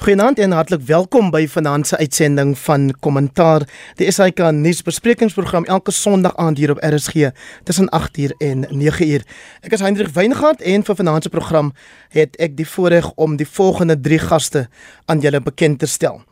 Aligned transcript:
Goeienaand 0.00 0.38
en 0.38 0.54
hartlik 0.56 0.80
welkom 0.88 1.26
by 1.28 1.42
vanaand 1.52 1.86
se 1.86 1.96
uitsending 2.00 2.54
van 2.58 2.86
Kommentaar, 3.04 3.66
die 3.98 4.06
SAK 4.08 4.38
nuusbesprekingsprogram 4.56 5.66
elke 5.68 5.92
Sondag 5.92 6.38
aand 6.40 6.56
hier 6.56 6.72
op 6.72 6.80
RSG 6.80 7.28
tussen 7.68 7.90
8uur 7.92 8.32
en 8.40 8.64
9uur. 8.70 9.26
Ek 9.60 9.76
is 9.76 9.84
Hendrik 9.84 10.08
Weingart 10.16 10.64
en 10.64 10.86
vir 10.88 10.96
vanaand 11.02 11.28
se 11.28 11.32
program 11.34 11.74
het 12.16 12.40
ek 12.40 12.56
die 12.56 12.64
voorreg 12.64 13.10
om 13.20 13.36
die 13.36 13.44
volgende 13.44 13.98
3 14.00 14.22
gaste 14.24 14.64
aan 15.04 15.20
julle 15.20 15.42
bekend 15.44 15.82
te 15.84 15.86
stel. 15.86 16.22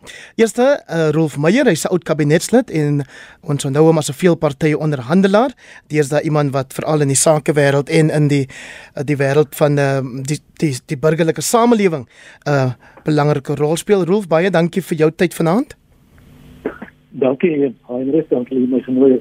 Eerste, 0.41 0.71
uh, 0.89 1.11
Rolf 1.13 1.37
Meyer, 1.37 1.69
hy's 1.69 1.85
'n 1.85 1.93
oud 1.93 2.09
kabinetslid 2.09 2.71
en 2.73 3.05
ons 3.43 3.65
onthou 3.65 3.85
hom 3.85 3.99
as 3.99 4.09
'n 4.09 4.17
veelpartye 4.17 4.79
onderhandelaar. 4.79 5.53
Daai 5.93 6.25
iemand 6.25 6.57
wat 6.57 6.73
veral 6.73 7.05
in 7.05 7.13
die 7.13 7.21
sakewêreld 7.21 7.91
en 7.91 8.11
in 8.11 8.29
die 8.29 8.49
uh, 8.97 9.05
die 9.05 9.17
wêreld 9.17 9.53
van 9.53 9.79
uh, 9.79 10.01
die 10.25 10.41
die 10.57 10.75
die 10.87 10.97
burgerlike 10.97 11.41
samelewing 11.41 12.09
uh, 12.49 12.73
belangrike 13.09 13.57
rol 13.59 13.77
speel. 13.81 14.05
Rolf, 14.09 14.29
baie 14.29 14.51
dankie 14.53 14.85
vir 14.85 15.03
jou 15.05 15.11
tyd 15.11 15.37
vanaand. 15.37 15.75
Dankie, 17.19 17.73
Heinrich, 17.89 18.29
dankie 18.31 18.61
my 18.69 18.81
genooi. 18.85 19.19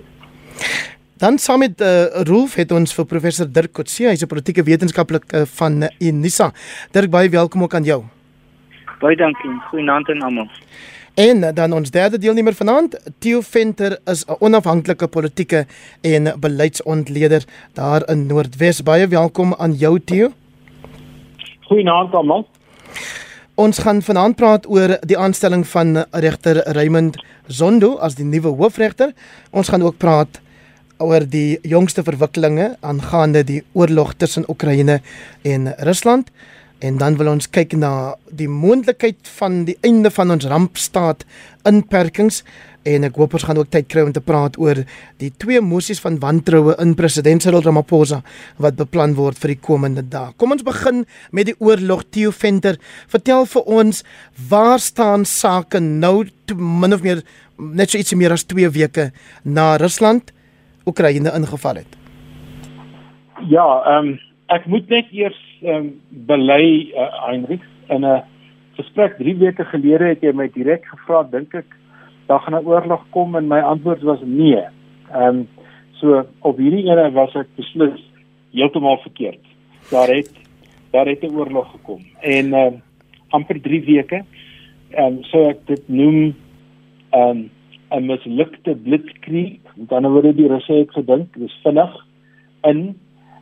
Dan 1.18 1.40
saam 1.42 1.64
met 1.66 1.82
uh, 1.82 2.22
Rolf 2.30 2.60
het 2.60 2.72
ons 2.76 2.94
vir 2.94 3.08
professor 3.10 3.48
Dirk 3.50 3.74
Kotse, 3.74 4.06
hy's 4.06 4.22
'n 4.22 4.30
politieke 4.30 4.64
wetenskaplike 4.64 5.46
van 5.58 5.82
uh, 5.84 5.90
Unisa. 6.00 6.52
Dirk, 6.94 7.10
baie 7.10 7.30
welkom 7.30 7.64
ook 7.64 7.74
aan 7.74 7.88
jou. 7.88 8.04
Baie 9.02 9.16
dankie. 9.18 9.50
Goeienaand 9.70 10.10
aan 10.10 10.22
almal. 10.22 10.50
En 11.18 11.38
uh, 11.42 11.50
dan 11.54 11.74
ons 11.74 11.90
derde 11.90 12.18
deelnemer 12.18 12.54
vanaand, 12.54 13.00
Theo 13.20 13.42
Venter 13.42 13.98
is 14.06 14.26
'n 14.26 14.38
onafhanklike 14.40 15.08
politieke 15.08 15.66
en 16.02 16.40
beleidsontleder 16.40 17.46
daar 17.74 18.10
in 18.10 18.28
Noordwes. 18.28 18.84
Baie 18.84 19.08
welkom 19.08 19.56
aan 19.58 19.74
jou 19.74 20.00
Theo. 20.00 20.30
Goeienaand 21.66 22.14
almal. 22.14 22.48
Ons 23.58 23.80
gaan 23.82 24.04
vanaand 24.06 24.36
praat 24.38 24.68
oor 24.70 24.92
die 25.10 25.16
aanstelling 25.18 25.64
van 25.66 26.04
regter 26.22 26.60
Raymond 26.78 27.16
Zondo 27.50 27.96
as 28.06 28.14
die 28.14 28.26
nuwe 28.26 28.52
hoofregter. 28.54 29.16
Ons 29.50 29.72
gaan 29.74 29.82
ook 29.82 29.98
praat 29.98 30.38
oor 31.02 31.26
die 31.26 31.58
jongste 31.66 32.04
verwikkelinge 32.06 32.76
aangaande 32.86 33.42
die 33.48 33.64
oorlog 33.74 34.14
tussen 34.22 34.46
Oekraïne 34.46 35.00
en 35.42 35.72
Rusland. 35.90 36.30
En 36.86 37.02
dan 37.02 37.18
wil 37.18 37.32
ons 37.32 37.50
kyk 37.50 37.74
na 37.74 38.14
die 38.30 38.46
moontlikheid 38.46 39.26
van 39.40 39.64
die 39.66 39.80
einde 39.82 40.14
van 40.14 40.38
ons 40.38 40.46
rampstaat 40.46 41.26
inperkings 41.66 42.44
en 42.88 43.08
ek 43.08 43.18
hoop 43.20 43.36
ons 43.38 43.46
gaan 43.48 43.60
ook 43.60 43.72
tyd 43.74 43.88
kry 43.92 44.04
om 44.08 44.14
te 44.16 44.24
praat 44.24 44.58
oor 44.62 44.84
die 45.22 45.32
twee 45.42 45.62
mosies 45.64 46.00
van 46.04 46.20
wantroue 46.24 46.76
in 46.84 46.96
president 47.00 47.44
Cyril 47.44 47.66
Ramaphosa 47.66 48.22
wat 48.64 48.78
beplan 48.80 49.16
word 49.18 49.40
vir 49.42 49.56
die 49.56 49.62
komende 49.68 50.04
dae. 50.06 50.32
Kom 50.40 50.56
ons 50.56 50.66
begin 50.68 51.04
met 51.36 51.50
die 51.50 51.58
oorlog 51.60 52.06
Theo 52.12 52.32
Venter. 52.32 52.80
Vertel 53.12 53.46
vir 53.50 53.68
ons 53.80 54.04
waar 54.50 54.80
staan 54.84 55.26
sake 55.28 55.82
nou 55.84 56.28
min 56.56 56.96
of 56.96 57.04
meer 57.04 57.24
net 57.58 57.92
so 57.92 58.00
ietsie 58.00 58.18
meer 58.20 58.36
as 58.36 58.46
2 58.48 58.70
weke 58.78 59.12
na 59.44 59.76
Rusland 59.82 60.32
Oekraïne 60.88 61.34
ingeval 61.36 61.84
het. 61.84 62.00
Ja, 63.52 63.66
ehm 63.86 64.14
um, 64.14 64.16
ek 64.48 64.64
moet 64.72 64.88
net 64.90 65.10
eers 65.12 65.40
ehm 65.62 65.76
um, 65.76 65.88
bely 66.30 66.94
uh, 66.96 67.10
Heinrich 67.26 67.66
in 67.92 68.06
'n 68.06 68.24
gesprek 68.78 69.18
3 69.18 69.36
weke 69.42 69.66
gelede 69.66 70.14
het 70.14 70.24
jy 70.24 70.32
my 70.34 70.48
direk 70.54 70.86
gevra 70.86 71.24
dink 71.24 71.54
ek 71.54 71.66
daar 72.28 72.40
gaan 72.40 72.60
'n 72.62 72.68
oorlog 72.68 73.04
kom 73.10 73.36
en 73.36 73.48
my 73.48 73.60
antwoord 73.60 74.02
was 74.02 74.20
nee. 74.24 74.64
Ehm 75.12 75.28
um, 75.28 75.48
so 75.92 76.26
op 76.42 76.58
hierdie 76.58 76.86
ene 76.90 77.12
was 77.12 77.36
ek 77.36 77.48
beslis 77.56 78.02
heeltemal 78.52 78.98
verkeerd. 78.98 79.44
Daar 79.90 80.08
het 80.08 80.32
daar 80.92 81.08
het 81.08 81.24
'n 81.24 81.36
oorlog 81.36 81.72
gekom 81.72 82.02
en 82.20 82.54
ehm 82.54 82.74
um, 82.74 82.82
amper 83.30 83.62
3 83.62 83.86
weke 83.86 84.24
ehm 84.90 85.06
um, 85.06 85.24
so 85.24 85.50
ek 85.50 85.66
dit 85.68 85.88
noem 85.88 86.36
ehm 87.10 87.30
um, 87.30 87.50
'n 87.92 88.06
mislukte 88.06 88.76
blitzkrieg. 88.76 89.60
Met 89.76 89.92
ander 89.92 90.12
woorde 90.12 90.36
die 90.36 90.48
Russe 90.48 90.74
het 90.74 90.92
gedink 90.92 91.34
dis 91.38 91.60
vinnig 91.64 92.06
in 92.62 92.98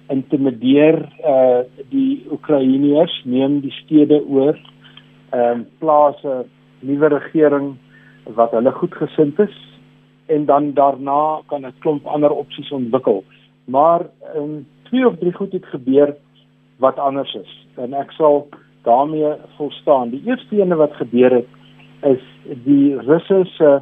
intimideer 0.07 1.09
uh 1.25 1.59
die 1.90 2.25
Oekraïners 2.31 3.22
neem 3.25 3.59
die 3.62 3.72
stede 3.72 4.22
oor 4.28 4.59
ehm 5.31 5.51
um, 5.51 5.66
plaas 5.79 6.24
'n 6.24 6.45
nuwe 6.79 7.07
regering 7.07 7.75
wat 8.34 8.52
hulle 8.52 8.72
goedgesind 8.72 9.40
is 9.40 9.58
en 10.25 10.46
dan 10.46 10.74
daarna 10.74 11.41
kan 11.46 11.66
'n 11.66 11.74
klomp 11.80 12.06
ander 12.06 12.31
opsies 12.31 12.72
ontwikkel. 12.72 13.24
Maar 13.66 14.02
in 14.34 14.68
twee 14.84 15.08
of 15.08 15.18
drie 15.18 15.34
goed 15.34 15.52
het 15.52 15.66
gebeur 15.66 16.16
wat 16.78 17.00
anders 17.00 17.34
is 17.34 17.68
en 17.75 17.94
ek 17.94 18.12
sal 18.12 18.47
daarmee 18.84 19.34
volstaan. 19.58 20.09
Die 20.09 20.22
eerste 20.25 20.62
ene 20.62 20.75
wat 20.75 20.94
gebeur 20.94 21.31
het 21.31 21.47
is 22.02 22.24
die 22.63 22.97
Russe 22.97 23.46
se 23.46 23.81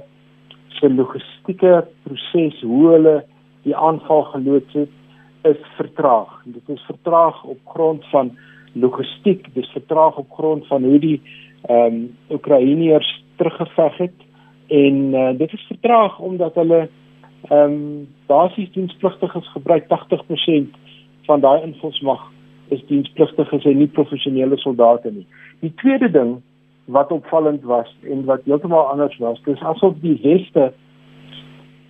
se 0.68 0.90
logistieke 0.94 1.88
proses 2.04 2.62
hoe 2.62 2.92
hulle 2.92 3.24
die 3.64 3.75
aanval 3.75 4.24
geloods 4.24 4.74
het 4.74 4.90
is 5.44 5.60
vertraag. 5.75 6.42
Dit 6.46 6.70
is 6.70 6.81
vertraag 6.81 7.44
op 7.44 7.60
grond 7.66 8.06
van 8.10 8.38
logistiek, 8.74 9.54
dis 9.54 9.70
vertraag 9.72 10.18
op 10.18 10.31
grond 10.31 10.68
van 10.68 10.84
hoe 10.84 11.00
die 11.00 11.22
ehm 11.64 11.86
um, 11.86 12.18
Oekraïners 12.30 13.24
teruggeveg 13.36 13.98
het 13.98 14.32
en 14.73 14.95
uh, 15.13 15.29
dit 15.38 15.53
is 15.53 15.66
vertraag 15.69 16.19
omdat 16.19 16.56
hulle 16.61 16.81
ehm 17.50 17.73
um, 17.73 18.07
basies 18.28 18.72
dienspligtiges 18.72 19.47
gebruik 19.51 19.84
80% 19.91 20.78
van 21.28 21.44
daai 21.44 21.61
invalsmag 21.61 22.23
is 22.67 22.85
dienspligtiges 22.88 23.66
en 23.66 23.78
nie 23.78 23.91
professionele 23.97 24.57
soldate 24.57 25.12
nie. 25.12 25.25
Die 25.59 25.73
tweede 25.81 26.09
ding 26.12 26.31
wat 26.85 27.12
opvallend 27.12 27.63
was 27.63 27.91
en 28.09 28.25
wat 28.25 28.47
heeltemal 28.47 28.88
anders 28.91 29.17
was, 29.17 29.41
dis 29.45 29.62
asof 29.62 30.00
die 30.01 30.17
weste 30.23 30.72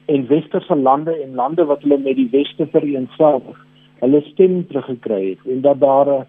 en 0.06 0.28
westerse 0.28 0.76
lande 0.76 1.16
en 1.24 1.36
lande 1.36 1.66
wat 1.66 1.82
hulle 1.86 2.02
met 2.02 2.18
die 2.20 2.30
weste 2.34 2.68
vereensgewig, 2.76 3.66
hulle 4.04 4.22
stem 4.34 4.64
teruggekry 4.68 5.22
het 5.30 5.52
en 5.56 5.62
dat 5.62 5.80
daar 5.80 6.10
'n 6.20 6.26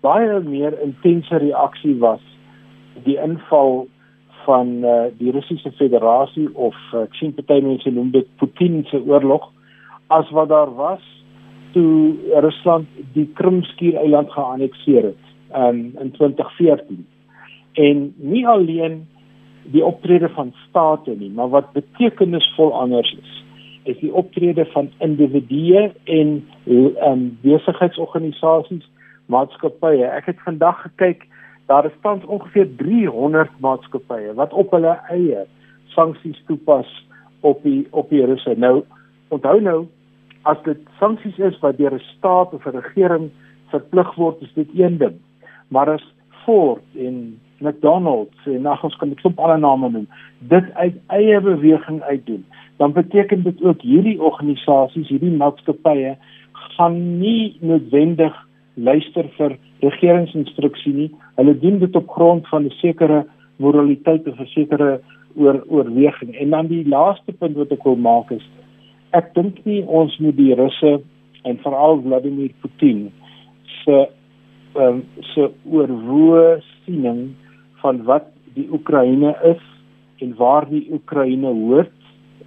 baie 0.00 0.40
meer 0.40 0.80
intense 0.82 1.36
reaksie 1.36 1.98
was 1.98 2.22
die 3.04 3.18
inval 3.20 3.88
van 4.44 4.68
uh, 4.84 5.04
die 5.18 5.32
Russiese 5.32 5.72
Federasie 5.78 6.48
of 6.54 6.76
uh, 6.92 7.04
ek 7.06 7.16
sien 7.18 7.34
party 7.36 7.60
mense 7.64 7.90
noem 7.94 8.10
dit 8.14 8.28
Putin 8.42 8.84
se 8.90 9.00
oorlog 9.06 9.48
as 10.16 10.30
wat 10.36 10.50
daar 10.52 10.72
was 10.74 11.04
toe 11.74 12.16
Rusland 12.42 12.88
die 13.14 13.28
Krimskiereiland 13.38 14.32
geannekteer 14.34 15.12
het 15.12 15.26
um, 15.54 15.90
in 16.02 16.10
2014 16.18 17.06
en 17.80 18.06
nie 18.16 18.46
alleen 18.48 19.02
die 19.70 19.84
optrede 19.84 20.28
van 20.34 20.54
state 20.68 21.14
nie 21.18 21.30
maar 21.34 21.52
wat 21.54 21.72
betekenisvol 21.76 22.74
anders 22.74 23.12
is 23.18 23.36
is 23.88 23.98
die 24.02 24.12
optrede 24.12 24.66
van 24.74 24.90
individue 24.98 25.90
en 26.04 26.32
um, 26.66 27.22
besigheidsorganisasies 27.40 28.84
maatskappye. 29.30 30.06
Ek 30.10 30.30
het 30.30 30.42
vandag 30.44 30.82
gekyk 30.86 31.26
daar 31.70 31.84
is 31.84 31.98
tans 32.02 32.24
ongeveer 32.24 32.68
300 32.76 33.50
maatskappye 33.62 34.34
wat 34.34 34.52
op 34.52 34.72
hulle 34.74 34.96
eie 35.14 35.44
sanksies 35.94 36.40
toepas 36.48 36.88
op 37.46 37.62
die 37.62 37.84
op 37.90 38.10
die 38.10 38.24
Russe. 38.26 38.56
Nou 38.58 38.82
onthou 39.30 39.60
nou 39.62 39.78
as 40.50 40.58
dit 40.66 40.80
sanksies 40.98 41.38
is 41.38 41.60
wat 41.62 41.78
deur 41.78 41.94
'n 41.94 42.02
staat 42.16 42.54
of 42.54 42.66
'n 42.66 42.80
regering 42.80 43.30
verplig 43.70 44.14
word, 44.14 44.42
is 44.42 44.52
dit 44.54 44.68
een 44.74 44.98
ding. 44.98 45.16
Maar 45.68 45.90
as 45.90 46.14
Ford 46.42 46.82
en 46.96 47.38
McDonald's 47.58 48.46
en 48.46 48.62
nog 48.62 48.84
ons 48.84 48.96
kan 48.96 49.08
dit 49.08 49.24
op 49.24 49.38
alle 49.38 49.58
name 49.58 49.90
noem, 49.90 50.08
dit 50.38 50.74
uit 50.74 50.96
eie 51.06 51.40
beweging 51.40 52.02
uitdoen, 52.02 52.44
dan 52.76 52.92
beteken 52.92 53.42
dit 53.42 53.62
ook 53.62 53.80
hierdie 53.80 54.22
organisasies, 54.22 55.08
hierdie 55.08 55.36
maatskappye 55.36 56.16
gaan 56.52 57.18
nie 57.18 57.56
noodwendig 57.60 58.46
luister 58.74 59.28
vir 59.36 59.56
regeringsinstruksie 59.80 60.92
nie. 60.94 61.10
Hulle 61.40 61.56
doen 61.58 61.78
dit 61.80 61.96
op 61.96 62.08
grond 62.08 62.48
van 62.48 62.64
'n 62.68 62.78
sekere 62.84 63.24
moraliteit 63.56 64.28
of 64.28 64.38
'n 64.38 64.52
sekere 64.54 65.00
oor 65.34 65.64
oorweging. 65.68 66.36
En 66.36 66.50
dan 66.50 66.66
die 66.66 66.88
laaste 66.88 67.32
punt 67.32 67.56
wat 67.56 67.72
ek 67.72 67.84
wil 67.84 67.96
maak 67.96 68.30
is 68.30 68.46
ek 69.16 69.32
dink 69.34 69.58
nie 69.66 69.82
ons 69.86 70.14
moet 70.22 70.36
die 70.38 70.54
Russe 70.58 70.98
en 71.48 71.58
veral 71.64 72.00
Vladimir 72.04 72.52
Putin 72.62 73.08
se 73.80 74.04
um, 74.78 75.02
se 75.32 75.48
oorwoe 75.66 76.60
siening 76.84 77.32
van 77.82 78.04
wat 78.06 78.28
die 78.54 78.68
Oekraïne 78.70 79.32
is 79.50 79.62
en 80.22 80.34
waar 80.38 80.68
die 80.70 80.84
Oekraïne 80.94 81.50
hoort 81.64 81.96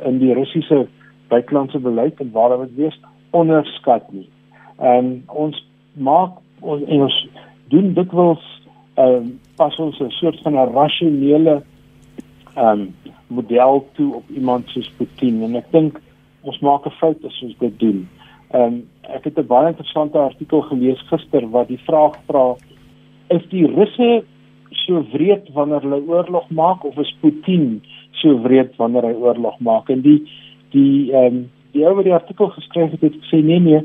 in 0.08 0.20
die 0.22 0.32
Russiese 0.38 0.86
buitelandse 1.34 1.82
beleid 1.84 2.20
en 2.24 2.32
waar 2.32 2.56
dit 2.66 2.76
wees 2.78 2.98
onderskat 3.36 4.08
nie. 4.14 4.28
Ehm 4.80 5.12
um, 5.12 5.14
ons 5.28 5.60
maak 5.94 6.40
ons 6.62 6.84
en 6.88 7.08
ons 7.10 7.20
doen 7.74 7.92
dikwels 7.98 8.44
ehm 8.96 9.16
um, 9.16 9.40
pas 9.56 9.80
ons 9.80 10.00
'n 10.00 10.10
soort 10.10 10.40
van 10.42 10.54
'n 10.54 10.74
rasionele 10.74 11.64
ehm 12.56 12.80
um, 12.80 12.94
model 13.28 13.88
toe 13.94 14.16
op 14.16 14.30
iemand 14.30 14.70
soos 14.70 14.92
Putin 14.98 15.44
en 15.44 15.56
ek 15.56 15.72
dink 15.72 16.02
ons 16.42 16.60
maak 16.60 16.86
'n 16.86 16.98
fout 17.00 17.26
as 17.26 17.42
ons 17.42 17.58
dit 17.60 17.80
doen. 17.80 18.10
Ehm 18.52 18.62
um, 18.62 18.84
ek 19.02 19.24
het 19.24 19.38
'n 19.38 19.48
baie 19.48 19.68
interessante 19.68 20.18
artikel 20.18 20.62
gelees 20.62 21.02
gister 21.10 21.50
wat 21.50 21.68
die 21.68 21.84
vraag 21.88 22.16
vra 22.28 22.56
is 23.30 23.46
die 23.50 23.66
Russe 23.66 24.24
so 24.72 25.06
wreed 25.12 25.50
wanneer 25.54 25.82
hulle 25.82 26.02
oorlog 26.08 26.50
maak 26.50 26.86
of 26.86 26.98
is 26.98 27.16
Putin 27.22 27.82
so 28.12 28.42
wreed 28.42 28.76
wanneer 28.76 29.04
hy 29.04 29.14
oorlog 29.14 29.60
maak? 29.60 29.90
En 29.90 30.02
die 30.02 30.22
die 30.72 31.12
ehm 31.12 31.26
um, 31.26 31.52
die 31.74 31.86
ou 31.86 31.96
wat 31.96 32.06
die 32.06 32.14
artikel 32.14 32.50
geskryf 32.54 32.92
het 32.92 33.02
het 33.02 33.16
gesê 33.22 33.42
nee 33.44 33.60
nee, 33.60 33.82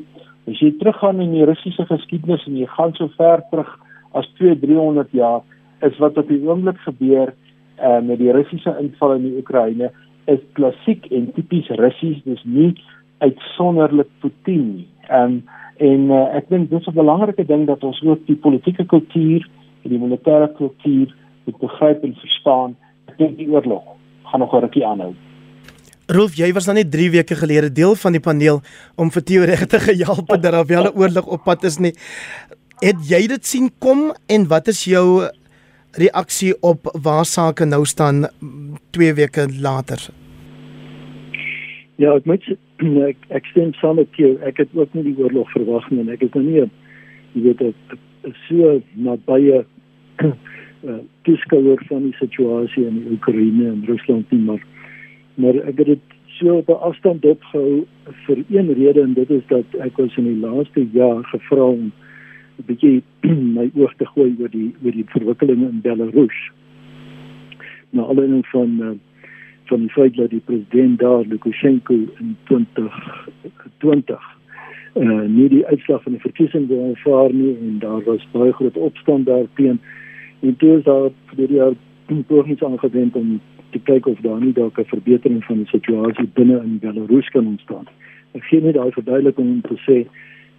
as 0.48 0.60
jy 0.60 0.72
teruggaan 0.78 1.20
in 1.20 1.32
die 1.32 1.44
Russiese 1.44 1.86
geskiedenis 1.88 2.44
en 2.46 2.56
jy 2.56 2.66
gaan 2.66 2.92
so 2.94 3.08
ver 3.16 3.42
terug 3.50 3.70
as 4.12 4.28
2 4.38 4.58
300 4.60 5.08
jaar 5.12 5.42
is 5.80 5.98
wat 5.98 6.18
op 6.18 6.28
die 6.28 6.40
oomblik 6.46 6.78
gebeur 6.78 7.34
uh, 7.80 8.00
met 8.02 8.18
die 8.18 8.32
Russiese 8.32 8.74
inval 8.80 9.14
in 9.18 9.22
die 9.22 9.36
Oekraïne 9.40 9.90
is 10.28 10.40
klassiek 10.52 11.06
en 11.14 11.30
tipies 11.32 11.68
Russies, 11.80 12.20
dis 12.24 12.42
nie 12.44 12.74
uitsonderlik 13.24 14.10
Putin 14.20 14.64
nie. 14.74 14.88
Um, 15.10 15.40
en 15.78 16.10
uh, 16.10 16.24
ek 16.36 16.50
dink 16.52 16.70
dis 16.70 16.86
'n 16.86 16.98
belangrike 16.98 17.46
ding 17.46 17.66
dat 17.66 17.84
ons 17.84 18.00
ook 18.02 18.26
die 18.26 18.36
politieke 18.36 18.84
kultuur 18.84 19.46
en 19.84 19.90
die 19.90 20.00
militêre 20.02 20.50
kultuur 20.58 21.14
moet 21.44 21.58
begryp 21.58 22.04
en 22.04 22.14
verstaan. 22.18 22.76
Ek 23.08 23.16
dink 23.18 23.38
die 23.38 23.48
oorlog 23.48 23.84
gaan 24.28 24.40
nog 24.40 24.52
'n 24.54 24.60
rukkie 24.66 24.86
aanhou. 24.86 25.14
Rolf, 26.08 26.36
jy 26.36 26.52
was 26.52 26.64
dan 26.64 26.74
net 26.74 26.90
3 26.90 27.10
weke 27.10 27.36
gelede 27.36 27.72
deel 27.72 27.94
van 27.94 28.12
die 28.12 28.20
paneel 28.20 28.60
om 28.96 29.10
vir 29.10 29.22
Theo 29.22 29.44
regte 29.44 29.78
gehelp 29.80 30.26
dat 30.28 30.42
daar 30.42 30.66
wel 30.66 30.84
'n 30.88 30.96
oorlog 30.96 31.26
op 31.26 31.44
pad 31.44 31.64
is 31.64 31.78
nie. 31.78 31.92
Het 32.78 32.98
jy 33.10 33.26
dit 33.26 33.46
sien 33.46 33.70
kom 33.82 34.12
en 34.30 34.46
wat 34.50 34.68
is 34.70 34.84
jou 34.86 35.26
reaksie 35.98 36.52
op 36.62 36.86
waar 37.02 37.24
sake 37.26 37.66
nou 37.66 37.84
staan 37.84 38.28
2 38.94 39.14
weke 39.18 39.48
later? 39.60 39.98
Ja, 41.98 42.14
ek 42.14 42.28
moet 42.30 42.46
ek, 43.10 43.18
ek 43.34 43.50
stem 43.50 43.72
saam 43.80 43.98
met 43.98 44.14
jou. 44.14 44.36
Ek 44.46 44.62
het 44.62 44.70
ook 44.78 44.94
nie 44.94 45.08
die 45.10 45.16
oorlog 45.18 45.50
verwag 45.56 45.90
nie 45.90 46.04
en 46.04 46.14
ek 46.14 46.22
het 46.28 46.38
nou 46.38 46.44
nie 46.46 46.68
jy 47.34 47.42
weet 47.48 47.66
ek 47.72 47.98
so 48.46 48.78
nabye 48.94 49.64
toeskouer 51.26 51.82
van 51.90 52.06
die 52.06 52.16
situasie 52.20 52.86
in 52.86 53.02
die 53.02 53.16
Oekraïne 53.16 53.72
en 53.72 53.84
Rusland 53.90 54.30
nie, 54.30 54.44
maar 54.46 54.62
maar 55.38 55.58
ek 55.70 55.82
het 55.82 55.94
dit 55.96 56.18
so 56.38 56.60
op 56.62 56.70
'n 56.70 56.82
afstand 56.86 57.24
opgehou 57.24 57.86
vir 58.26 58.44
een 58.50 58.70
rede 58.74 59.02
en 59.02 59.14
dit 59.14 59.30
is 59.30 59.42
dat 59.50 59.66
ek 59.82 59.98
was 59.98 60.16
in 60.16 60.30
die 60.30 60.42
laaste 60.46 60.86
jaar 60.92 61.24
gevra 61.34 61.74
om 61.74 61.90
'n 62.58 62.64
bietjie 62.66 63.02
my 63.56 63.70
oog 63.74 63.94
te 63.96 64.06
gooi 64.06 64.34
oor 64.40 64.50
die 64.50 64.74
oor 64.84 64.92
die 64.92 65.06
verwikkelinge 65.14 65.68
in 65.68 65.80
Belarus. 65.82 66.38
Nou 67.90 68.06
alleen 68.08 68.44
van 68.52 68.70
uh, 68.80 68.90
van 69.68 69.80
die 69.80 69.90
feit 69.90 70.16
dat 70.16 70.30
die 70.30 70.42
president 70.44 70.98
daar 70.98 71.24
Lukashenko 71.24 71.94
in 71.94 72.36
2020 72.44 74.36
eh 74.94 75.02
uh, 75.02 75.26
nie 75.28 75.48
die 75.48 75.66
uitslag 75.66 76.02
van 76.02 76.12
die 76.12 76.20
verkiesing 76.20 76.68
wou 76.68 76.80
aanvaar 76.88 77.32
nie 77.32 77.56
en 77.56 77.78
daar 77.78 78.02
was 78.04 78.28
baie 78.32 78.52
groot 78.52 78.76
opstand 78.76 79.26
daarteen 79.26 79.80
en 80.40 80.56
toe 80.56 80.78
is 80.78 80.84
daar 80.84 81.10
vir 81.26 81.46
die 81.46 81.56
jaar 81.56 81.74
pogings 82.30 82.62
aangewend 82.62 83.16
om 83.16 83.40
te 83.70 83.78
kyk 83.78 84.06
of 84.06 84.20
daar 84.20 84.40
nie 84.40 84.52
dalk 84.52 84.78
'n 84.78 84.84
verbetering 84.94 85.44
van 85.44 85.56
die 85.56 85.66
situasie 85.66 86.28
binne 86.34 86.62
in 86.62 86.78
Belarus 86.78 87.28
kan 87.28 87.46
ontstaan. 87.46 87.86
Ek 88.32 88.44
sien 88.44 88.62
net 88.62 88.74
daai 88.74 88.92
verduideliking 88.92 89.48
om 89.50 89.60
te 89.60 89.76
sê 89.86 90.06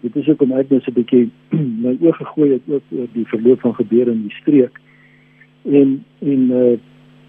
dit 0.02 0.16
is 0.16 0.28
ook 0.30 0.42
om 0.42 0.52
ek 0.52 0.70
net 0.70 0.88
'n 0.88 0.94
bietjie 0.94 1.30
my 1.84 1.98
oë 2.02 2.14
gegooi 2.14 2.52
het 2.52 2.62
ook 2.68 2.84
oor 2.92 3.08
die 3.14 3.28
verloop 3.28 3.60
van 3.60 3.76
gebeure 3.76 4.12
in 4.12 4.22
die 4.22 4.38
streek. 4.42 4.80
En 5.64 6.04
en 6.20 6.42
uh, 6.52 6.78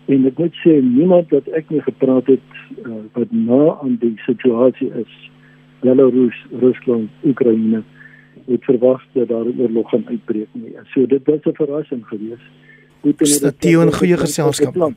en 0.06 0.26
ek 0.26 0.38
moet 0.38 0.54
sê 0.64 0.80
niemand 0.82 1.30
wat 1.30 1.46
ek 1.48 1.70
mee 1.70 1.82
gepraat 1.82 2.26
het 2.26 2.48
uh, 2.86 3.02
wat 3.12 3.30
na 3.30 3.78
aan 3.82 3.96
die 4.00 4.14
situasie 4.26 4.90
is 4.94 5.30
Belarus, 5.80 6.36
Rusland, 6.60 7.08
Oekraïne 7.24 7.82
het 8.46 8.64
verwag 8.64 9.02
dat 9.12 9.28
daar 9.28 9.44
'n 9.44 9.60
oorlog 9.60 9.88
gaan 9.88 10.04
uitbreek 10.06 10.48
nie. 10.52 10.74
So 10.92 11.06
dit 11.06 11.24
was 11.24 11.40
'n 11.44 11.54
verrassing 11.54 12.06
geweest. 12.06 12.48
Goed 13.00 13.20
en 13.20 13.26
dit 13.26 13.64
is 13.64 13.76
'n 13.76 13.92
goeie 13.92 14.16
geselskap. 14.16 14.74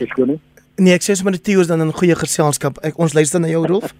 Ek 0.00 0.12
glo 0.12 0.24
nie. 0.24 0.40
Nee, 0.80 0.94
ek 0.96 1.02
sê 1.04 1.12
sommer 1.12 1.40
Theo 1.40 1.60
is 1.60 1.66
dan 1.66 1.82
'n 1.84 1.92
goeie 1.92 2.16
geselskap. 2.16 2.78
Ek 2.78 2.98
ons 2.98 3.12
luister 3.12 3.40
na 3.40 3.48
jou 3.48 3.66
Rolf. 3.66 3.92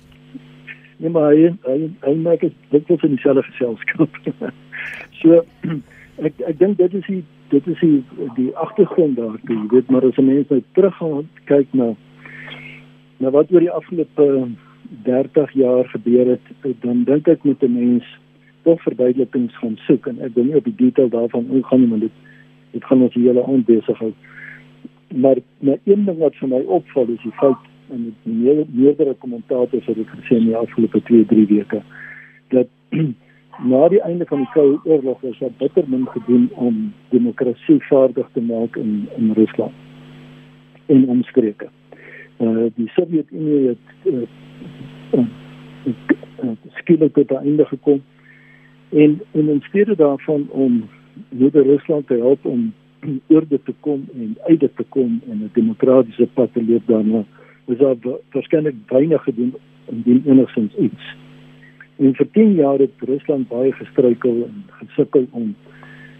Nee, 1.00 1.10
maar 1.10 1.32
hy 1.32 1.50
hy 1.66 1.78
hy 2.04 2.14
maak 2.20 2.44
dit 2.44 2.90
is 2.94 3.02
in 3.02 3.16
dieselfde 3.16 3.42
geselskap. 3.48 4.20
so 5.20 5.42
ek 6.28 6.40
ek 6.52 6.58
dink 6.60 6.78
dit 6.80 6.94
is 7.00 7.06
die 7.08 7.22
dit 7.50 7.66
is 7.66 7.82
die 7.82 8.26
die 8.36 8.50
agtergrond 8.64 9.16
daar, 9.18 9.38
jy 9.48 9.58
weet, 9.72 9.90
maar 9.90 10.06
as 10.06 10.18
'n 10.20 10.26
mens 10.26 10.48
nou 10.48 10.62
teruggaan 10.78 11.28
kyk 11.50 11.72
na 11.72 11.94
na 13.18 13.30
wat 13.30 13.52
oor 13.52 13.60
die 13.60 13.76
afgelope 13.80 14.48
30 15.04 15.52
jaar 15.52 15.88
gebeur 15.88 16.26
het, 16.26 16.76
dan 16.80 17.04
dink 17.04 17.28
ek 17.28 17.44
moet 17.44 17.62
'n 17.62 17.74
mens 17.74 18.04
tog 18.62 18.82
verduidelikings 18.82 19.56
gaan 19.56 19.76
soek 19.86 20.06
en 20.06 20.20
ek 20.20 20.34
wil 20.34 20.44
nie 20.44 20.56
op 20.56 20.64
die 20.64 20.76
detail 20.76 21.08
daarvan 21.08 21.48
ingaan 21.50 21.80
nie, 21.80 21.88
want 21.88 22.00
dit 22.00 22.16
dit 22.72 22.84
gaan 22.84 23.02
ons 23.02 23.14
hele 23.14 23.44
aand 23.44 23.66
besig 23.66 23.98
hou. 23.98 24.12
Maar 25.14 25.36
maar 25.58 25.78
een 25.84 26.04
ding 26.04 26.18
wat 26.18 26.36
vir 26.36 26.48
my 26.48 26.62
opval 26.66 27.08
is 27.08 27.22
die 27.22 27.36
feit 27.40 27.70
en 27.90 28.04
dit 28.04 28.34
meer 28.34 28.64
meerdere 28.70 29.14
kommentators 29.14 29.86
het 29.86 29.96
dit 29.96 30.08
gesê 30.08 30.36
in 30.36 30.46
die 30.50 30.56
afgelope 30.56 31.02
2, 31.02 31.24
3 31.24 31.46
weke 31.46 31.82
dat 32.48 32.68
na 33.72 33.88
die 33.88 34.00
einde 34.00 34.26
van 34.26 34.38
die 34.38 34.50
Koue 34.54 34.78
Oorlog 34.84 35.20
was 35.20 35.38
daar 35.38 35.56
bitter 35.58 35.84
min 35.86 36.06
gedoen 36.08 36.48
om 36.54 36.92
demokrasie 37.10 37.78
vaardig 37.88 38.28
te 38.32 38.40
maak 38.40 38.76
in 38.76 39.08
in 39.16 39.32
Rusland 39.32 39.72
en 40.86 41.08
omstreke. 41.08 41.68
Uh, 42.38 42.66
die 42.74 42.88
Sowjetunie 42.88 43.66
het 43.68 43.78
uh, 44.04 44.22
uh, 45.12 45.26
uh, 46.42 46.50
skielik 46.80 47.14
tot 47.14 47.30
einde 47.30 47.64
gekom 47.64 48.02
en 48.88 49.20
en 49.32 49.48
in 49.48 49.62
steede 49.68 49.96
daarvan 49.96 50.46
om 50.48 50.88
Nederland 51.28 52.06
te 52.06 52.14
help 52.14 52.44
om 52.44 52.72
orde 53.36 53.60
te 53.62 53.74
kom 53.80 54.08
en 54.14 54.36
uit 54.46 54.60
te 54.60 54.84
kom 54.88 55.20
en 55.28 55.36
'n 55.44 55.50
demokratiese 55.52 56.28
pad 56.34 56.52
te 56.52 56.64
loop 56.64 56.86
daarna, 56.86 57.24
is 57.66 57.78
daar 57.78 57.96
waarskynlik 58.30 58.74
weinig 58.86 59.22
gedoen 59.22 59.54
indien 59.90 60.22
enigsins 60.26 60.74
iets. 60.76 61.16
En 61.98 62.14
vir 62.14 62.30
10 62.32 62.54
jaar 62.54 62.78
het 62.78 62.92
Rusland 62.98 63.48
baie 63.48 63.72
gestruikel 63.72 64.44
en 64.44 64.64
gesukkel 64.68 65.26
om 65.30 65.54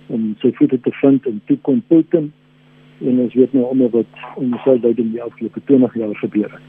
om 0.06 0.34
sy 0.42 0.50
voete 0.58 0.80
te 0.80 0.90
vind 0.92 1.26
en 1.26 1.40
toe 1.46 1.56
kom 1.62 1.82
Putin 1.86 2.32
en 2.98 3.18
ons 3.18 3.34
weet 3.34 3.52
nou 3.52 3.64
almal 3.64 3.90
wat 3.90 4.24
onself 4.36 4.84
uit 4.84 4.96
die 4.96 5.22
afgelope 5.22 5.60
20 5.64 5.94
jaar 5.94 6.16
gebeur 6.16 6.50
het. 6.50 6.68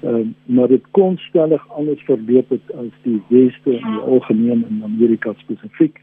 Ehm 0.00 0.14
uh, 0.14 0.26
maar 0.44 0.68
dit 0.68 0.84
kon 0.90 1.16
stellig 1.18 1.68
anders 1.68 2.02
verloop 2.02 2.48
het 2.48 2.74
as 2.74 2.92
die 3.02 3.22
weste 3.28 3.70
in 3.70 3.86
die 3.92 4.04
algemeen 4.06 4.64
in 4.68 4.82
Amerika 4.84 5.32
spesifiek. 5.36 6.00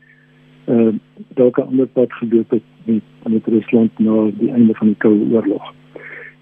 Ehm 0.65 0.87
uh, 0.87 0.93
dalk 1.39 1.57
'n 1.57 1.67
ander 1.71 1.87
pad 1.87 2.13
geloop 2.13 2.49
het 2.49 2.63
met 2.83 3.03
met 3.27 3.47
Rusland 3.47 3.99
na 3.99 4.31
die 4.37 4.51
einde 4.51 4.73
van 4.73 4.87
die 4.87 4.97
Koue 4.97 5.31
Oorlog. 5.31 5.73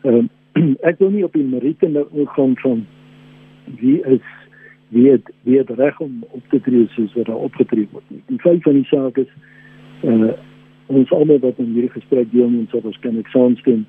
Ehm 0.02 0.16
uh, 0.16 0.24
ek 0.90 1.00
wil 1.00 1.10
nie 1.10 1.26
op 1.26 1.34
die 1.34 1.46
meriete 1.46 1.88
nou 1.88 2.26
gaan 2.36 2.56
van 2.62 2.86
wie 3.80 4.00
is 4.06 4.26
wie 4.94 5.10
het 5.10 5.30
wie 5.44 5.58
het 5.58 5.70
reg 5.70 6.00
om 6.00 6.24
op 6.30 6.42
te 6.50 6.62
tree 6.62 6.88
soos 6.96 7.14
wat 7.14 7.26
daar 7.26 7.46
opgetree 7.50 7.88
word 7.92 8.04
nie. 8.08 8.22
Die 8.30 8.40
feit 8.40 8.62
van 8.62 8.74
die 8.74 8.90
saak 8.92 9.18
is 9.18 9.32
uh 10.04 10.34
ons 10.94 11.12
almal 11.16 11.40
wat 11.40 11.58
in 11.64 11.72
hierdie 11.74 11.94
gesprek 11.94 12.28
deelneem 12.32 12.68
sou 12.70 12.82
waarskynlik 12.84 13.30
saamstem 13.32 13.86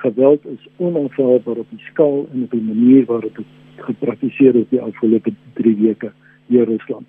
geweld 0.00 0.46
is 0.48 0.64
onaanvaarbaar 0.76 1.60
op 1.62 1.70
die 1.70 1.84
skaal 1.90 2.24
en 2.32 2.42
op 2.46 2.54
die 2.56 2.62
manier 2.62 3.04
waarop 3.06 3.36
dit 3.36 3.84
gepraktiseer 3.84 4.56
is 4.56 4.66
die 4.72 4.80
afgelope 4.80 5.34
3 5.60 5.74
weke 5.76 6.10
in 6.48 6.64
Rusland. 6.64 7.06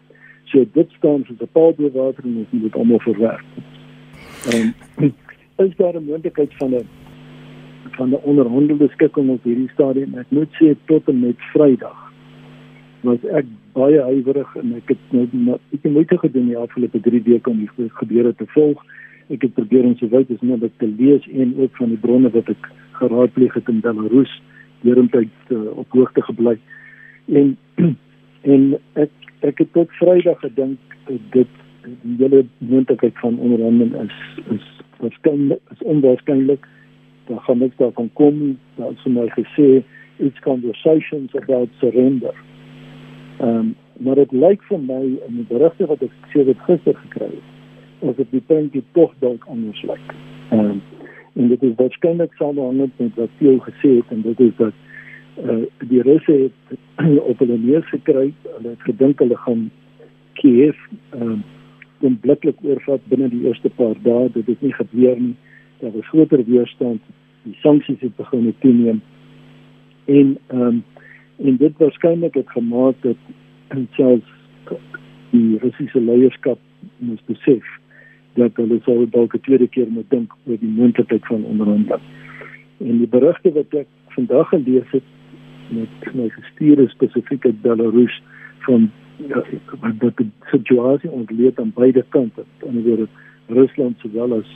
So 0.52 0.66
dit 0.74 0.92
staan 0.98 1.24
soos 1.26 1.42
'n 1.42 1.50
paal 1.52 1.74
bo 1.78 1.90
water 1.92 2.24
en 2.24 2.38
ons 2.44 2.52
moet 2.52 2.62
dit 2.62 2.76
almal 2.76 3.00
verwerk. 3.00 3.46
Ehm 4.52 4.70
is 5.66 5.76
daar 5.76 5.96
'n 5.96 6.06
moontlikheid 6.06 6.54
van 6.58 6.76
'n 6.76 6.88
van 7.96 8.10
'n 8.10 8.24
onderhandelde 8.24 8.88
skikking 8.90 9.30
op 9.30 9.44
hierdie 9.44 9.70
stadium? 9.74 10.18
Ek 10.18 10.30
moet 10.30 10.50
sê 10.62 10.76
tot 10.86 11.08
en 11.08 11.20
met 11.20 11.36
Vrydag 11.54 12.12
was 13.02 13.24
ek 13.32 13.46
baie 13.74 14.02
huiwerig 14.02 14.56
en 14.56 14.74
ek 14.76 14.92
het 14.94 15.04
nou 15.12 15.56
ek 15.56 15.84
het 15.84 15.92
moeite 15.92 16.18
gedoen 16.18 16.50
die 16.52 16.58
afgelope 16.58 17.00
3 17.00 17.22
weke 17.24 17.50
om 17.50 17.60
die 17.60 17.90
gebeure 18.02 18.34
te 18.36 18.48
volg. 18.56 18.84
Ek 19.30 19.42
het 19.42 19.54
probeer 19.54 19.84
om 19.84 19.96
sowat 19.96 20.32
as 20.34 20.42
moontlik 20.42 20.76
te 20.78 20.88
lees 20.88 21.28
en 21.28 21.54
ook 21.58 21.76
van 21.78 21.94
die 21.94 22.02
bronne 22.02 22.30
wat 22.30 22.50
ek 22.50 22.70
geraadpleeg 23.00 23.54
het 23.54 23.70
in 23.70 23.80
Belarus 23.86 24.42
deurentyd 24.82 25.32
uh, 25.50 25.78
op 25.78 25.88
hoogte 25.92 26.22
gebly. 26.22 26.58
En 27.28 27.58
en 28.54 28.76
ek 28.94 29.12
ek 29.48 29.64
het 29.64 29.74
tot 29.74 29.92
Vrydag 30.00 30.40
gedink 30.44 30.80
dit 31.36 31.48
die 32.04 32.18
hele 32.20 32.44
moontlikheid 32.58 33.16
van 33.24 33.40
onderhandeling 33.40 33.96
is 34.04 34.18
is 34.56 34.68
waarskynlik 35.00 35.62
is 35.72 35.88
onwaarskynlik. 35.94 36.68
Daar 37.30 37.40
gaan 37.46 37.58
niks 37.58 37.78
daarvan 37.78 38.10
kom. 38.14 38.58
Daar 38.76 38.92
is 38.92 39.02
vir 39.06 39.12
my 39.12 39.28
gesê 39.38 39.84
it's 40.18 40.40
conversations 40.40 41.36
about 41.36 41.70
surrender. 41.80 42.36
Ehm 43.40 43.56
um, 43.56 43.76
maar 44.00 44.16
dit 44.16 44.32
lyk 44.32 44.62
vir 44.64 44.80
my 44.80 45.02
in 45.28 45.36
die 45.36 45.46
berigte 45.48 45.86
wat 45.86 46.02
ek 46.02 46.14
sê 46.34 46.44
dit 46.48 46.60
gister 46.68 46.96
gekry 46.96 47.28
het 47.28 48.08
of 48.08 48.16
dit 48.16 48.30
die 48.32 48.44
prentjie 48.48 48.84
tog 48.96 49.12
dalk 49.20 49.44
anders 49.52 49.82
lyk. 49.84 50.14
Ehm 50.50 50.60
um, 50.60 50.82
en 51.36 51.48
dit 51.48 51.64
is 51.64 51.76
waarskynlik 51.78 52.34
saamhang 52.40 52.80
met 52.98 53.16
wat 53.16 53.44
jy 53.44 53.58
gesê 53.68 53.92
het 54.00 54.16
en 54.16 54.22
dit 54.22 54.40
is 54.48 54.56
dat 54.58 54.74
eh 55.36 55.52
uh, 55.52 55.90
die 55.92 56.02
Russe 56.02 56.36
het 56.48 56.80
op 57.32 57.40
hulle 57.40 57.58
neus 57.58 57.88
gekry, 57.90 58.34
hulle 58.56 58.70
het 58.70 58.84
gedink 58.90 59.20
hulle 59.20 59.38
gaan 59.46 59.70
Kiev 60.34 60.76
ehm 61.12 61.32
um, 61.32 61.44
onmiddellik 62.00 62.60
oorvat 62.64 63.08
binne 63.12 63.30
die 63.30 63.46
eerste 63.48 63.70
paar 63.70 63.96
dae. 64.04 64.30
Dit 64.34 64.48
het 64.48 64.62
nie 64.62 64.74
gebeur 64.74 65.20
nie. 65.20 65.36
Daar 65.80 65.92
was 65.92 66.08
groter 66.08 66.44
weerstand. 66.46 67.02
Die 67.44 67.58
sanksies 67.62 68.00
het 68.00 68.16
begin 68.16 68.54
toeneem. 68.60 69.02
En 70.06 70.38
ehm 70.48 70.62
um, 70.62 70.84
en 71.40 71.58
dit 71.58 71.78
waarskynlik 71.78 72.34
het 72.34 72.50
gemaak 72.50 72.96
dat 73.02 73.16
selfs 73.96 74.32
die 75.30 75.58
Russiese 75.58 76.02
leierskap 76.02 76.60
moes 76.98 77.22
besef 77.26 77.64
dat 78.34 78.56
hulle 78.56 78.80
sou 78.84 79.06
dalk 79.10 79.36
'n 79.36 79.42
tweede 79.46 79.68
keer 79.68 79.88
moet 79.88 80.10
dink 80.10 80.34
oor 80.46 80.60
die 80.60 80.76
moontlikheid 80.80 81.26
van 81.26 81.44
onderhandeling. 81.44 82.02
En 82.78 82.98
die 82.98 83.08
berigte 83.08 83.52
wat 83.52 83.74
ek 83.74 83.88
vandag 84.08 84.50
gelees 84.50 84.92
het 84.92 85.04
met 85.70 86.14
my 86.14 86.30
gestuurde 86.30 86.88
spesifiek 86.90 87.46
uit 87.46 87.62
Belarus 87.62 88.22
van 88.60 88.92
ja, 89.28 89.44
dat 90.00 90.18
die 90.18 90.32
situasie 90.52 91.10
ontleed 91.10 91.60
aan 91.60 91.72
beide 91.76 92.06
kante, 92.10 92.44
aan 92.68 92.82
die 92.82 92.84
wyse 92.84 93.08
Rusland 93.48 94.00
sowel 94.00 94.34
as 94.40 94.50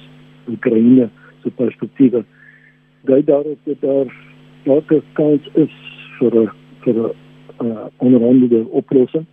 Oekraïne 0.47 1.09
se 1.43 1.49
perspektiewe. 1.49 2.23
Dui 3.03 3.23
daarop 3.23 3.59
dat 3.63 3.81
daar 3.81 4.09
dalk 4.63 4.91
'n 4.91 5.03
kans 5.13 5.41
is 5.53 5.73
vir 6.19 6.33
'n 6.41 6.49
vir 6.83 6.95
'n 6.95 7.11
uh, 7.65 7.85
onderhandelende 7.97 8.69
oplossing. 8.69 9.25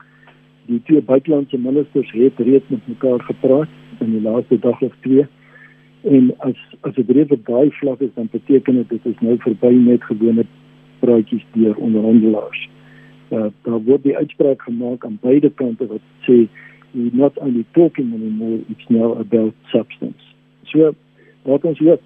Die 0.67 0.83
twee 0.83 1.03
buitelandse 1.03 1.59
ministers 1.59 2.11
het 2.13 2.39
reeds 2.39 2.69
met 2.69 2.87
mekaar 2.87 3.21
gepraat 3.21 3.69
in 4.01 4.11
die 4.11 4.23
laaste 4.23 4.59
dag 4.59 4.81
of 4.81 4.95
twee. 5.01 5.27
En 6.03 6.35
as 6.39 6.59
as 6.81 6.95
dit 6.95 7.11
reeds 7.11 7.31
op 7.31 7.47
daai 7.47 7.71
vlak 7.71 8.01
is, 8.01 8.15
dan 8.15 8.29
beteken 8.31 8.75
dit 8.75 8.89
dit 8.89 9.05
is 9.05 9.21
nou 9.21 9.37
verby 9.39 9.75
net 9.75 10.03
gewone 10.03 10.45
praatjies 10.99 11.45
deur 11.53 11.77
onderhandelaars. 11.77 12.69
Uh, 13.31 13.47
daar 13.63 13.83
word 13.83 14.03
die 14.03 14.17
uitspraak 14.17 14.63
gemaak 14.63 15.05
aan 15.05 15.19
beide 15.21 15.51
kante 15.51 15.87
wat 15.87 16.01
sê 16.27 16.49
we're 16.93 17.11
not 17.13 17.39
only 17.39 17.65
talking 17.73 18.15
anymore, 18.15 18.59
it's 18.69 18.89
now 18.89 19.19
about 19.19 19.55
substance. 19.71 20.25
So, 20.63 20.95
wat 21.43 21.65
ons 21.65 21.79
hier 21.79 21.99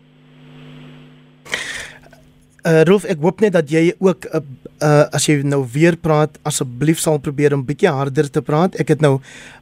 Uh 2.64 2.80
Rolf, 2.88 3.04
ek 3.04 3.21
hoop 3.21 3.42
net 3.44 3.52
dat 3.52 3.68
jy 3.68 3.90
ook 4.00 4.25
uh, 4.33 4.40
uh 4.80 5.04
as 5.12 5.26
jy 5.28 5.42
nou 5.44 5.61
weer 5.68 5.99
praat, 6.00 6.38
asseblief 6.49 7.02
sal 7.02 7.18
probeer 7.21 7.52
om 7.52 7.64
bietjie 7.66 7.92
harder 7.92 8.30
te 8.33 8.40
praat. 8.40 8.78
Ek 8.80 8.88
het 8.94 9.04
nou 9.04 9.18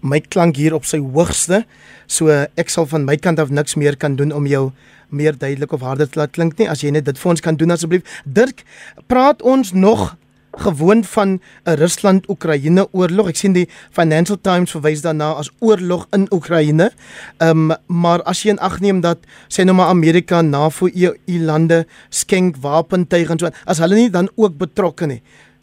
my 0.06 0.21
klank 0.23 0.61
hier 0.61 0.76
op 0.76 0.87
sy 0.87 1.00
hoogste. 1.02 1.64
So 2.06 2.30
ek 2.30 2.71
sal 2.71 2.87
van 2.87 3.02
my 3.09 3.16
kant 3.18 3.42
af 3.42 3.50
niks 3.50 3.75
meer 3.75 3.99
kan 3.99 4.14
doen 4.14 4.30
om 4.30 4.47
jou 4.47 4.68
meer 5.11 5.35
duidelik 5.35 5.75
of 5.75 5.82
harder 5.82 6.06
te 6.06 6.21
laat 6.21 6.32
klink 6.37 6.54
nie. 6.62 6.71
As 6.71 6.87
jy 6.87 6.92
net 6.94 7.09
dit 7.11 7.18
vir 7.18 7.35
ons 7.35 7.42
kan 7.42 7.59
doen 7.59 7.75
asseblief. 7.75 8.06
Dirk, 8.23 8.62
praat 9.11 9.42
ons 9.42 9.75
nog 9.75 10.12
gewoon 10.52 11.04
van 11.04 11.40
'n 11.64 11.75
Rusland-Oekraïne 11.75 12.88
oorlog. 12.90 13.28
Ek 13.28 13.37
sien 13.37 13.52
die 13.52 13.68
Financial 13.90 14.38
Times 14.40 14.71
verwys 14.71 15.00
daarna 15.00 15.32
as 15.32 15.50
oorlog 15.59 16.06
in 16.11 16.26
Oekraïne. 16.30 16.92
Ehm 17.38 17.71
um, 17.71 17.76
maar 17.87 18.23
as 18.23 18.42
jy 18.42 18.50
in 18.50 18.59
ag 18.59 18.80
neem 18.80 19.00
dat 19.00 19.18
sê 19.49 19.64
nou 19.64 19.76
maar 19.76 19.88
Amerika, 19.88 20.42
NAVO, 20.42 20.88
EU 20.94 21.14
lande 21.26 21.87
skenk 22.09 22.56
wapentuig 22.56 23.30
en 23.30 23.38
so, 23.38 23.49
as 23.64 23.78
hulle 23.78 23.94
nie 23.94 24.11
dan 24.11 24.30
ook 24.35 24.56
betrokke 24.56 25.06
nie. 25.06 25.23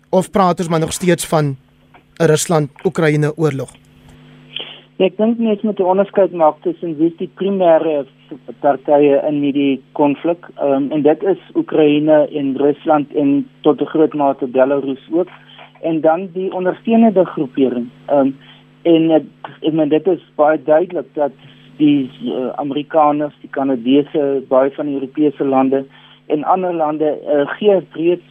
Of 0.10 0.31
praat 0.31 0.60
ons 0.60 0.69
maar 0.69 0.79
nog 0.79 0.93
steeds 0.93 1.25
van 1.25 1.58
'n 2.19 2.25
Rusland-Oekraïne 2.25 3.38
oorlog? 3.38 3.88
Ja, 5.00 5.08
ek 5.08 5.13
dink 5.15 5.38
mens 5.39 5.62
moet 5.63 5.79
'n 5.79 5.91
onderskeid 5.94 6.34
maak 6.36 6.58
tussen 6.62 6.98
wie 7.00 7.13
die 7.18 7.29
primêre 7.39 8.03
partye 8.60 9.22
in 9.27 9.38
hierdie 9.41 9.79
konflik 9.96 10.48
um, 10.62 10.91
en 10.91 11.01
dit 11.01 11.24
is 11.24 11.39
Oekraïne 11.56 12.18
en 12.39 12.58
Rusland 12.60 13.13
en 13.15 13.48
tot 13.62 13.82
'n 13.82 13.91
groot 13.94 14.13
mate 14.13 14.48
Belarus 14.48 15.06
ook 15.12 15.29
en 15.82 16.01
dan 16.01 16.27
die 16.34 16.51
ondersteunende 16.53 17.25
groepering. 17.25 17.88
Um, 18.12 18.36
en 18.84 19.12
ek, 19.12 19.24
ek 19.62 19.74
meen 19.74 19.89
dit 19.89 20.08
is 20.08 20.20
baie 20.36 20.60
duidelik 20.63 21.08
dat 21.13 21.32
die 21.77 22.12
uh, 22.24 22.51
Amerikaners, 22.60 23.39
die 23.41 23.50
Kanadese, 23.56 24.44
baie 24.50 24.70
van 24.72 24.86
die 24.86 25.00
Europese 25.00 25.46
lande 25.46 25.86
en 26.27 26.44
ander 26.44 26.74
lande 26.74 27.15
uh, 27.24 27.48
gee 27.56 27.79
reeds 27.96 28.27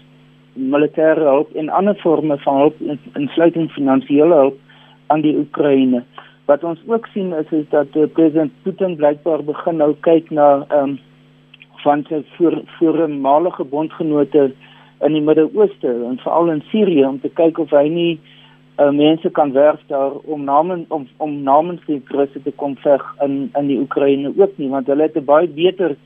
militêre 0.53 1.25
hulp 1.25 1.57
en 1.57 1.69
ander 1.69 1.95
forme 1.95 2.39
van 2.39 2.57
hulp 2.57 2.77
insluitend 3.15 3.73
finansiële 3.73 4.35
hulp 4.35 4.59
aan 5.07 5.21
die 5.21 5.37
Oekraïne. 5.37 6.05
Wat 6.49 6.65
ons 6.65 6.81
ook 6.87 7.07
sien 7.13 7.33
is 7.37 7.51
is 7.53 7.69
dat 7.71 7.97
uh, 7.97 8.07
president 8.17 8.53
Putin 8.63 8.97
blykbaar 8.97 9.45
begin 9.45 9.77
nou 9.77 9.93
kyk 10.07 10.31
na 10.31 10.49
ehm 10.69 10.97
um, 10.97 10.99
van 11.83 12.03
sy 12.09 12.23
voor 12.37 12.57
voormalige 12.79 13.65
bondgenote 13.65 14.49
in 15.07 15.13
die 15.15 15.23
Midde-Ooste 15.23 15.93
en 16.09 16.19
veral 16.19 16.51
in 16.51 16.63
Sirië 16.71 17.05
om 17.07 17.21
te 17.21 17.31
kyk 17.41 17.59
of 17.63 17.71
hy 17.71 17.85
nie 17.89 18.13
uh, 18.79 18.91
mense 18.91 19.31
kan 19.31 19.53
werf 19.53 19.81
daar 19.93 20.17
om 20.25 20.45
namens 20.45 20.89
om 20.89 21.07
om 21.17 21.37
namens 21.43 21.85
die 21.87 22.01
Russe 22.15 22.43
te 22.43 22.53
kom 22.63 22.77
veg 22.83 23.05
in 23.25 23.51
in 23.59 23.71
die 23.71 23.79
Oekraïne 23.79 24.33
ook 24.37 24.57
nie 24.59 24.71
want 24.73 24.87
hulle 24.87 25.07
het 25.07 25.17
'n 25.17 25.25
baie 25.25 25.49
beter 25.49 25.97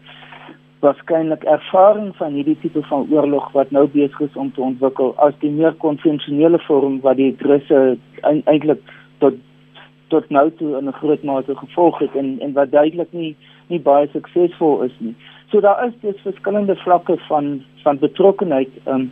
waarskynlik 0.81 1.45
ervaring 1.45 2.11
van 2.17 2.33
hierdie 2.33 2.59
tipe 2.61 2.83
van 2.83 3.07
oorlog 3.11 3.53
wat 3.53 3.71
nou 3.71 3.87
besig 3.87 4.21
is 4.21 4.37
om 4.37 4.53
te 4.53 4.61
ontwikkel 4.61 5.15
as 5.17 5.35
die 5.41 5.51
meer 5.51 5.73
konvensionele 5.73 6.59
vorm 6.59 7.01
wat 7.01 7.17
die 7.17 7.35
Russe 7.39 7.97
eintlik 8.23 8.81
tot 9.19 9.35
tot 10.13 10.29
nou 10.31 10.47
toe 10.59 10.77
in 10.79 10.89
'n 10.89 11.01
groot 11.01 11.23
mate 11.23 11.57
gevolg 11.57 11.99
het 11.99 12.15
en 12.21 12.37
en 12.41 12.53
wat 12.53 12.71
duidelik 12.71 13.13
nie 13.13 13.35
nie 13.69 13.81
baie 13.81 14.09
suksesvol 14.13 14.83
is 14.83 14.97
nie. 14.99 15.15
So 15.51 15.61
daar 15.61 15.87
is 15.87 15.95
dus 16.01 16.23
verskillende 16.23 16.77
vlakke 16.77 17.17
van 17.29 17.63
van 17.83 17.99
betrokkenheid 17.99 18.73
um, 18.87 19.11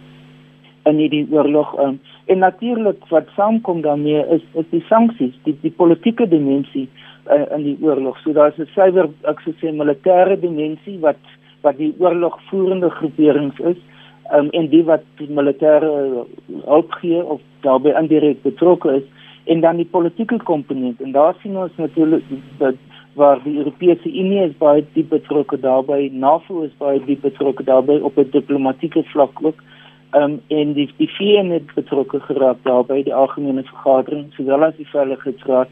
in 0.85 0.97
hierdie 0.97 1.27
oorlog 1.31 1.79
um, 1.79 2.01
en 2.27 2.39
natuurlik 2.39 3.05
wat 3.09 3.29
saamkom 3.37 3.81
daarmee 3.81 4.25
is 4.37 4.43
is 4.55 4.69
die 4.71 4.85
sanksies, 4.89 5.35
die 5.45 5.57
die 5.63 5.75
politieke 5.83 6.29
dimensie 6.29 6.89
uh, 7.31 7.45
in 7.57 7.63
die 7.63 7.79
oorlog. 7.81 8.19
So 8.19 8.33
daar 8.33 8.53
is 8.53 8.59
'n 8.59 8.69
suiwer 8.75 9.09
ek 9.23 9.41
sou 9.41 9.55
sê 9.61 9.73
militêre 9.73 10.41
dimensie 10.41 10.99
wat 11.01 11.23
wat 11.61 11.77
die 11.77 11.95
oorlogvoerende 11.99 12.91
groeperings 12.91 13.59
is 13.59 13.77
um, 14.35 14.49
en 14.51 14.69
die 14.69 14.85
wat 14.85 15.05
die 15.17 15.29
militêre 15.29 15.91
hulp 16.65 16.93
gee 17.01 17.25
of 17.25 17.41
daarbey 17.61 17.93
indirek 18.01 18.43
betrokke 18.43 18.95
is 19.01 19.07
en 19.51 19.61
dan 19.61 19.81
die 19.81 19.89
politieke 19.91 20.39
komponent 20.47 21.01
en 21.03 21.13
daar 21.13 21.35
sien 21.43 21.57
ons 21.59 21.77
natuurlik 21.77 22.25
dat 22.59 22.79
waar 23.19 23.41
die 23.43 23.57
Europese 23.59 24.09
Unie 24.09 24.45
is 24.45 24.55
baie 24.59 24.85
diep 24.95 25.09
betrokke 25.11 25.59
daarbey, 25.59 26.09
NAVO 26.13 26.63
is 26.63 26.77
baie 26.79 27.01
diep 27.05 27.25
betrokke 27.27 27.65
daarbey 27.67 27.99
op 27.99 28.19
'n 28.19 28.31
diplomatieke 28.31 29.03
vlak 29.13 29.43
ook. 29.43 29.59
Ehm 30.11 30.23
um, 30.23 30.41
en 30.49 30.73
die 30.73 30.89
die 30.97 31.11
VN 31.17 31.51
het 31.51 31.75
betrokke 31.75 32.21
geraak 32.21 32.63
daarbey 32.63 33.03
die 33.03 33.15
algemene 33.15 33.63
vergadering 33.63 34.33
sowel 34.35 34.65
as 34.65 34.77
die 34.77 34.89
veiligheidsraad. 34.95 35.69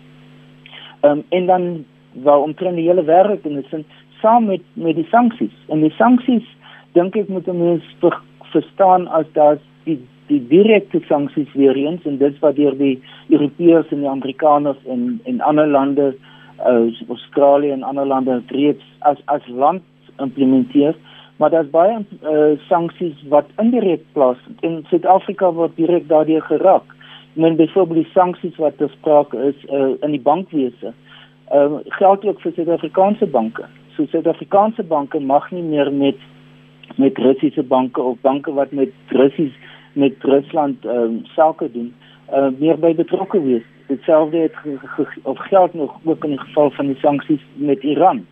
Ehm 1.01 1.13
um, 1.13 1.25
en 1.29 1.47
dan 1.47 1.85
waar 2.13 2.43
omtrent 2.43 2.77
die 2.77 2.89
hele 2.89 3.05
wêreld 3.05 3.47
in 3.47 3.65
is 3.65 3.85
saam 4.21 4.45
met 4.45 4.63
met 4.73 4.95
die 4.95 5.09
sanksies. 5.11 5.57
En 5.69 5.81
die 5.81 5.95
sanksies 5.97 6.47
dink 6.93 7.17
ek 7.17 7.29
moet 7.29 7.47
mense 7.47 7.97
ver, 8.01 8.21
verstaan 8.53 9.07
as 9.09 9.27
daar 9.33 9.59
die 9.85 10.01
die 10.29 10.41
direkte 10.49 11.01
sanksies 11.09 11.53
weer 11.55 11.77
eens 11.77 12.05
en 12.05 12.19
dit 12.19 12.39
wat 12.45 12.57
deur 12.57 12.77
die 12.79 12.97
Europeërs 13.29 13.93
en 13.95 14.05
die 14.05 14.11
Amerikaners 14.11 14.81
en 14.87 15.21
en 15.25 15.41
ander 15.41 15.67
lande 15.67 16.15
uh, 16.67 17.09
Australië 17.09 17.71
en 17.71 17.83
ander 17.83 18.07
lande 18.07 18.43
reeds 18.47 18.85
as 18.99 19.19
as 19.25 19.47
land 19.47 19.83
implementeer. 20.19 20.95
Maar 21.37 21.51
daar's 21.51 21.71
baie 21.71 21.99
uh, 21.99 22.59
sanksies 22.69 23.19
wat 23.29 23.51
indirek 23.63 24.03
plaasvind. 24.13 24.63
In 24.67 24.81
Suid-Afrika 24.91 25.53
word 25.55 25.77
direk 25.77 26.09
daardeur 26.09 26.43
geraak. 26.43 26.97
Men 27.33 27.57
byvoorbeeld 27.57 28.05
die 28.05 28.13
sanksies 28.15 28.57
wat 28.57 28.77
bespreek 28.77 29.33
is 29.33 29.61
uh, 29.71 29.95
in 30.03 30.17
die 30.17 30.23
bankwese 30.23 30.93
uh, 31.55 31.79
geld 32.01 32.25
ook 32.25 32.41
vir 32.41 32.57
Suid-Afrikaanse 32.57 33.27
banke. 33.27 33.69
So 33.97 34.07
Suid-Afrikaanse 34.11 34.83
banke 34.83 35.21
mag 35.21 35.51
nie 35.51 35.63
meer 35.63 35.93
met 35.93 36.19
met 36.97 37.19
Russiese 37.19 37.63
banke 37.63 38.03
of 38.03 38.17
banke 38.21 38.53
wat 38.53 38.73
met 38.73 38.91
Russiese 39.15 39.68
met 39.93 40.15
Rusland 40.21 40.85
ehm 40.85 41.03
um, 41.03 41.21
sake 41.35 41.71
doen, 41.73 41.95
uh, 42.33 42.49
meer 42.59 42.79
by 42.79 42.95
betrokke 42.95 43.43
wees. 43.43 43.65
Ditselfde 43.87 44.37
het 44.37 44.53
of 45.23 45.39
geld 45.39 45.75
nog 45.75 45.95
ook 46.05 46.25
in 46.25 46.31
die 46.31 46.41
geval 46.41 46.71
van 46.71 46.87
die 46.87 46.99
sanksies 47.01 47.45
met 47.55 47.83
Iran. 47.83 48.27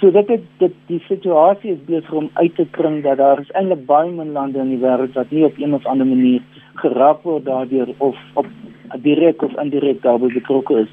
So 0.00 0.10
dit 0.10 0.28
het 0.28 0.42
dit 0.58 0.72
die 0.86 1.02
situasie 1.08 1.72
is 1.72 1.84
besig 1.86 2.12
om 2.12 2.30
uit 2.32 2.54
te 2.56 2.66
kring 2.70 3.02
dat 3.02 3.16
daar 3.16 3.40
is 3.40 3.50
eintlik 3.50 3.86
baie 3.86 4.10
min 4.10 4.32
lande 4.32 4.58
in 4.58 4.72
die 4.74 4.80
wêreld 4.82 5.14
wat 5.14 5.30
nie 5.30 5.44
op 5.44 5.58
een 5.58 5.74
of 5.74 5.86
ander 5.86 6.06
manier 6.06 6.42
geraak 6.82 7.22
word 7.22 7.44
daardeur 7.44 7.94
of 7.98 8.16
op 8.34 8.46
direk 9.02 9.42
of 9.42 9.54
indirek 9.62 10.02
daarbey 10.02 10.32
betrokke 10.34 10.82
is. 10.82 10.92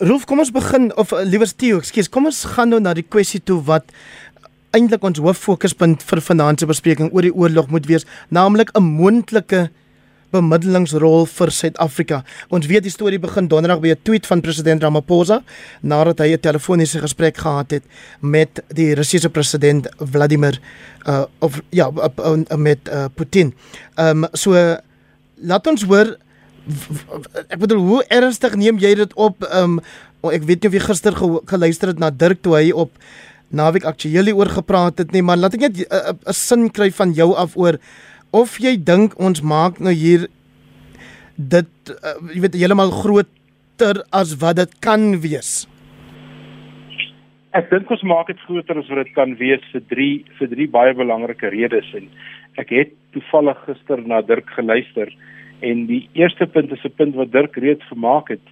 Rolf, 0.00 0.24
kom 0.24 0.40
ons 0.40 0.48
begin 0.48 0.88
of 0.96 1.12
uh, 1.12 1.20
liewer 1.28 1.50
Theo, 1.52 1.78
ekskuus, 1.84 2.08
kom 2.08 2.30
ons 2.30 2.38
gaan 2.54 2.70
nou 2.72 2.78
na 2.80 2.94
die 2.96 3.04
kwessie 3.04 3.42
toe 3.44 3.58
wat 3.66 3.92
eintlik 4.76 5.02
ons 5.02 5.18
hoof 5.18 5.38
fokuspunt 5.38 6.02
vir 6.06 6.20
vanaand 6.20 6.60
se 6.60 6.66
bespreking 6.66 7.10
oor 7.12 7.26
die 7.26 7.34
oorlog 7.34 7.70
moet 7.70 7.86
wees, 7.86 8.06
naamlik 8.30 8.70
'n 8.74 8.82
moontlike 8.82 9.70
bemiddelingsrol 10.30 11.26
vir 11.26 11.50
Suid-Afrika. 11.50 12.20
Ons 12.54 12.68
weet 12.70 12.86
die 12.86 12.92
storie 12.92 13.18
begin 13.18 13.48
donderdag 13.50 13.80
by 13.82 13.90
'n 13.90 14.02
tweet 14.02 14.26
van 14.26 14.40
president 14.40 14.82
Ramaphosa 14.82 15.42
nadat 15.82 16.18
hy 16.18 16.32
'n 16.32 16.40
telefoniese 16.40 17.00
gesprek 17.00 17.36
gehad 17.36 17.70
het 17.70 17.84
met 18.20 18.62
die 18.68 18.94
Russiese 18.94 19.28
president 19.28 19.88
Vladimir 19.98 20.60
uh 21.06 21.24
of 21.40 21.60
ja 21.70 21.90
uh, 21.90 22.08
uh, 22.18 22.56
met 22.56 22.78
uh, 22.88 23.06
Putin. 23.14 23.54
Ehm 23.96 24.24
um, 24.24 24.28
so 24.32 24.52
laat 25.42 25.66
ons 25.66 25.82
hoor 25.82 26.16
ek 27.48 27.58
bedoel 27.58 27.78
hoe 27.78 28.04
ernstig 28.08 28.54
neem 28.54 28.78
jy 28.78 28.94
dit 28.94 29.14
op? 29.14 29.42
Ehm 29.44 29.78
um, 29.78 30.30
ek 30.30 30.44
weet 30.44 30.62
nie 30.62 30.68
of 30.68 30.74
jy 30.74 30.80
gister 30.80 31.16
ge 31.16 31.40
geluister 31.44 31.88
het 31.88 31.98
na 31.98 32.10
Dirk 32.10 32.42
toe 32.42 32.54
hy 32.54 32.70
op 32.70 32.92
naweek 33.50 33.84
aktueel 33.84 34.32
oor 34.34 34.50
gepraat 34.50 34.98
het 34.98 35.12
nie, 35.12 35.22
maar 35.22 35.38
laat 35.40 35.54
ek 35.54 35.60
net 35.60 35.76
'n 35.90 36.32
sin 36.32 36.70
kry 36.70 36.90
van 36.90 37.12
jou 37.12 37.34
af 37.34 37.56
oor 37.56 37.78
of 38.32 38.58
jy 38.58 38.76
dink 38.76 39.18
ons 39.18 39.42
maak 39.42 39.80
nou 39.80 39.92
hier 39.92 40.28
dit 41.36 41.72
uh, 41.90 42.18
jy 42.34 42.40
weet 42.40 42.54
heeltemal 42.54 42.90
groter 42.90 44.04
as 44.12 44.36
wat 44.38 44.56
dit 44.56 44.72
kan 44.80 45.20
wees. 45.20 45.66
Ek 47.52 47.70
dink 47.70 47.90
ons 47.90 48.02
maak 48.02 48.26
dit 48.26 48.38
groter 48.46 48.78
as 48.78 48.88
wat 48.88 49.04
dit 49.04 49.14
kan 49.14 49.34
wees 49.36 49.64
vir 49.72 49.82
drie 49.88 50.24
vir 50.38 50.48
drie 50.48 50.68
baie 50.68 50.94
belangrike 50.94 51.50
redes 51.50 51.88
en 51.94 52.08
ek 52.58 52.70
het 52.70 52.92
toevallig 53.12 53.58
gister 53.66 53.98
na 54.06 54.20
Dirk 54.22 54.46
geluister 54.54 55.10
En 55.60 55.84
die 55.86 56.08
eerste 56.12 56.46
punt 56.46 56.72
is 56.72 56.84
'n 56.84 56.94
punt 56.96 57.14
wat 57.14 57.32
Dirk 57.32 57.56
reeds 57.56 57.86
gemaak 57.86 58.28
het. 58.28 58.46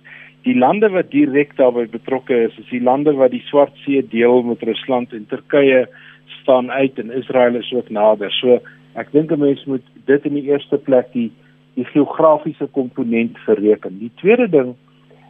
Die 0.48 0.56
lande 0.56 0.88
wat 0.88 1.10
direk 1.12 1.50
daarbey 1.58 1.90
betrokke 1.92 2.36
is, 2.46 2.54
is 2.56 2.68
die 2.70 2.80
lande 2.80 3.12
wat 3.18 3.34
die 3.34 3.42
Swart 3.50 3.74
See 3.82 4.00
deel 4.00 4.38
met 4.46 4.62
Rusland 4.64 5.12
en 5.12 5.26
Turkye 5.28 5.82
staan 6.38 6.70
uit 6.72 6.96
en 7.02 7.12
Israel 7.12 7.58
is 7.58 7.68
ook 7.76 7.90
nader. 7.92 8.32
So 8.38 8.56
ek 8.96 9.12
dink 9.12 9.32
'n 9.32 9.42
mens 9.42 9.64
moet 9.66 9.84
dit 10.06 10.24
in 10.24 10.34
die 10.40 10.48
eerste 10.48 10.78
plek 10.78 11.12
die 11.12 11.30
die 11.74 11.84
geografiese 11.84 12.66
komponent 12.72 13.36
bereken. 13.44 13.98
Die 13.98 14.10
tweede 14.16 14.48
ding 14.48 14.74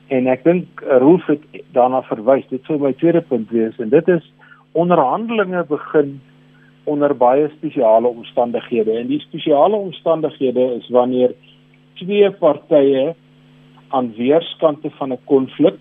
en 0.08 0.26
ek 0.26 0.44
dink 0.44 0.87
Rolf 0.87 1.26
het 1.26 1.42
daarna 1.72 2.02
verwys, 2.02 2.46
dit 2.48 2.62
sou 2.64 2.78
my 2.78 2.92
tweede 2.92 3.20
punt 3.20 3.50
wees 3.50 3.78
en 3.78 3.88
dit 3.88 4.08
is 4.08 4.32
onderhandelinge 4.72 5.64
begin 5.68 6.20
onder 6.84 7.16
baie 7.16 7.50
spesiale 7.56 8.06
omstandighede. 8.06 8.92
En 8.92 9.06
die 9.06 9.20
spesiale 9.20 9.76
omstandighede 9.76 10.75
is 10.78 10.88
wanneer 10.88 11.34
twee 11.94 12.30
partye 12.30 13.14
aan 13.88 14.12
weerskante 14.16 14.90
van 14.90 15.12
'n 15.12 15.25
konflik 15.25 15.78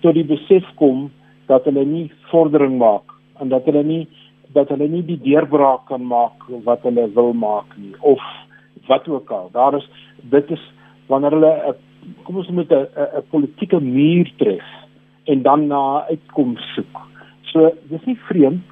tot 0.00 0.14
die 0.14 0.24
besef 0.24 0.64
kom 0.74 1.10
dat 1.46 1.64
hulle 1.64 1.84
nie 1.84 2.12
vordering 2.30 2.78
maak 2.78 3.14
en 3.40 3.48
dat 3.48 3.64
hulle 3.64 3.82
nie 3.82 4.08
dat 4.52 4.68
hulle 4.68 4.88
nie 4.88 5.02
die 5.06 5.20
deurbraak 5.22 5.86
kan 5.86 6.06
maak 6.06 6.46
wat 6.64 6.82
hulle 6.82 7.06
wil 7.14 7.32
maak 7.32 7.76
nie 7.76 7.94
of 8.00 8.22
wat 8.86 9.08
ook 9.08 9.30
al. 9.30 9.48
Daar 9.52 9.74
is 9.74 9.86
dit 10.22 10.50
is 10.50 10.62
wanneer 11.06 11.30
hulle 11.30 11.52
a, 11.68 11.74
kom 12.24 12.36
ons 12.36 12.48
met 12.48 12.72
'n 12.72 13.22
politieke 13.30 13.80
muur 13.80 14.32
tref 14.36 14.66
en 15.24 15.42
dan 15.42 15.66
na 15.66 16.04
uitkoms 16.08 16.74
soek. 16.74 16.96
So 17.42 17.70
dis 17.88 18.04
nie 18.04 18.18
vreemd 18.28 18.62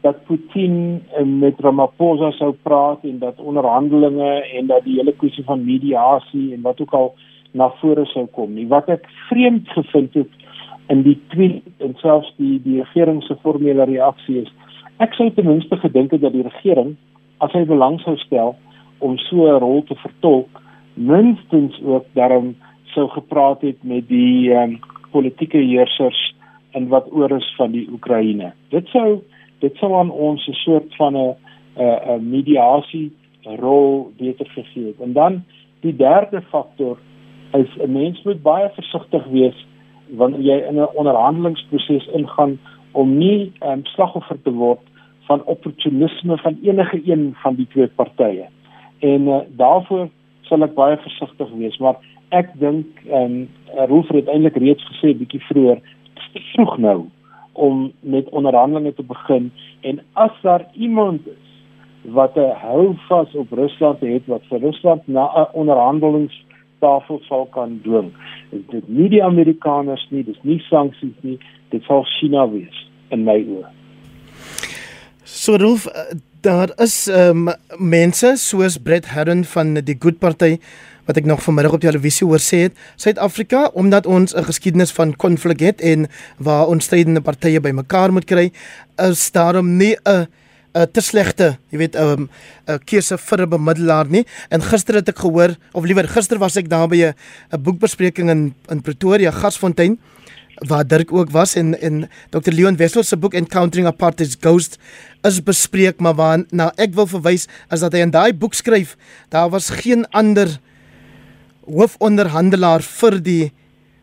dat 0.00 0.24
Putin 0.24 1.02
eh, 1.12 1.24
met 1.24 1.60
Ramaphosa 1.60 2.30
sou 2.30 2.52
praat 2.62 3.02
en 3.02 3.18
dat 3.18 3.38
onderhandelinge 3.38 4.30
en 4.58 4.66
dat 4.66 4.84
die 4.84 4.96
hele 4.96 5.12
kwessie 5.12 5.44
van 5.44 5.64
mediasie 5.64 6.52
en 6.54 6.62
wat 6.62 6.80
ook 6.80 6.94
al 6.94 7.14
na 7.52 7.70
vore 7.80 8.04
sou 8.12 8.26
kom 8.26 8.54
nie. 8.54 8.66
Wat 8.68 8.88
ek 8.88 9.06
vreemd 9.28 9.68
gevind 9.68 10.14
het 10.14 10.30
in 10.92 11.02
die 11.02 11.18
tweet 11.32 11.84
en 11.84 11.94
selfs 12.02 12.30
die 12.36 12.58
die 12.64 12.80
regering 12.82 13.22
se 13.22 13.36
formele 13.42 13.84
reaksie 13.84 14.42
is, 14.42 14.52
ek 14.98 15.14
sou 15.14 15.30
ten 15.30 15.46
minste 15.46 15.76
gedink 15.76 16.12
het 16.12 16.24
dat 16.24 16.32
die 16.32 16.46
regering 16.46 16.96
as 17.44 17.52
hy 17.54 17.64
belang 17.64 18.00
sou 18.02 18.16
stel 18.16 18.56
om 18.98 19.18
so 19.28 19.46
'n 19.46 19.60
rol 19.62 19.82
te 19.86 19.94
vertolk, 19.94 20.62
minstens 20.94 21.78
ook 21.84 22.06
daarom 22.14 22.56
sou 22.94 23.08
gepraat 23.08 23.60
het 23.62 23.78
met 23.82 24.08
die 24.08 24.50
um, 24.50 24.80
politieke 25.12 25.58
heersers 25.58 26.34
in 26.74 26.88
wat 26.88 27.12
oor 27.12 27.30
is 27.30 27.54
van 27.56 27.72
die 27.72 27.86
Oekraïne. 27.92 28.52
Dit 28.70 28.88
sou 28.88 29.20
dit 29.60 29.74
sou 29.76 29.94
aan 29.94 30.10
ons 30.10 30.48
'n 30.48 30.52
soort 30.52 30.94
van 30.96 31.16
'n 31.16 31.34
'n 31.78 32.30
mediasie 32.30 33.12
rol 33.44 34.12
beter 34.18 34.46
gegee 34.46 34.86
het. 34.86 35.00
En 35.00 35.12
dan 35.12 35.44
die 35.80 35.96
derde 35.96 36.42
faktor 36.42 36.98
is 37.52 37.70
'n 37.78 37.92
mens 37.92 38.22
moet 38.22 38.42
baie 38.42 38.68
versigtig 38.74 39.24
wees 39.26 39.66
wanneer 40.08 40.40
jy 40.40 40.58
in 40.68 40.80
'n 40.80 40.94
onderhandelingsproses 40.94 42.06
ingaan 42.06 42.58
om 42.92 43.18
nie 43.18 43.52
'n 43.60 43.68
um, 43.68 43.84
slagoffer 43.84 44.42
te 44.42 44.52
word 44.52 44.80
van 45.26 45.44
opportunisme 45.44 46.38
van 46.38 46.58
enige 46.62 47.00
een 47.04 47.36
van 47.42 47.54
die 47.54 47.66
twee 47.66 47.86
partye. 47.86 48.46
En 48.98 49.20
uh, 49.20 49.38
daarvoor 49.48 50.08
sal 50.40 50.62
ek 50.62 50.74
baie 50.74 50.96
versigtig 50.96 51.50
wees, 51.50 51.76
maar 51.78 51.96
ek 52.28 52.48
dink 52.58 52.86
ehm 53.06 53.24
um, 53.24 53.48
Rolf 53.88 54.08
het 54.08 54.28
eintlik 54.28 54.56
reeds 54.56 54.84
gesê 54.88 55.12
bietjie 55.16 55.40
vroeër, 55.40 55.78
vroeg 56.54 56.78
nou 56.78 57.04
om 57.52 57.92
met 58.00 58.28
onderhandelinge 58.28 58.94
te 58.94 59.02
begin 59.02 59.52
en 59.80 60.00
as 60.12 60.30
daar 60.42 60.66
iemand 60.72 61.26
is 61.26 61.48
wat 62.02 62.36
'n 62.36 62.54
houvas 62.60 63.34
op 63.34 63.52
Rusland 63.52 64.00
het 64.00 64.26
wat 64.26 64.42
vir 64.48 64.58
Rusland 64.58 65.06
na 65.06 65.24
'n 65.34 65.56
onderhandelingstafel 66.78 67.20
sal 67.28 67.46
kan 67.46 67.80
dwing. 67.82 68.12
Is 68.50 68.62
dit 68.70 68.88
nie 68.88 69.08
die 69.08 69.22
Amerikaners 69.22 70.06
nie 70.10 70.24
dis 70.24 70.38
nie 70.42 70.60
sanksies 70.68 71.14
nie 71.22 71.38
dit 71.70 71.82
sal 71.86 72.04
China 72.18 72.46
wees 72.48 72.86
in 73.10 73.24
my 73.24 73.38
oë. 73.42 73.68
So 75.24 75.56
Rolf 75.56 75.86
eh, 75.86 76.16
daar 76.42 76.70
is 76.80 77.08
um, 77.08 77.48
mense 77.78 78.36
soos 78.36 78.78
Brett 78.78 79.08
Herron 79.10 79.44
van 79.44 79.74
die 79.74 79.96
Good 79.98 80.18
Party 80.18 80.58
wat 81.08 81.16
ek 81.16 81.24
nog 81.24 81.40
vanmiddag 81.40 81.72
op 81.72 81.80
televisie 81.80 82.26
hoor 82.28 82.40
sê 82.40 82.66
het, 82.66 82.74
Suid-Afrika 83.00 83.70
omdat 83.72 84.06
ons 84.06 84.34
'n 84.34 84.44
geskiedenis 84.44 84.92
van 84.92 85.16
konflik 85.16 85.60
het 85.60 85.80
en 85.80 86.06
waar 86.36 86.68
ons 86.68 86.84
strydende 86.84 87.20
partye 87.20 87.60
bymekaar 87.60 88.12
moet 88.12 88.24
kry, 88.24 88.52
is 88.96 89.30
daarom 89.32 89.76
nie 89.76 89.96
'n 90.04 90.28
'n 90.78 90.90
te 90.92 91.00
slegte, 91.00 91.58
jy 91.70 91.78
weet, 91.78 91.96
'n 91.96 92.28
'n 92.68 92.78
keuse 92.84 93.18
vir 93.18 93.42
'n 93.42 93.50
bemiddelaar 93.50 94.06
nie. 94.08 94.24
En 94.50 94.62
gister 94.62 94.94
het 94.94 95.08
ek 95.08 95.18
gehoor, 95.18 95.56
of 95.72 95.84
liewer 95.84 96.08
gister 96.08 96.38
was 96.38 96.56
ek 96.56 96.68
daar 96.68 96.88
by 96.88 97.12
'n 97.52 97.62
boekbespreking 97.62 98.30
in 98.30 98.54
in 98.70 98.82
Pretoria, 98.82 99.30
Gasfontein 99.30 99.98
waar 100.66 100.86
Dirk 100.86 101.12
ook 101.12 101.30
was 101.30 101.54
en 101.54 101.80
en 101.80 102.08
Dr 102.30 102.52
Leon 102.52 102.76
Wessel 102.76 103.02
se 103.02 103.16
boek 103.16 103.34
Encountering 103.34 103.86
Apartheid's 103.86 104.36
Ghost 104.40 104.78
is 105.22 105.42
bespreek 105.42 106.00
maar 106.00 106.14
waar 106.14 106.44
nou 106.50 106.70
ek 106.76 106.94
wil 106.94 107.06
verwys 107.06 107.46
is 107.70 107.80
dat 107.80 107.92
hy 107.92 108.02
in 108.02 108.10
daai 108.14 108.32
boek 108.32 108.54
skryf 108.54 108.96
daar 109.28 109.50
was 109.50 109.70
geen 109.70 110.06
ander 110.10 110.58
hoofonderhandelaar 111.66 112.82
vir 112.82 113.20
die 113.22 113.52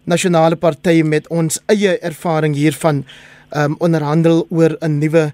nasionale 0.06 0.56
party 0.56 1.02
met 1.04 1.28
ons 1.28 1.60
eie 1.72 1.98
ervaring 2.00 2.56
hiervan 2.56 3.04
um 3.56 3.76
onderhandel 3.80 4.46
oor 4.50 4.78
'n 4.82 5.00
nuwe 5.00 5.32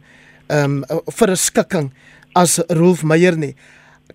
um 0.51 0.83
vir 1.17 1.29
'n 1.31 1.35
skikking 1.35 1.91
as 2.35 2.59
Rolf 2.69 3.03
Meyer 3.03 3.37
nie. 3.37 3.55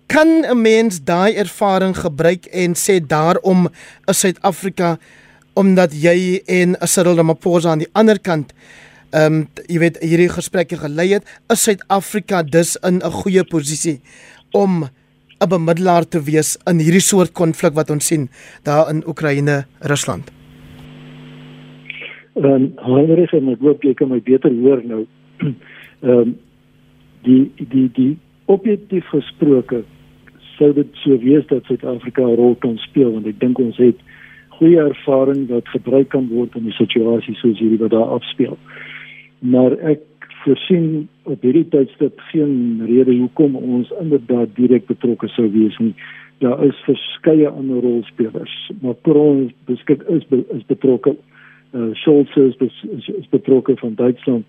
Kan 0.07 0.45
'n 0.45 0.61
mens 0.61 0.99
daai 1.03 1.35
ervaring 1.35 1.95
gebruik 1.95 2.47
en 2.53 2.73
sê 2.73 2.99
daarom 2.99 3.69
is 4.07 4.19
Suid-Afrika 4.19 4.97
omdat 5.55 5.91
jy 5.93 6.41
en 6.47 6.77
Cyril 6.85 7.17
Ramaphosa 7.17 7.71
aan 7.71 7.79
die 7.79 7.93
ander 7.93 8.19
kant 8.19 8.53
um 9.13 9.47
jy 9.67 9.79
weet 9.79 9.97
hierdie 10.03 10.29
gesprekke 10.29 10.77
gelei 10.77 11.13
het, 11.13 11.23
is 11.49 11.63
Suid-Afrika 11.63 12.43
dus 12.43 12.77
in 12.83 13.01
'n 13.01 13.11
goeie 13.11 13.43
posisie 13.43 14.01
om 14.53 14.89
'n 15.41 15.49
bemiddelaar 15.49 16.05
te 16.07 16.19
wees 16.21 16.57
in 16.65 16.79
hierdie 16.79 17.03
soort 17.03 17.31
konflik 17.31 17.73
wat 17.73 17.89
ons 17.89 18.05
sien 18.05 18.29
daar 18.63 18.89
in 18.89 19.03
Oekraïne, 19.07 19.65
Rusland. 19.79 20.31
Ehm 22.35 22.45
um, 22.45 22.73
Heinrich 22.75 23.33
en 23.33 23.49
ek 23.49 23.59
hoop 23.59 23.83
jy 23.83 23.93
kan 23.93 24.09
my 24.09 24.19
beter 24.21 24.51
hoor 24.61 24.81
nou. 24.85 25.05
Ehm 26.01 26.19
um, 26.19 26.35
die 27.23 27.51
die 27.55 27.89
die 27.93 28.17
objektief 28.45 29.05
gesproke 29.11 29.83
sou 30.57 30.73
dit 30.73 30.87
so 31.03 31.17
wees 31.21 31.45
dat 31.47 31.65
Suid-Afrika 31.65 32.21
'n 32.21 32.35
rol 32.35 32.55
kan 32.55 32.77
speel 32.77 33.11
want 33.11 33.27
ek 33.27 33.39
dink 33.39 33.59
ons 33.59 33.77
het 33.77 33.97
goeie 34.57 34.79
ervaring 34.79 35.47
wat 35.47 35.67
gebruik 35.67 36.09
kan 36.09 36.27
word 36.27 36.55
in 36.55 36.67
'n 36.67 36.77
situasie 36.81 37.35
soos 37.35 37.59
hierdie 37.59 37.79
wat 37.79 37.91
daar 37.91 38.13
afspeel. 38.17 38.57
Maar 39.39 39.71
ek 39.71 40.01
voorsien 40.43 41.09
op 41.23 41.41
hierdie 41.41 41.67
tydstip 41.67 42.19
geen 42.31 42.81
rede 42.85 43.15
hoekom 43.15 43.55
ons 43.55 43.91
inderdaad 44.01 44.55
direk 44.55 44.85
betrokke 44.85 45.27
sou 45.27 45.51
wees 45.51 45.77
nie. 45.77 45.93
Daar 46.39 46.65
is 46.65 46.83
verskeie 46.85 47.49
ander 47.49 47.81
rolspelers. 47.81 48.71
Macron 48.81 49.51
beskik 49.65 50.03
is 50.03 50.23
is 50.31 50.65
betrokke. 50.65 51.15
Uh, 51.73 51.89
Scholz 51.93 52.35
is, 52.35 52.55
is, 52.57 53.07
is 53.07 53.29
betrokke 53.29 53.77
van 53.77 53.95
Duitsland. 53.95 54.45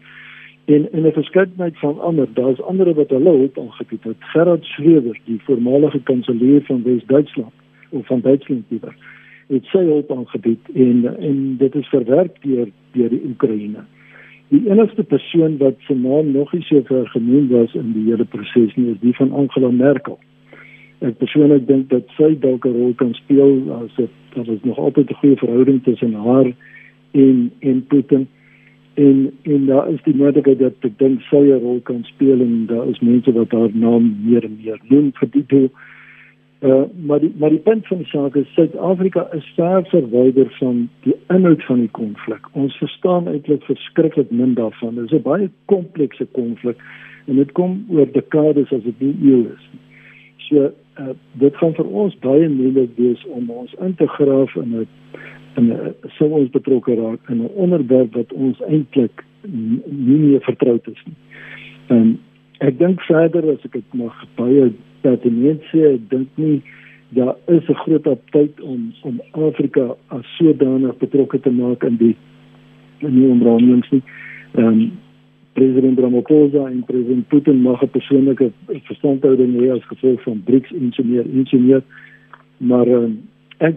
En 0.68 0.88
en 0.92 1.06
'n 1.06 1.12
verskeidenheid 1.12 1.78
van 1.78 2.00
ander. 2.00 2.28
Daar's 2.34 2.60
ander 2.60 2.94
wat 2.94 3.10
hulle 3.10 3.36
hulp 3.36 3.58
aangebied 3.58 4.04
het. 4.04 4.16
Gerard 4.18 4.64
Schröder, 4.64 5.16
die 5.24 5.40
voormalige 5.42 6.00
kanselier 6.02 6.62
van 6.62 6.82
Wes-Duitsland 6.82 7.54
of 7.90 8.06
van 8.06 8.20
Duitsland 8.20 8.64
liewer, 8.68 8.94
het 9.48 9.64
sy 9.64 9.84
hulp 9.84 10.10
aangebied 10.12 10.60
en 10.74 11.16
en 11.18 11.56
dit 11.56 11.74
is 11.74 11.88
verwerk 11.88 12.42
deur 12.42 12.68
deur 12.92 13.08
die 13.08 13.24
Oekraïne 13.28 13.84
die 14.48 14.64
enigste 14.70 15.04
persoon 15.04 15.56
wat 15.60 15.76
se 15.86 15.94
naam 15.94 16.32
nog 16.32 16.52
nie 16.52 16.62
so 16.64 16.80
ver 16.88 17.08
genoem 17.12 17.48
was 17.52 17.74
in 17.76 17.92
die 17.92 18.06
hele 18.08 18.24
proses 18.24 18.74
nie 18.76 18.92
is 18.94 19.00
die 19.02 19.14
van 19.16 19.32
Angela 19.36 19.70
Merkel. 19.70 20.16
Ek 21.04 21.18
persoonlik 21.20 21.66
dink 21.68 21.90
dat 21.92 22.08
sy 22.16 22.32
dalk 22.40 22.64
'n 22.66 22.72
rol 22.72 22.94
kan 22.96 23.12
speel 23.14 23.60
as 23.76 23.92
dit 23.96 24.10
dat 24.34 24.48
is 24.48 24.64
nog 24.64 24.78
altyd 24.78 25.10
'n 25.10 25.20
goeie 25.20 25.36
verhouding 25.36 25.82
tussen 25.82 26.14
haar 26.14 26.52
en 27.12 27.52
en 27.60 27.84
Putin 27.86 28.26
en 28.98 29.32
en 29.42 29.66
daar 29.66 29.88
is 29.88 30.02
die 30.02 30.14
moontlikheid 30.16 30.58
dat 30.58 30.86
ek 30.86 30.98
dink 30.98 31.22
sy 31.30 31.42
'n 31.46 31.62
rol 31.62 31.80
kan 31.90 32.02
speel 32.04 32.40
en 32.40 32.66
daar 32.66 32.88
is 32.88 33.00
mense 33.00 33.32
wat 33.32 33.52
haar 33.52 33.70
naam 33.72 34.16
meer 34.24 34.44
en 34.44 34.58
meer 34.62 34.80
noem 34.90 35.12
vir 35.20 35.28
die 35.36 35.44
doel. 35.46 35.70
Uh 36.60 36.84
maar 37.06 37.20
die 37.20 37.32
maar 37.38 37.50
die 37.54 37.64
punt 37.68 37.86
van 37.86 37.98
die 37.98 38.10
saak 38.10 38.36
is 38.36 38.54
Suid-Afrika 38.54 39.28
is 39.32 39.52
ver 39.56 39.84
verwyder 39.90 40.50
van 40.58 40.88
die 41.02 41.14
inhoud 41.28 41.64
van 41.64 41.78
die 41.78 41.92
konflik. 42.00 42.48
Ons 42.52 42.78
verstaan 42.82 43.28
eintlik 43.28 43.62
verskriklik 43.62 44.30
min 44.30 44.54
daarvan. 44.54 44.94
Dit 44.94 45.04
is 45.04 45.18
'n 45.18 45.22
baie 45.22 45.50
komplekse 45.64 46.26
konflik 46.32 46.82
en 47.26 47.36
dit 47.36 47.52
kom 47.52 47.84
oor 47.88 48.12
dekades 48.12 48.72
as 48.72 48.82
dit 48.82 49.00
nie 49.00 49.16
eeu 49.30 49.40
is 49.54 49.64
nie. 49.72 49.84
So 50.48 50.72
uh, 50.98 51.14
dit 51.32 51.56
gaan 51.56 51.74
vir 51.74 51.86
ons 51.86 52.18
baie 52.24 52.48
moeilik 52.48 52.90
wees 52.96 53.24
om 53.34 53.50
ons 53.50 53.74
in 53.80 53.94
te 53.94 54.06
graaf 54.06 54.54
in 54.56 54.74
'n 54.74 54.86
in 55.56 55.72
'n 55.72 55.94
sou 56.18 56.30
ons 56.30 56.50
betrokke 56.50 56.94
raak 56.94 57.30
in 57.30 57.42
'n 57.42 57.54
onderwerp 57.54 58.14
wat 58.14 58.32
ons 58.32 58.60
eintlik 58.60 59.24
nie 59.42 60.18
meer 60.18 60.40
vertroud 60.40 60.86
is 60.86 61.02
nie. 61.04 61.16
Ehm 61.88 62.00
um, 62.00 62.18
ek 62.58 62.78
dink 62.78 63.00
verder 63.00 63.50
as 63.50 63.64
ek 63.64 63.72
dit 63.72 63.94
mag 63.94 64.14
baie 64.34 64.72
pertinent 65.00 65.62
sê, 65.70 65.94
ek 65.94 66.08
dink 66.10 66.28
nie 66.34 66.62
daar 67.08 67.36
is 67.46 67.68
'n 67.68 67.74
groot 67.74 68.06
aptyd 68.06 68.60
om 68.60 68.92
om 69.02 69.20
Afrika 69.32 69.96
as 70.08 70.26
sodanig 70.36 70.96
betrokke 70.98 71.40
te 71.40 71.50
maak 71.50 71.84
in 71.84 71.96
die 71.96 72.16
in 72.98 73.14
die 73.14 73.28
onderhandelings 73.28 73.90
nie. 73.90 74.02
Ehm 74.54 74.66
um, 74.66 74.92
president 75.52 75.98
Ramaphosa 75.98 76.66
en 76.66 76.84
president 76.86 77.28
Putin 77.28 77.62
mag 77.62 77.82
'n 77.82 77.90
persoonlike 77.90 78.50
verstandhouding 78.66 79.54
hê 79.60 79.70
as 79.72 79.84
gevolg 79.84 80.22
van 80.22 80.42
BRICS 80.44 80.72
en 80.72 80.92
so 80.92 81.02
meer 81.04 81.24
en 81.24 81.46
so 81.46 81.58
meer. 81.58 81.82
Maar 82.56 82.86
um, 82.86 83.20
ek 83.58 83.76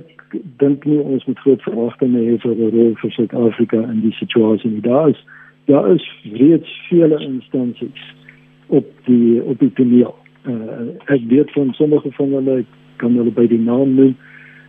dink 0.57 0.86
nie 0.86 0.99
ons 0.99 1.25
moet 1.25 1.39
groot 1.39 1.62
verwagtinge 1.62 2.19
hê 2.19 2.38
vir 2.39 2.55
'n 2.55 2.71
rol 2.71 2.93
vir 2.95 3.12
Suid-Afrika 3.12 3.81
in 3.91 4.01
die 4.01 4.12
situasie 4.12 4.69
nie. 4.69 4.81
Daar 4.81 5.10
is 5.10 5.25
daar 5.65 5.93
is 5.95 6.05
reeds 6.34 6.88
vele 6.89 7.19
instansies 7.19 8.15
op 8.67 8.86
die 9.05 9.43
op 9.43 9.60
die 9.60 9.73
toneel. 9.73 10.15
Uh, 10.47 10.97
ek 11.05 11.21
weet 11.27 11.51
van 11.51 11.73
sommige 11.73 12.12
van 12.12 12.31
hulle 12.34 12.65
kan 12.95 13.15
hulle 13.15 13.31
by 13.31 13.47
die 13.47 13.60
naam 13.60 13.95
noem. 13.95 14.15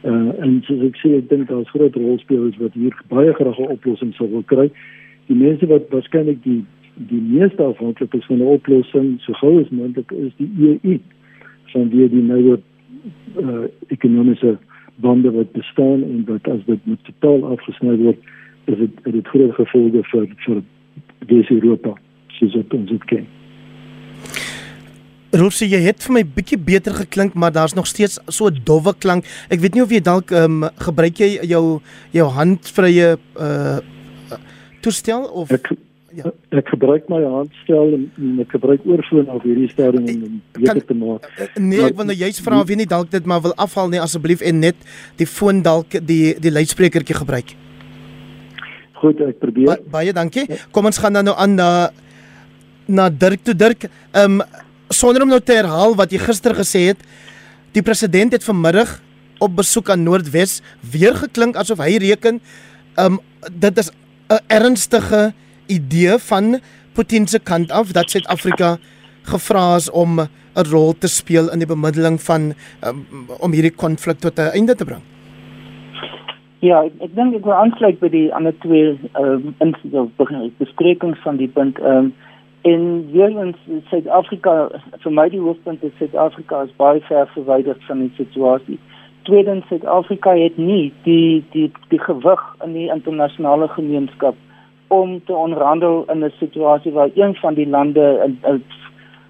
Uh, 0.02 0.32
en 0.42 0.60
soos 0.66 0.82
ek 0.82 0.96
sê, 0.98 1.14
ek 1.16 1.28
dink 1.30 1.48
daar's 1.48 1.70
groot 1.70 1.94
rolspelers 1.94 2.58
wat 2.58 2.74
hier 2.74 2.94
baie 3.08 3.32
graag 3.32 3.58
'n 3.58 3.74
oplossing 3.76 4.14
sou 4.14 4.28
wil 4.28 4.42
kry. 4.42 4.70
Die 5.26 5.38
mense 5.38 5.66
wat 5.66 5.88
waarskynlik 5.90 6.42
die 6.42 6.64
die 6.94 7.20
meeste 7.20 7.62
afhanklik 7.62 8.14
is 8.14 8.26
van 8.26 8.38
'n 8.38 8.52
oplossing 8.56 9.20
so 9.20 9.32
gou 9.32 9.60
as 9.60 9.70
moontlik 9.70 10.10
is 10.12 10.32
die 10.36 10.50
EU 10.58 10.98
van 11.72 11.88
wie 11.88 12.08
die 12.08 12.22
nou 12.22 12.58
uh, 13.36 13.64
ekonomiese 13.88 14.58
bande 14.94 15.30
wat 15.30 15.52
bestaan 15.52 16.02
en 16.02 16.24
wat 16.26 16.48
as 16.48 16.64
dit 16.66 16.86
moet 16.86 17.04
totaal 17.04 17.44
afgesny 17.44 17.96
word 17.96 18.18
is 18.64 18.78
dit 18.78 18.90
het 19.04 19.12
dit 19.12 19.28
groot 19.28 19.54
gevolge 19.54 20.02
vir 20.10 20.26
vir 20.46 20.62
die 21.26 21.46
Europa 21.50 21.94
soos 22.38 22.52
dit 22.52 22.74
ons 22.74 22.90
dit 22.90 23.04
ken. 23.04 23.26
Rolfie, 25.32 25.70
jy 25.72 25.78
het 25.80 26.02
vir 26.04 26.12
my 26.12 26.22
bietjie 26.28 26.58
beter 26.60 26.92
geklink, 26.92 27.34
maar 27.34 27.52
daar's 27.52 27.74
nog 27.74 27.86
steeds 27.86 28.18
so 28.28 28.50
'n 28.50 28.60
dowwe 28.64 28.92
klank. 28.98 29.24
Ek 29.48 29.60
weet 29.60 29.74
nie 29.74 29.82
of 29.82 29.90
jy 29.90 30.00
dalk 30.00 30.30
ehm 30.30 30.62
um, 30.62 30.70
gebruik 30.76 31.16
jy 31.16 31.40
jou 31.48 31.80
jou 32.12 32.28
handvrye 32.28 33.16
uh 33.40 33.78
toestel 34.82 35.22
of 35.24 35.50
ek, 35.50 35.72
ja. 36.16 36.32
Ek 36.58 36.68
gebruik 36.72 37.08
my 37.12 37.20
handstel 37.24 37.94
en, 37.96 38.04
en 38.20 38.40
ek 38.44 38.54
gebruik 38.56 38.84
oorfoon 38.88 39.28
op 39.32 39.44
hierdie 39.46 39.68
stadium 39.70 40.06
om 40.08 40.20
dit 40.24 40.60
beter 40.60 40.84
te 40.86 40.96
maak. 40.98 41.26
Nee, 41.56 41.82
ek 41.88 41.96
wil 41.98 42.08
nou 42.10 42.16
juist 42.16 42.42
vra 42.44 42.60
of 42.62 42.72
jy 42.72 42.78
nie 42.82 42.88
dalk 42.90 43.10
dit 43.12 43.28
maar 43.28 43.42
wil 43.44 43.54
afhaal 43.60 43.92
nie 43.92 44.00
asseblief 44.02 44.44
en 44.44 44.62
net 44.64 44.86
die 45.20 45.28
foon 45.28 45.62
dalk 45.64 45.98
die 46.12 46.34
die 46.42 46.54
luidsprekertjie 46.54 47.18
gebruik. 47.22 47.54
Goed, 49.02 49.22
ek 49.26 49.40
probeer. 49.42 49.72
Ba 49.72 49.98
baie 49.98 50.14
dankie. 50.14 50.46
Kom 50.70 50.86
ons 50.90 51.00
gaan 51.02 51.18
dan 51.18 51.30
nou 51.30 51.36
aan 51.38 51.56
na 51.58 51.70
na 52.86 53.08
Dirk 53.10 53.44
toe 53.46 53.56
Dirk. 53.56 53.88
Ehm 54.12 54.40
um, 54.40 54.44
sonder 54.92 55.24
om 55.24 55.30
nou 55.32 55.40
te 55.40 55.54
herhaal 55.56 55.94
wat 55.96 56.12
jy 56.12 56.18
gister 56.20 56.52
gesê 56.52 56.90
het, 56.90 57.00
die 57.72 57.80
president 57.80 58.34
het 58.36 58.44
vanmiddag 58.44 58.98
op 59.40 59.56
besoek 59.56 59.88
aan 59.90 60.04
Noordwes 60.04 60.60
weer 60.92 61.16
geklink 61.16 61.56
asof 61.56 61.80
hy 61.82 61.96
reken 62.02 62.40
ehm 62.94 63.16
um, 63.16 63.20
dit 63.50 63.78
is 63.78 63.90
'n 64.28 64.38
ernstige 64.46 65.32
idee 65.72 66.18
van 66.28 66.58
Putin 66.94 67.26
se 67.26 67.38
kant 67.40 67.72
af 67.72 67.92
dat 67.96 68.10
Suid-Afrika 68.10 68.76
gevra 69.22 69.76
is 69.76 69.90
om 69.90 70.20
'n 70.20 70.66
rol 70.72 70.92
te 70.98 71.08
speel 71.08 71.50
in 71.52 71.58
die 71.58 71.68
bemiddeling 71.68 72.20
van 72.20 72.52
um, 72.84 73.06
om 73.40 73.52
hierdie 73.52 73.76
konflik 73.84 74.18
tot 74.18 74.38
'n 74.38 74.52
einde 74.58 74.74
te 74.74 74.84
bring. 74.84 75.02
Ja, 76.58 76.82
ek, 76.84 76.92
ek 77.00 77.14
dink 77.14 77.34
ek 77.34 77.44
wil 77.44 77.54
aansluit 77.54 77.98
by 78.00 78.08
die 78.08 78.34
ander 78.34 78.54
twee 78.58 78.98
ehm 79.12 79.54
um, 79.60 80.52
besprekings 80.58 81.18
van 81.22 81.36
die 81.36 81.48
punt 81.48 81.78
ehm 81.78 81.96
um, 81.96 82.12
in 82.62 83.10
Wierens 83.10 83.58
Suid-Afrika 83.90 84.68
vir 85.02 85.12
my 85.12 85.28
die 85.28 85.40
hoofpunt 85.40 85.82
is 85.82 85.94
Suid-Afrika 85.98 86.62
is 86.62 86.76
baie 86.78 87.00
ver 87.08 87.26
verwyder 87.34 87.76
van 87.88 87.98
die 88.04 88.12
situasie. 88.16 88.78
Tweedens 89.26 89.66
Suid-Afrika 89.68 90.34
het 90.38 90.58
nie 90.58 90.92
die 91.02 91.42
die 91.52 91.70
die 91.90 91.98
gewig 91.98 92.42
in 92.64 92.72
die 92.72 92.88
internasionale 92.94 93.68
gemeenskap 93.68 94.38
om 94.92 95.24
te 95.24 95.34
onderhandel 95.34 96.04
in 96.12 96.24
'n 96.24 96.32
situasie 96.38 96.92
waar 96.92 97.10
een 97.14 97.34
van 97.34 97.54
die 97.54 97.68
lande 97.68 98.04
'n 98.24 98.62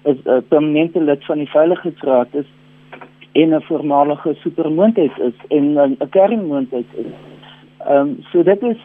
'n 0.03 0.43
permanente 0.47 1.01
lid 1.01 1.25
van 1.25 1.37
die 1.37 1.49
veiligheidsraad 1.49 2.27
is 2.31 2.49
en 3.31 3.49
'n 3.55 3.61
voormalige 3.61 4.33
supermoondheid 4.33 5.11
is 5.19 5.37
en 5.47 5.65
'n 5.73 6.09
kernmoondheid 6.09 6.85
is. 6.95 7.11
Ehm 7.87 7.97
um, 7.97 8.17
so 8.31 8.43
dit 8.43 8.61
is 8.61 8.81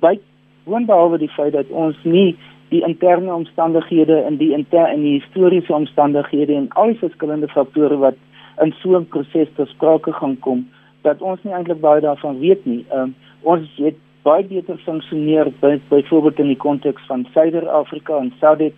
by 0.00 0.18
wonderhalwe 0.64 1.18
die 1.18 1.28
feit 1.28 1.52
dat 1.52 1.68
ons 1.68 1.96
nie 2.02 2.36
die 2.68 2.82
interne 2.86 3.34
omstandighede 3.34 4.24
in 4.28 4.36
die 4.36 4.52
interne 4.52 4.94
en 4.94 5.00
die 5.00 5.20
historiese 5.20 5.72
omstandighede 5.72 6.54
en 6.54 6.68
al 6.68 6.86
die 6.86 6.98
verskillende 6.98 7.48
faktore 7.48 7.96
wat 7.96 8.16
in 8.62 8.74
so 8.82 8.98
'n 8.98 9.06
proses 9.06 9.48
tot 9.54 9.68
sprake 9.68 10.12
gaan 10.12 10.38
kom 10.38 10.68
dat 11.02 11.22
ons 11.22 11.42
nie 11.42 11.54
eintlik 11.54 11.80
baie 11.80 12.00
daarvan 12.00 12.38
weet 12.38 12.64
nie. 12.64 12.84
Ehm 12.88 13.00
um, 13.00 13.14
ons 13.42 13.76
het 13.76 13.94
baie 14.28 14.44
beter 14.44 14.76
funksioneer 14.84 15.48
by 15.62 15.78
byvoorbeeld 15.88 16.40
in 16.42 16.52
die 16.52 16.60
konteks 16.60 17.06
van 17.08 17.24
Suider-Afrika 17.32 18.18
en 18.20 18.32
Saudi 18.40 18.72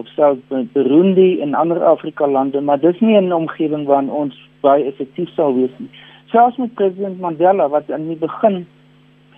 of 0.00 0.08
South 0.16 0.40
Burundi 0.72 1.40
en 1.44 1.54
ander 1.54 1.82
Afrika 1.84 2.28
lande, 2.28 2.60
maar 2.60 2.80
dis 2.80 3.00
nie 3.00 3.16
'n 3.20 3.32
omgewing 3.32 3.86
waarin 3.86 4.10
ons 4.10 4.34
baie 4.60 4.84
effektief 4.84 5.28
sou 5.34 5.54
wees 5.54 5.74
nie. 5.78 5.90
Selfs 6.32 6.56
met 6.56 6.74
president 6.74 7.20
Mandela 7.20 7.68
wat 7.68 7.90
aan 7.90 8.08
die 8.08 8.16
begin 8.16 8.66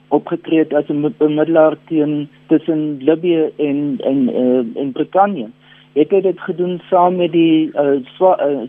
opgetree 0.09 0.59
het 0.59 0.75
as 0.75 0.89
'n 0.89 1.15
bemiddelaar 1.19 1.77
teen 1.87 2.29
tussen 2.47 2.99
Libië 3.01 3.51
en 3.57 3.99
en 3.99 4.19
uh, 4.29 4.81
en 4.83 4.93
Brittanje. 4.93 5.49
Het 5.93 6.11
hy 6.11 6.21
dit 6.21 6.41
gedoen 6.41 6.81
saam 6.91 7.17
met 7.17 7.33
die 7.33 7.71
uh, 7.75 8.01
uh, 8.21 8.63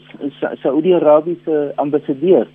Saudi-Arabiese 0.64 1.72
ambassadeur, 1.76 2.48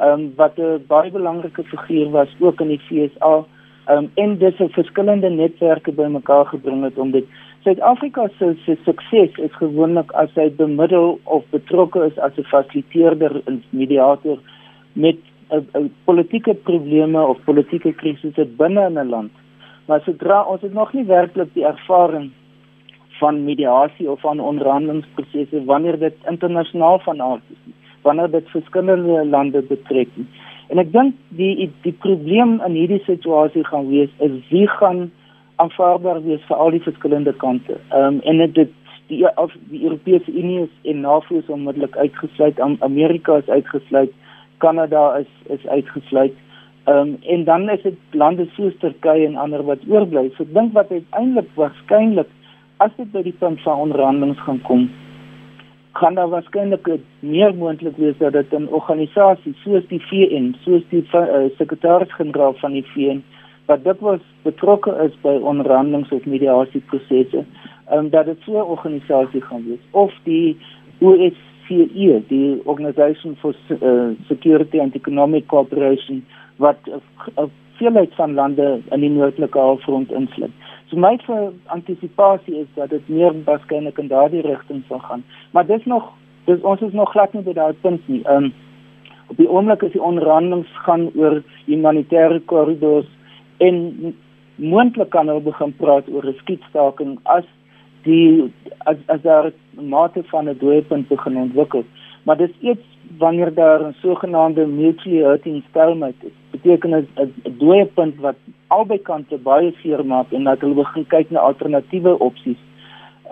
um, 0.00 0.32
wat 0.36 0.56
'n 0.56 0.84
baie 0.86 1.10
belangrike 1.10 1.62
figuur 1.62 2.10
was 2.10 2.28
ook 2.40 2.60
in 2.60 2.68
die 2.68 2.80
FSA 2.80 3.44
um, 3.88 4.10
en 4.14 4.38
dis 4.38 4.58
'n 4.58 4.68
verskillende 4.68 5.30
netwerke 5.30 5.92
bymekaar 5.92 6.46
gebring 6.46 6.82
het 6.84 6.98
om 6.98 7.10
dit 7.10 7.24
Suid-Afrika 7.62 8.28
se 8.38 8.54
se 8.64 8.76
sukses 8.84 9.36
is 9.38 9.52
gewoonlik 9.54 10.12
as 10.18 10.30
hy 10.34 10.48
bemiddel 10.50 11.20
of 11.24 11.44
betrokke 11.50 12.00
is 12.06 12.18
as 12.18 12.38
'n 12.38 12.48
fasiliteerder 12.50 13.42
en 13.46 13.62
mediator 13.70 14.38
met 14.92 15.16
'n 15.50 15.90
politieke 16.04 16.54
probleme 16.54 17.22
of 17.22 17.44
politieke 17.44 17.92
krisisse 17.92 18.44
binne 18.44 18.86
in 18.86 18.98
'n 18.98 19.08
land. 19.08 19.32
Maar 19.86 20.00
sodra 20.00 20.42
ons 20.42 20.62
het 20.62 20.72
nog 20.72 20.92
nie 20.92 21.04
werklik 21.04 21.54
die 21.54 21.64
ervaring 21.64 22.30
van 23.20 23.44
mediasie 23.44 24.10
of 24.10 24.20
van 24.20 24.40
onderhandelingsprosesse 24.40 25.64
wanneer 25.64 25.98
dit 25.98 26.14
internasionaal 26.28 26.98
van 26.98 27.22
aard 27.22 27.42
is, 27.50 27.72
wanneer 28.02 28.30
dit 28.30 28.48
verskillende 28.48 29.26
lande 29.26 29.62
betrek. 29.62 30.08
Nie. 30.14 30.26
En 30.72 30.80
ek 30.80 30.92
dink 30.92 31.16
die 31.36 31.68
die 31.84 31.92
probleem 32.00 32.54
in 32.64 32.76
hierdie 32.78 33.02
situasie 33.04 33.64
gaan 33.68 33.90
wees 33.90 34.12
is 34.24 34.38
wie 34.48 34.64
gaan 34.78 35.10
aanvaarbaar 35.60 36.22
wees 36.24 36.44
vir 36.48 36.62
al 36.64 36.72
die 36.72 36.84
verskillende 36.86 37.34
kante. 37.42 37.76
Ehm 37.90 38.20
um, 38.20 38.20
en 38.30 38.40
dit 38.56 38.72
die 39.10 39.20
of 39.42 39.52
die 39.68 39.82
Europese 39.84 40.32
Unie 40.32 40.62
is 40.62 40.72
en 40.88 41.04
NAVO 41.04 41.42
is 41.42 41.50
onmiddellik 41.52 41.96
uitgesluit, 41.96 42.60
Amerika 42.60 43.36
is 43.42 43.48
uitgesluit, 43.48 44.14
Kanada 44.64 45.04
is 45.18 45.28
is 45.58 45.66
uitgesluit. 45.66 46.40
Ehm 46.88 46.96
um, 46.96 47.16
en 47.36 47.44
dan 47.44 47.68
is 47.70 47.82
dit 47.82 48.16
lande 48.24 48.48
soos 48.56 48.78
Turkye 48.80 49.26
en 49.26 49.36
ander 49.36 49.64
wat 49.68 49.84
oorbly. 49.88 50.30
So 50.36 50.48
ek 50.48 50.54
dink 50.56 50.72
wat 50.78 50.90
uiteindelik 50.90 51.52
waarskynlik 51.60 52.32
as 52.80 52.96
dit 52.96 53.12
by 53.12 53.22
die 53.28 53.36
punt 53.44 53.60
van 53.68 53.84
onderhandelinge 53.88 54.40
gaan 54.48 54.64
kom, 54.64 54.88
gaan 55.92 56.14
daar 56.14 56.28
waarskynlik 56.28 56.88
meer 57.20 57.54
moontlik 57.54 57.96
wees 57.96 58.18
dat 58.18 58.32
dit 58.32 58.52
'n 58.52 58.66
organisasie 58.70 59.54
soos 59.64 59.86
die 59.88 60.00
VN, 60.00 60.54
soos 60.64 60.82
die 60.88 61.04
uh, 61.12 61.50
sekretaris-generaal 61.56 62.54
van 62.54 62.72
die 62.72 62.86
VN 62.94 63.22
wat 63.66 63.84
dit 63.84 64.00
was 64.00 64.20
betrokke 64.42 64.92
is 65.04 65.20
by 65.20 65.38
onderhandelings 65.42 66.10
of 66.10 66.24
mediasieprosesse, 66.24 67.44
um, 67.92 68.10
dat 68.10 68.24
dit 68.24 68.38
so 68.44 68.52
'n 68.52 68.70
organisasie 68.76 69.40
gaan 69.40 69.64
wees 69.66 69.84
of 69.90 70.12
die 70.22 70.56
OSCE, 70.98 72.22
die 72.28 72.60
Organisation 72.64 73.36
for 73.36 73.54
uh, 73.68 74.10
Security 74.26 74.78
and 74.78 74.94
Economic 74.94 75.46
Cooperation 75.46 76.24
wat 76.56 76.76
'n 76.84 77.00
uh, 77.38 77.44
veelheid 77.76 78.14
van 78.14 78.34
lande 78.34 78.80
in 78.90 79.00
die 79.00 79.10
noordelike 79.10 79.58
halfrond 79.58 80.12
insluit. 80.12 80.50
So 80.92 80.98
my 80.98 81.16
antisipasie 81.72 82.58
is 82.60 82.66
dat 82.74 82.90
dit 82.90 83.08
meer 83.08 83.32
waarskynlik 83.44 83.98
in 83.98 84.10
daardie 84.10 84.42
rigting 84.44 84.82
sal 84.88 84.98
gaan. 84.98 85.24
Maar 85.50 85.66
dis 85.66 85.84
nog 85.84 86.10
dis 86.44 86.60
ons 86.60 86.80
is 86.80 86.92
nog 86.92 87.10
glad 87.10 87.32
nie 87.32 87.42
by 87.46 87.54
daai 87.56 87.72
punt 87.80 88.08
nie. 88.08 88.20
Ehm 88.24 88.44
um, 88.44 88.52
op 89.32 89.38
die 89.40 89.48
oomblik 89.48 89.82
is 89.82 89.94
die 89.94 90.02
onderhandelings 90.02 90.68
gaan 90.84 91.06
oor 91.16 91.38
humanitêre 91.64 92.42
korridors 92.44 93.08
en 93.56 93.78
moontlik 94.56 95.08
kan 95.10 95.32
hulle 95.32 95.40
begin 95.40 95.72
praat 95.80 96.12
oor 96.12 96.28
'n 96.28 96.36
skietstaking 96.42 97.18
as 97.24 97.48
die 98.04 98.52
as 98.84 99.00
as 99.06 99.22
daar 99.22 99.52
mate 99.72 100.22
van 100.28 100.48
'n 100.48 100.58
dooiepunt 100.58 101.08
begin 101.08 101.36
ontwikkel. 101.36 101.84
Maar 102.22 102.36
dit 102.36 102.50
is 102.50 102.70
iets 102.70 102.91
wanneer 103.18 103.54
daar 103.54 103.80
'n 103.80 103.94
sogenaamde 104.02 104.66
mutually 104.66 105.22
hurting 105.22 105.62
stalemate 105.70 106.26
is. 106.26 106.32
Beteken 106.50 106.90
'n 106.90 107.08
'n 107.16 107.56
dooiepunt 107.58 108.20
wat 108.20 108.36
albei 108.66 108.98
kante 109.02 109.36
baie 109.36 109.74
seer 109.82 110.06
maak 110.06 110.32
en 110.32 110.44
dat 110.44 110.60
hulle 110.60 110.74
begin 110.74 111.06
kyk 111.06 111.30
na 111.30 111.38
alternatiewe 111.38 112.18
opsies. 112.18 112.60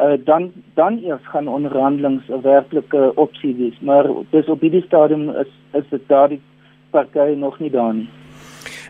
Uh, 0.00 0.12
dan 0.24 0.52
dan 0.74 0.98
eers 1.04 1.26
gaan 1.26 1.48
onderhandelings 1.48 2.28
'n 2.28 2.40
werklike 2.42 3.12
opsie 3.14 3.54
wees 3.54 3.80
maar 3.80 4.06
dis 4.30 4.46
op 4.46 4.60
hierdie 4.60 4.86
stadium 4.86 5.28
is 5.28 5.52
is 5.72 5.84
dit 5.90 6.08
daardie 6.08 6.40
party 6.90 7.34
nog 7.36 7.58
nie 7.58 7.70
daar 7.70 7.94
nie 7.94 8.08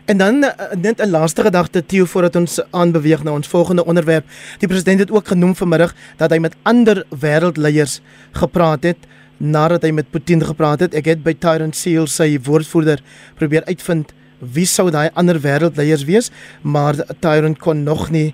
En 0.05 0.17
dan 0.17 0.43
eh, 0.43 0.71
net 0.77 1.01
'n 1.01 1.09
laaste 1.09 1.41
gedagte 1.41 1.85
Theo 1.85 2.05
voordat 2.05 2.35
ons 2.35 2.63
aanbeweeg 2.69 3.23
na 3.23 3.31
ons 3.31 3.47
volgende 3.47 3.85
onderwerp. 3.85 4.25
Die 4.57 4.67
president 4.67 4.99
het 4.99 5.11
ook 5.11 5.27
genoem 5.27 5.55
vanmiddag 5.55 5.93
dat 6.17 6.29
hy 6.29 6.37
met 6.37 6.55
ander 6.61 7.05
wêreldleiers 7.19 8.01
gepraat 8.31 8.83
het 8.83 8.97
nadat 9.41 9.83
hy 9.87 9.91
met 9.97 10.11
Putin 10.13 10.43
gepraat 10.45 10.85
het. 10.85 10.95
Ek 10.97 11.09
het 11.09 11.23
by 11.25 11.33
Tyrant 11.33 11.75
Seal 11.75 12.07
sy 12.07 12.35
woordvoerder 12.45 13.01
probeer 13.39 13.65
uitvind 13.65 14.13
wie 14.41 14.65
sou 14.65 14.87
daai 14.93 15.09
ander 15.17 15.37
wêreldleiers 15.41 16.05
wees, 16.07 16.31
maar 16.61 16.97
Tyrant 17.21 17.59
kon 17.61 17.83
nog 17.85 18.09
nie 18.13 18.31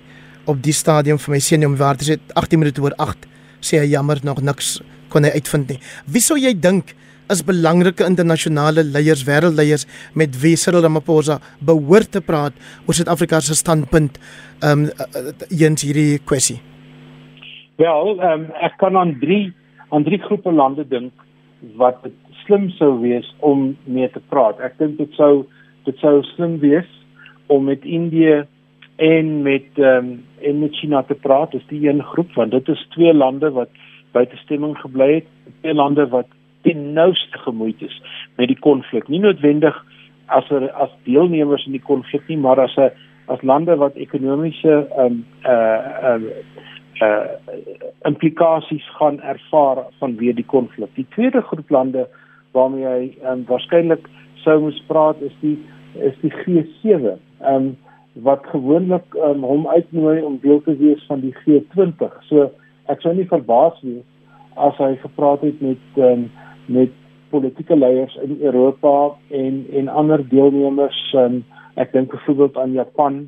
op 0.48 0.60
die 0.64 0.72
stadium 0.72 1.18
vir 1.20 1.34
my 1.34 1.40
sê 1.44 1.58
nie 1.60 1.68
om 1.68 1.76
waar 1.76 1.98
te 2.00 2.06
sê 2.08 2.16
18 2.40 2.60
minute 2.62 2.80
oor 2.84 2.96
8 2.96 3.26
sê 3.60 3.82
hy 3.82 3.90
jammer 3.92 4.20
nog 4.24 4.40
niks 4.40 4.78
kon 5.12 5.24
hy 5.24 5.34
uitvind 5.36 5.72
nie. 5.72 5.78
Wie 6.08 6.24
sou 6.24 6.38
jy 6.40 6.54
dink 6.56 6.94
is 7.28 7.42
belangrike 7.44 8.06
internasionale 8.06 8.84
leiers, 8.84 9.24
wêreldleiers 9.28 9.84
met 10.16 10.36
wie 10.40 10.56
Cyril 10.56 10.84
Ramaphosa 10.86 11.38
behoort 11.60 12.12
te 12.16 12.22
praat 12.24 12.56
oor 12.86 12.96
Suid-Afrika 12.96 13.40
se 13.44 13.56
standpunt 13.58 14.16
ehm 14.62 14.88
um, 14.88 14.90
eens 15.52 15.84
hierdie 15.84 16.18
kwessie. 16.24 16.58
Wel, 17.78 18.16
ehm 18.16 18.46
um, 18.46 18.46
ek 18.64 18.78
kan 18.80 18.96
aan 18.96 19.18
drie 19.20 19.52
aan 19.88 20.04
drie 20.04 20.18
groepe 20.18 20.52
lande 20.52 20.84
dink 20.88 21.12
wat 21.76 22.06
slim 22.44 22.68
sou 22.70 23.00
wees 23.00 23.26
om 23.38 23.76
mee 23.84 24.08
te 24.10 24.20
praat. 24.28 24.60
Ek 24.60 24.78
dink 24.78 24.98
dit 24.98 25.12
sou 25.18 25.46
dit 25.88 25.96
sou 26.02 26.22
slim 26.34 26.58
wees 26.62 26.88
om 27.48 27.64
met 27.64 27.84
Indië 27.84 28.44
en 28.96 29.42
met 29.42 29.68
ehm 29.78 30.04
um, 30.04 30.16
en 30.38 30.58
met 30.60 30.74
China 30.76 31.02
te 31.02 31.14
praat. 31.14 31.50
Dis 31.52 31.66
die 31.68 31.88
een 31.88 32.02
groep 32.02 32.34
want 32.34 32.50
dit 32.50 32.68
is 32.68 32.86
twee 32.94 33.14
lande 33.14 33.50
wat 33.50 33.70
buite 34.12 34.36
stemming 34.36 34.76
gebly 34.78 35.14
het, 35.14 35.26
twee 35.60 35.74
lande 35.74 36.06
wat 36.08 36.28
ten 36.62 36.92
nouste 36.92 37.38
gemoeid 37.38 37.82
is 37.82 38.02
met 38.36 38.48
die 38.48 38.58
konflik. 38.58 39.08
Nie 39.08 39.20
noodwendig 39.20 39.76
as 40.26 40.50
er, 40.50 40.70
as 40.72 40.90
deelnemers 41.04 41.66
in 41.66 41.76
die 41.76 41.84
konflik 41.84 42.28
nie, 42.28 42.38
maar 42.38 42.60
as 42.60 42.76
'n 42.76 42.90
as 43.28 43.42
lande 43.42 43.76
wat 43.76 43.94
ekonomiese 43.94 44.86
um 44.98 45.24
uh 45.44 45.80
uh 46.10 46.20
uh 47.02 47.26
implikasies 48.06 48.86
gaan 48.98 49.20
ervaar 49.20 49.84
vanweë 50.00 50.34
die 50.38 50.46
konflik. 50.46 50.90
Die 50.94 51.06
tweede 51.14 51.42
groep 51.42 51.70
lande 51.70 52.06
waarmee 52.56 52.86
hy 52.86 53.02
um 53.30 53.44
waarskynlik 53.48 54.06
sou 54.44 54.58
moes 54.62 54.78
praat 54.86 55.20
is 55.22 55.34
die 55.42 55.56
is 56.08 56.16
die 56.22 56.32
G7. 56.42 57.18
Um 57.40 57.76
wat 58.26 58.46
gewoonlik 58.50 59.14
um, 59.14 59.42
hom 59.46 59.66
uitnooi 59.68 60.22
om 60.26 60.38
deel 60.42 60.62
te 60.62 60.74
wees 60.76 61.04
van 61.06 61.20
die 61.22 61.34
G20. 61.44 62.14
So 62.26 62.48
ek 62.90 63.02
sou 63.04 63.12
nie 63.14 63.28
verbaas 63.30 63.78
wees 63.84 64.06
as 64.58 64.78
hy 64.82 64.96
gepraat 65.02 65.44
het 65.46 65.60
met 65.62 66.00
um, 66.02 66.26
met 66.66 66.94
politieke 67.30 67.76
leiers 67.76 68.16
in 68.24 68.38
Europa 68.40 69.14
en 69.30 69.64
en 69.72 69.88
ander 69.88 70.24
deelnemers 70.28 70.98
um, 71.14 71.42
ek 71.76 71.92
dink 71.92 72.10
byvoorbeeld 72.10 72.56
aan 72.58 72.72
Japan 72.72 73.20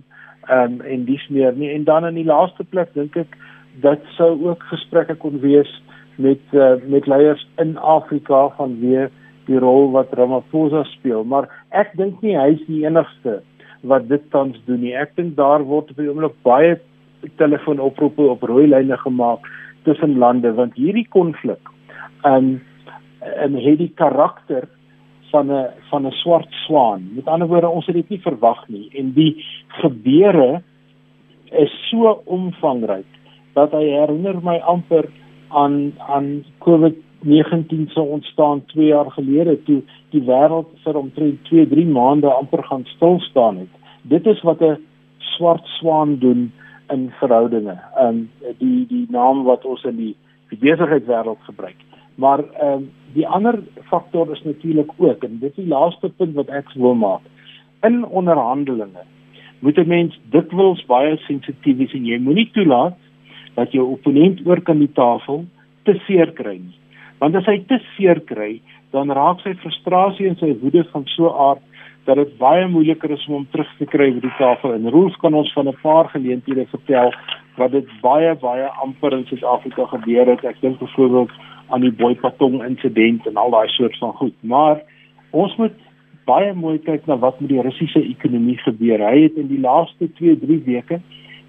um, 0.50 0.80
en 0.80 1.04
dis 1.04 1.28
meer 1.28 1.54
nie 1.56 1.70
en 1.74 1.84
dan 1.84 2.08
in 2.08 2.18
die 2.18 2.26
laaste 2.26 2.64
plek 2.64 2.90
dink 2.96 3.16
ek 3.20 3.36
dat 3.82 4.02
sou 4.16 4.34
ook 4.48 4.62
gesprekke 4.62 5.14
kon 5.14 5.38
wees 5.40 5.70
met 6.16 6.42
uh, 6.52 6.74
met 6.86 7.06
leiers 7.06 7.46
in 7.56 7.76
Afrika 7.78 8.48
van 8.56 8.78
wie 8.80 9.06
die 9.46 9.58
rol 9.58 9.90
wat 9.90 10.12
Ramaphosa 10.12 10.84
speel. 10.84 11.24
Maar 11.24 11.48
ek 11.70 11.94
dink 11.98 12.20
nie 12.22 12.36
hy 12.38 12.52
is 12.54 12.64
die 12.66 12.84
enigste 12.84 13.40
wat 13.82 14.08
dit 14.08 14.22
tans 14.30 14.58
doen 14.66 14.82
nie. 14.84 14.94
Ek 14.94 15.14
dink 15.16 15.36
daar 15.38 15.64
word 15.64 15.90
op 15.90 16.00
die 16.00 16.08
oomblik 16.10 16.36
baie 16.46 16.76
telefoonoproepe 17.40 18.28
op 18.34 18.42
rooi 18.48 18.66
lyne 18.68 18.96
gemaak 19.00 19.46
tussen 19.84 20.18
lande 20.18 20.52
want 20.56 20.76
hierdie 20.76 21.06
konflik 21.08 21.72
um, 22.28 22.60
en 23.20 23.56
het 23.56 23.78
die 23.80 23.92
karakter 23.96 24.68
van 25.30 25.52
'n 25.52 25.66
van 25.90 26.06
'n 26.06 26.12
swart 26.22 26.52
swaan. 26.66 27.08
Met 27.14 27.26
ander 27.26 27.48
woorde, 27.48 27.68
ons 27.68 27.86
het 27.86 27.94
dit 27.94 28.08
nie 28.08 28.20
verwag 28.20 28.68
nie. 28.68 28.90
En 28.94 29.12
die 29.12 29.44
gebeure 29.68 30.62
is 31.50 31.72
so 31.90 32.22
omvangryk 32.24 33.06
dat 33.54 33.72
hy 33.72 33.84
herinner 33.84 34.38
my 34.42 34.58
amper 34.58 35.08
aan 35.48 35.92
aan 35.98 36.44
COVID-19 36.64 37.90
se 37.94 38.00
ontstaan 38.00 38.64
2 38.66 38.86
jaar 38.86 39.10
gelede 39.10 39.62
toe 39.62 39.82
die 40.10 40.22
wêreld 40.22 40.70
vir 40.84 40.96
omtrent 40.96 41.44
2, 41.50 41.66
3 41.66 41.86
maande 41.86 42.30
amper 42.32 42.62
gaan 42.64 42.84
stil 42.84 43.20
staan 43.20 43.56
het. 43.56 43.74
Dit 44.02 44.26
is 44.26 44.42
wat 44.42 44.60
'n 44.62 44.78
swart 45.18 45.66
swaan 45.66 46.18
doen 46.18 46.52
in 46.88 47.10
verhoudinge. 47.18 47.78
Ehm 47.96 48.06
um, 48.06 48.30
die 48.58 48.86
die 48.86 49.06
naam 49.08 49.44
wat 49.44 49.64
ons 49.64 49.84
in 49.84 49.96
die 49.96 50.16
die 50.50 50.58
besigheidswêreld 50.58 51.42
gebruik. 51.48 51.76
Maar 52.14 52.38
ehm 52.38 52.72
um, 52.72 52.90
die 53.12 53.26
ander 53.26 53.62
faktor 53.90 54.32
is 54.32 54.42
natuurlik 54.42 54.90
ook 54.96 55.24
en 55.24 55.38
dit 55.38 55.50
is 55.50 55.64
die 55.64 55.68
laaste 55.68 56.08
punt 56.08 56.34
wat 56.34 56.48
ek 56.48 56.72
wil 56.74 56.94
maak. 56.94 57.22
In 57.82 58.04
onderhandelinge 58.06 59.04
moet 59.60 59.78
'n 59.78 59.88
mens 59.88 60.20
dikwels 60.30 60.84
baie 60.86 61.16
sensitief 61.16 61.76
wees 61.76 61.92
en 61.92 62.06
jy 62.06 62.18
moenie 62.18 62.50
toelaat 62.52 62.94
dat 63.54 63.72
jou 63.72 63.86
opponent 63.92 64.40
oor 64.46 64.60
kan 64.60 64.78
die 64.78 64.92
tafel 64.92 65.44
te 65.84 65.96
seer 66.06 66.32
kry 66.32 66.58
nie. 66.58 66.78
Want 67.20 67.36
as 67.36 67.48
hy 67.50 67.58
te 67.68 67.78
seer 67.96 68.20
kry, 68.24 68.60
dan 68.94 69.12
raak 69.14 69.42
sy 69.44 69.52
frustrasie 69.62 70.28
en 70.30 70.38
sy 70.40 70.54
woede 70.62 70.84
van 70.92 71.04
so 71.14 71.30
aard 71.48 71.62
dat 72.08 72.16
dit 72.16 72.30
baie 72.40 72.64
moeiliker 72.68 73.12
is 73.12 73.26
om 73.28 73.34
hom 73.34 73.46
terug 73.52 73.68
te 73.78 73.86
kry 73.86 74.08
by 74.14 74.22
die 74.24 74.36
tafel. 74.38 74.72
En 74.74 74.88
Roos 74.90 75.16
kan 75.22 75.36
ons 75.36 75.52
van 75.52 75.68
'n 75.68 75.76
paar 75.82 76.08
geleenthede 76.08 76.66
vertel 76.72 77.12
wat 77.56 77.72
dit 77.72 77.86
baie 78.00 78.34
baie 78.34 78.66
amper 78.82 79.12
in 79.12 79.26
Suid-Afrika 79.26 79.84
gebeur 79.84 80.26
het. 80.26 80.44
Ek 80.44 80.60
dink 80.60 80.78
byvoorbeeld 80.78 81.30
aan 81.68 81.80
die 81.80 81.92
Boipatong 81.92 82.64
insident 82.64 83.26
en 83.26 83.36
al 83.36 83.50
daai 83.50 83.68
soort 83.68 83.98
van 83.98 84.12
goed. 84.12 84.34
Maar 84.40 84.82
ons 85.30 85.56
moet 85.56 85.76
baie 86.24 86.54
mooi 86.54 86.78
kyk 86.78 87.06
na 87.06 87.18
wat 87.18 87.40
met 87.40 87.48
die 87.48 87.62
Russiese 87.62 88.02
ekonomie 88.02 88.58
gebeur. 88.58 88.98
Hy 88.98 89.22
het 89.22 89.36
in 89.36 89.48
die 89.48 89.60
laaste 89.60 90.08
2-3 90.18 90.64
weke 90.64 91.00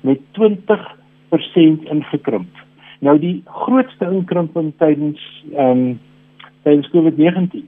met 0.02 0.20
20% 0.32 1.01
ingekrimp. 1.32 2.60
Nou 3.00 3.20
die 3.20 3.42
grootste 3.46 4.06
inkrimping 4.06 4.74
tydens 4.78 5.22
ehm 5.56 5.78
um, 5.78 6.00
tydens 6.64 6.90
COVID-19 6.94 7.66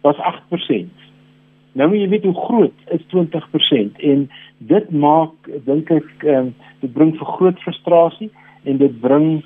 was 0.00 0.16
8%. 0.16 0.86
Nou 1.72 1.90
jy 1.96 2.08
weet 2.08 2.24
hoe 2.24 2.34
groot 2.34 2.78
is 2.94 3.02
20% 3.10 3.98
en 3.98 4.30
dit 4.58 4.90
maak 4.90 5.50
dink 5.64 5.90
ek 5.90 6.08
ehm 6.24 6.36
um, 6.36 6.54
dit 6.80 6.92
bring 6.92 7.16
vir 7.18 7.26
groot 7.26 7.58
frustrasie 7.64 8.30
en 8.64 8.76
dit 8.76 9.00
bring 9.00 9.42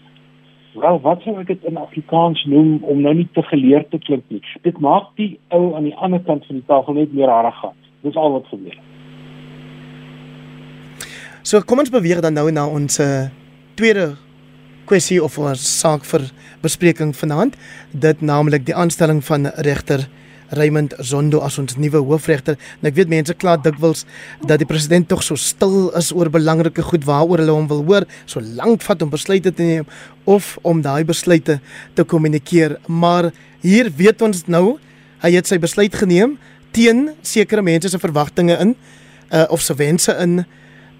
Wel, 0.70 1.00
wat 1.02 1.18
sou 1.26 1.33
ek 1.40 1.48
dit 1.48 1.64
in 1.66 1.80
Afrikaans 1.83 2.44
noem 2.46 2.76
om 2.87 3.00
nou 3.02 3.11
nie 3.14 3.26
te 3.35 3.42
geleerd 3.42 3.88
te 3.90 3.98
klink 3.98 4.22
nie. 4.30 4.38
Dit 4.62 4.78
maak 4.78 5.09
die 5.18 5.33
ou 5.50 5.74
aan 5.74 5.88
die 5.88 5.96
ander 5.98 6.22
kant 6.22 6.46
van 6.46 6.61
die 6.61 6.66
tafel 6.68 6.94
net 6.94 7.11
meer 7.11 7.26
arrogant. 7.26 7.74
Dis 8.06 8.14
al 8.14 8.37
wat 8.37 8.46
gebeur. 8.52 8.76
So 11.42 11.59
kom 11.66 11.83
ons 11.83 11.90
beweeg 11.90 12.22
dan 12.22 12.38
nou 12.38 12.46
na 12.54 12.68
ons 12.70 13.00
uh, 13.02 13.26
tweede 13.80 14.12
kwessie 14.84 15.20
of 15.24 15.38
ons 15.40 15.62
saak 15.80 16.04
vir 16.04 16.26
bespreking 16.60 17.14
vanaand. 17.16 17.54
Dit 17.96 18.20
naamlik 18.20 18.66
die 18.66 18.76
aanstelling 18.76 19.22
van 19.24 19.48
regter 19.64 20.04
Raymond 20.58 20.96
Zondo 21.06 21.40
as 21.46 21.56
ons 21.62 21.78
nuwe 21.78 22.02
hoofregter. 22.02 22.58
En 22.82 22.90
ek 22.90 22.98
weet 22.98 23.12
mense 23.12 23.36
kla 23.38 23.54
dikwels 23.62 24.02
dat 24.42 24.60
die 24.60 24.68
president 24.68 25.08
tog 25.08 25.22
so 25.24 25.38
stil 25.38 25.88
is 25.96 26.10
oor 26.12 26.28
belangrike 26.32 26.84
goed 26.84 27.06
waaroor 27.08 27.40
hulle 27.40 27.54
hom 27.54 27.70
wil 27.70 27.84
hoor, 27.86 28.08
so 28.26 28.42
lank 28.42 28.82
vat 28.84 29.06
om 29.06 29.12
besluite 29.14 29.54
te 29.54 29.68
neem 29.68 29.88
of 30.28 30.56
om 30.66 30.82
daai 30.84 31.06
besluite 31.08 31.60
te 31.94 32.04
kommunikeer. 32.04 32.76
Maar 32.90 33.30
hier 33.62 33.88
weet 33.96 34.20
ons 34.26 34.44
nou, 34.50 34.76
hy 35.22 35.36
het 35.38 35.48
sy 35.48 35.60
besluit 35.62 35.94
geneem 35.94 36.36
teen 36.74 37.14
sekere 37.22 37.62
mense 37.64 37.88
se 37.88 38.02
verwagtinge 38.02 38.58
in 38.60 38.74
uh, 39.30 39.46
of 39.48 39.62
se 39.64 39.78
wense 39.78 40.12
in 40.20 40.42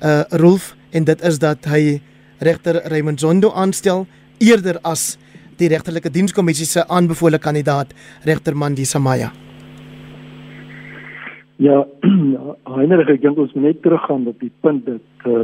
uh 0.00 0.22
Rolf 0.40 0.72
en 0.96 1.04
dit 1.04 1.26
is 1.28 1.36
dat 1.42 1.66
hy 1.68 2.00
regter 2.40 2.81
Raymond 2.88 3.20
Zondo 3.20 3.53
aanstel 3.53 4.07
eerder 4.38 4.79
as 4.83 5.18
die 5.61 5.68
regterlike 5.68 6.11
dienskommissie 6.11 6.66
se 6.66 6.85
aanbevole 6.88 7.38
kandidaat 7.38 7.92
regter 8.24 8.57
Mandi 8.57 8.85
Samaya. 8.85 9.31
Ja, 11.61 11.83
Heinrich, 12.64 13.11
ek 13.12 13.20
dink 13.20 13.37
ons 13.37 13.50
moet 13.53 13.66
net 13.66 13.83
teruggaan 13.85 14.22
op 14.31 14.38
die 14.40 14.53
punt 14.64 14.87
dat 14.87 15.26
uh, 15.29 15.42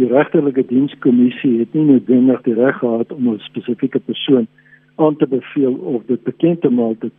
die 0.00 0.06
regterlike 0.08 0.62
dienskommissie 0.70 1.58
het 1.58 1.74
nie 1.76 1.84
noodwendig 1.90 2.40
die 2.46 2.54
reg 2.56 2.78
gehad 2.80 3.12
om 3.12 3.28
'n 3.34 3.42
spesifieke 3.50 4.00
persoon 4.00 4.46
aan 4.96 5.16
te 5.16 5.28
beveel 5.28 5.74
of 5.92 6.06
dit 6.08 6.22
bekend 6.24 6.62
te 6.62 6.70
maak 6.70 7.00
dat 7.04 7.12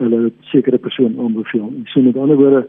hulle 0.00 0.32
sekere 0.48 0.78
persoon 0.78 1.20
aanbeveel. 1.20 1.68
So 1.92 2.00
met 2.00 2.16
ander 2.16 2.40
woorde, 2.40 2.64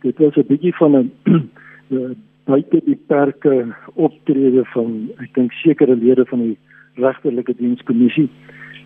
dit 0.00 0.16
was 0.18 0.36
'n 0.36 0.48
bietjie 0.48 0.74
van 0.80 0.96
'n 0.96 1.12
buite 2.44 2.80
die 2.84 2.98
perke 3.08 3.74
optrede 3.94 4.64
van 4.74 4.96
ek 5.22 5.34
dink 5.36 5.52
sekere 5.62 5.96
lede 5.96 6.26
van 6.28 6.42
die 6.44 6.56
regterlike 7.00 7.54
dienskommissie 7.58 8.28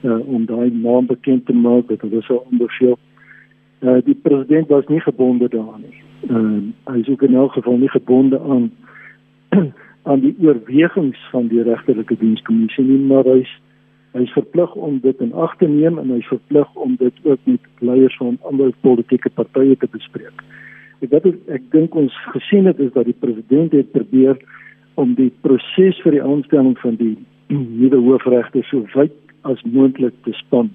uh, 0.03 0.21
om 0.27 0.47
daai 0.47 0.71
naam 0.71 1.07
bekend 1.07 1.47
te 1.47 1.57
maak 1.57 1.89
dat 1.89 2.05
hulle 2.07 2.23
sou 2.27 2.41
aanbeveel. 2.47 2.99
Uh, 3.83 3.99
die 4.07 4.15
president 4.15 4.69
was 4.69 4.87
nie 4.89 5.01
gebonde 5.01 5.49
daaraan 5.49 5.85
nie. 5.87 6.03
Uh, 6.31 6.61
hy 6.93 6.99
is 7.03 7.09
ook 7.09 7.23
in 7.23 7.35
elk 7.35 7.53
geval 7.59 7.79
nie 7.79 7.91
gebonde 7.95 8.41
aan 8.41 8.71
aan 10.09 10.21
die 10.21 10.35
oorwegings 10.41 11.19
van 11.31 11.49
die 11.51 11.63
regterlike 11.63 12.17
dienskommissie 12.17 12.85
nie, 12.85 13.01
maar 13.11 13.27
hy 13.29 13.43
is 13.43 13.57
hy 14.17 14.23
is 14.25 14.33
verplig 14.33 14.73
om 14.75 14.97
dit 15.05 15.19
in 15.21 15.35
ag 15.37 15.53
te 15.61 15.67
neem 15.69 15.99
en 16.01 16.15
hy 16.15 16.23
is 16.23 16.31
verplig 16.31 16.71
om 16.81 16.95
dit 16.99 17.19
ook 17.29 17.43
met 17.45 17.67
leiers 17.85 18.17
van 18.17 18.39
ander 18.49 18.73
politieke 18.87 19.31
partye 19.37 19.77
te 19.77 19.89
bespreek. 19.93 20.41
Ek 20.41 20.47
wat 21.01 21.27
ek 21.47 21.63
dink 21.71 21.95
ons 21.95 22.15
gesien 22.35 22.67
het 22.67 22.79
is 22.79 22.93
dat 22.93 23.07
die 23.07 23.17
president 23.19 23.73
het 23.73 23.93
probeer 23.93 24.39
om 24.95 25.15
die 25.15 25.31
proses 25.47 26.01
vir 26.03 26.19
die 26.19 26.23
aanstelling 26.23 26.75
van 26.83 26.97
die 26.99 27.15
nuwe 27.81 28.01
hoofregter 28.03 28.65
so 28.67 28.85
wyd 28.95 29.15
as 29.43 29.63
moontlik 29.63 30.15
te 30.27 30.33
span. 30.33 30.71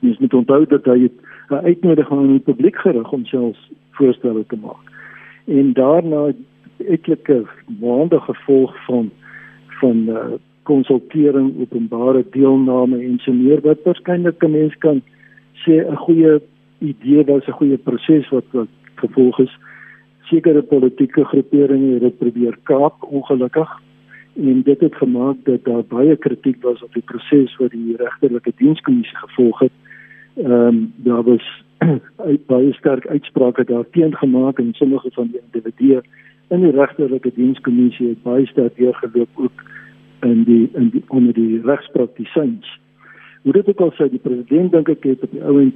Mens 0.00 0.18
moet 0.18 0.34
onthou 0.34 0.64
dat 0.66 0.84
hy 0.84 1.10
'n 1.50 1.64
uitnodiging 1.68 2.20
aan 2.20 2.36
die 2.38 2.48
publiek 2.48 2.76
gerig 2.76 3.12
om 3.12 3.24
selfs 3.24 3.70
voorstelle 3.90 4.44
te 4.48 4.56
maak. 4.56 4.80
En 5.46 5.72
daarna 5.72 6.32
etlike 6.78 7.44
maande 7.80 8.20
gevolg 8.20 8.72
van 8.86 9.10
van 9.80 9.96
uh, 10.08 10.18
konsultering, 10.62 11.60
openbare 11.60 12.24
deelname 12.30 12.98
en 12.98 13.18
so 13.18 13.32
meer 13.32 13.60
wat 13.60 13.84
waarskynlik 13.84 14.42
'n 14.42 14.50
mens 14.50 14.74
kan 14.78 15.02
sê 15.64 15.84
'n 15.84 15.96
goeie 15.96 16.40
idee 16.78 17.24
was 17.24 17.46
'n 17.46 17.58
goeie 17.60 17.76
proses 17.76 18.28
wat 18.28 18.44
wat 18.52 18.68
gevolg 19.04 19.38
is. 19.46 19.54
Sekere 20.30 20.62
politieke 20.62 21.24
groeperinge 21.24 21.92
het 21.92 22.06
dit 22.08 22.18
probeer 22.18 22.58
kaap 22.70 23.02
ongelukkig 23.02 23.80
en 24.34 24.62
dit 24.62 24.80
het 24.80 24.94
gemaak 24.94 25.36
dat 25.44 25.64
daar 25.64 25.84
baie 25.88 26.16
kritiek 26.16 26.62
was 26.62 26.82
op 26.82 26.92
die 26.92 27.02
proses 27.02 27.56
wat 27.56 27.70
die 27.70 27.96
regterlike 27.96 28.52
dienskommissie 28.56 29.16
gevolg 29.16 29.58
het. 29.58 29.72
Ehm 30.34 30.52
um, 30.52 30.92
daar 30.96 31.22
was 31.22 31.64
baie 32.52 32.72
sterk 32.72 33.06
uitsprake 33.06 33.64
daarteen 33.64 34.16
gemaak 34.16 34.58
en 34.58 34.72
sommige 34.72 35.10
van 35.12 35.28
die 35.30 35.40
individue 35.52 36.02
in 36.48 36.60
die 36.60 36.70
regterlike 36.70 37.30
dienskommissie 37.34 38.08
het 38.08 38.22
baie 38.22 38.46
sterk 38.46 38.76
deurgeloop 38.76 39.28
ook 39.34 39.64
in 40.20 40.42
die 40.44 40.68
in 40.74 40.88
die 40.88 41.04
onder 41.08 41.32
die 41.32 41.60
regspraktisyns. 41.64 42.80
Hoe 43.42 43.52
dit 43.52 43.68
ook 43.68 43.80
al 43.80 43.92
sê 43.92 44.08
die 44.10 44.22
president 44.22 44.72
dink 44.72 44.88
ek 44.88 45.04
het 45.04 45.22
op 45.22 45.30
die 45.30 45.42
ou 45.44 45.58
en 45.60 45.72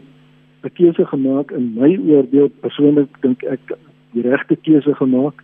'n 0.69 0.77
keuse 0.77 1.05
gemaak 1.07 1.51
in 1.51 1.73
my 1.75 1.97
oordeel 1.97 2.51
persoonlik 2.61 3.09
dink 3.21 3.43
ek 3.43 3.77
die 4.13 4.23
regte 4.23 4.57
keuse 4.57 4.95
gemaak. 4.95 5.43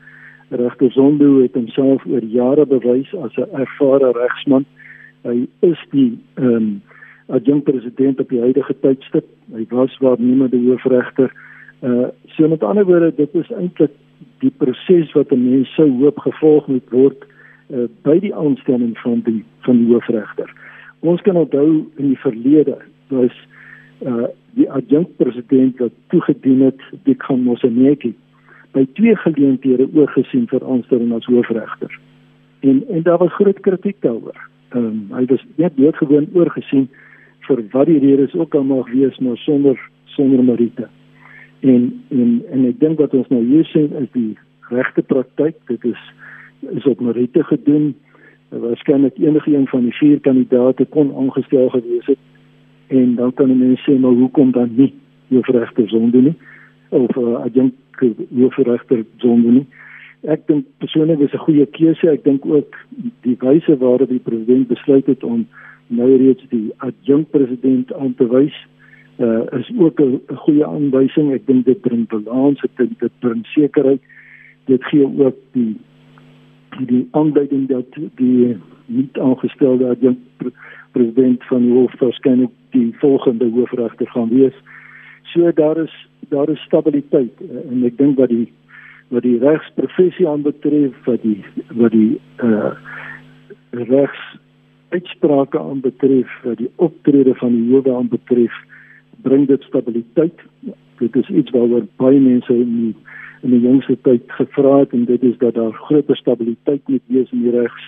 Regter 0.50 0.90
Zondo 0.92 1.40
het 1.42 1.54
homself 1.54 2.04
oor 2.06 2.24
jare 2.24 2.66
bewys 2.66 3.14
as 3.14 3.36
'n 3.36 3.48
ervare 3.52 4.12
regsman. 4.12 4.64
Hy 5.22 5.48
is 5.60 5.80
die 5.90 6.18
ehm 6.34 6.54
um, 6.54 6.82
adjunkt 7.26 7.64
president 7.64 8.20
op 8.20 8.28
die 8.28 8.40
huidige 8.40 8.74
tydstip. 8.80 9.24
Hy 9.52 9.64
was 9.70 9.98
waarnemende 9.98 10.60
hoofregter. 10.66 11.32
Uh 11.82 12.08
so 12.36 12.48
met 12.48 12.62
ander 12.62 12.84
woorde, 12.84 13.14
dit 13.16 13.34
is 13.34 13.50
eintlik 13.50 13.90
die 14.38 14.52
proses 14.56 15.12
wat 15.12 15.32
'n 15.32 15.50
mens 15.50 15.74
sou 15.74 15.88
hoop 15.90 16.18
gevolg 16.18 16.66
moet 16.66 16.90
word 16.90 17.24
uh, 17.70 17.88
by 18.02 18.18
die 18.18 18.34
aanstelling 18.34 18.98
van 18.98 19.20
die 19.24 19.44
van 19.60 19.76
die 19.76 19.92
hoofregter. 19.92 20.52
Ons 21.00 21.22
kan 21.22 21.36
onthou 21.36 21.86
in 21.96 22.08
die 22.08 22.18
verlede 22.18 22.76
was 23.08 23.32
uh 24.02 24.28
die 24.54 24.70
adjunkt 24.70 25.16
president 25.16 25.78
wat 25.78 25.92
toegedien 26.12 26.60
het 26.68 26.80
die 27.08 27.14
Kamoseneki 27.14 28.14
by 28.74 28.84
twee 28.98 29.14
geleenthede 29.16 29.86
oorgesien 29.94 30.46
vir 30.50 30.64
aanstelling 30.66 31.12
as 31.14 31.26
hoofregter. 31.30 31.92
En 32.60 32.82
en 32.90 33.02
daar 33.06 33.18
was 33.18 33.34
groot 33.34 33.60
kritiek 33.60 34.00
daaroor. 34.00 34.38
Ehm 34.74 34.86
um, 34.86 35.00
hy 35.14 35.24
was 35.30 35.44
net 35.56 35.76
doodgewoon 35.76 36.28
oorgesien 36.34 36.88
vir 37.46 37.62
wat 37.72 37.86
die 37.86 38.00
redes 38.02 38.34
ook 38.34 38.54
al 38.54 38.64
mag 38.64 38.90
wees 38.92 39.18
maar 39.18 39.36
sonder 39.36 39.78
sonder 40.16 40.44
meriete. 40.44 40.88
En 41.60 42.02
en 42.10 42.42
en 42.50 42.66
ek 42.70 42.80
dink 42.80 42.98
wat 42.98 43.14
ons 43.14 43.28
nou 43.28 43.42
hier 43.44 43.64
sien 43.64 43.92
is 44.00 44.10
die 44.12 44.34
regte 44.70 45.02
praktyk. 45.02 45.56
Dit 45.70 45.84
is 45.84 46.02
is 46.72 46.86
op 46.86 47.00
meriete 47.00 47.44
gedoen. 47.44 47.94
Waarskynlik 48.48 49.18
enige 49.18 49.54
een 49.54 49.66
van 49.66 49.82
die 49.82 49.96
vier 50.00 50.20
kandidate 50.20 50.84
kon 50.84 51.14
aangestel 51.16 51.68
gewees 51.68 52.06
het. 52.06 52.18
En 52.88 53.14
dan 53.14 53.32
kan 53.34 53.58
mense 53.58 53.82
sê 53.82 53.98
maar 53.98 54.12
hoekom 54.12 54.52
dan 54.52 54.70
nie 54.76 54.92
hoofregter 55.28 55.88
sonde 55.88 56.22
nie 56.22 56.34
of 56.88 57.16
uh, 57.16 57.40
adjunkt 57.42 57.74
hoofregter 58.34 59.04
sonde 59.16 59.50
nie. 59.50 59.66
Ek 60.24 60.46
dink 60.46 60.66
persoonlik 60.78 61.20
is 61.20 61.32
'n 61.32 61.44
goeie 61.46 61.66
keuse. 61.66 62.10
Ek 62.10 62.24
dink 62.24 62.46
ook 62.46 62.76
die 63.22 63.36
wyse 63.38 63.76
waarop 63.76 64.08
die 64.08 64.22
president 64.22 64.68
besluit 64.68 65.06
het 65.06 65.24
om 65.24 65.46
nou 65.86 66.16
reeds 66.16 66.44
die 66.48 66.72
adjunkt 66.76 67.30
president 67.30 67.92
aan 67.94 68.14
te 68.14 68.28
wys 68.28 68.54
uh, 69.18 69.42
is 69.58 69.72
ook 69.78 70.00
'n 70.00 70.20
goeie 70.26 70.66
aanwysing. 70.66 71.32
Ek 71.32 71.46
dink 71.46 71.64
dit 71.64 71.80
bring 71.80 72.08
balans, 72.08 72.60
dit 72.76 72.98
dit 72.98 73.12
bring 73.18 73.46
sekerheid. 73.46 74.00
Dit 74.64 74.84
gee 74.84 75.04
ook 75.04 75.36
die 75.52 75.76
die 76.78 77.08
aanduiding 77.10 77.68
dat 77.68 77.98
die 78.20 78.56
nie 78.86 79.08
aangestelde 79.12 79.88
adjunkt 79.88 80.52
president 80.92 81.44
van 81.50 81.62
die 81.62 81.72
hof 81.72 81.94
waarskynlik 81.98 82.50
die 82.70 82.94
volgende 82.98 83.50
hoofregter 83.50 84.06
gaan 84.06 84.28
wees. 84.28 84.56
So 85.32 85.52
daar 85.52 85.76
is 85.76 85.94
daar 86.28 86.48
is 86.48 86.60
stabiliteit 86.60 87.40
uh, 87.40 87.70
en 87.70 87.84
ek 87.84 87.98
dink 87.98 88.16
dat 88.16 88.28
die 88.28 88.52
wat 89.08 89.22
die 89.22 89.38
regsprofessie 89.38 90.28
aanbetref 90.28 90.94
wat 91.04 91.22
die 91.22 91.40
wat 91.74 91.92
die 91.92 92.20
uh 92.42 92.72
regs 93.74 94.22
uitsprake 94.94 95.58
aanbetref, 95.58 96.30
wat 96.42 96.58
die 96.58 96.70
optrede 96.76 97.34
van 97.34 97.54
die 97.56 97.70
howe 97.72 97.96
aanbetref, 97.96 98.54
bring 99.26 99.46
dit 99.50 99.62
stabiliteit. 99.62 100.44
Dit 101.00 101.16
is 101.16 101.28
iets 101.28 101.50
waaroor 101.54 101.86
baie 101.98 102.20
mense 102.20 102.54
in 102.54 102.74
die, 102.78 102.94
in 103.44 103.52
die 103.52 103.60
jongste 103.60 103.96
tyd 104.06 104.24
gevra 104.38 104.78
het 104.78 104.94
en 104.96 105.04
dit 105.04 105.22
is 105.22 105.36
dat 105.38 105.54
daar 105.54 105.72
groter 105.86 106.16
stabiliteit 106.16 106.80
moet 106.88 107.02
wees 107.12 107.30
in 107.32 107.44
die 107.44 107.52
regs 107.52 107.86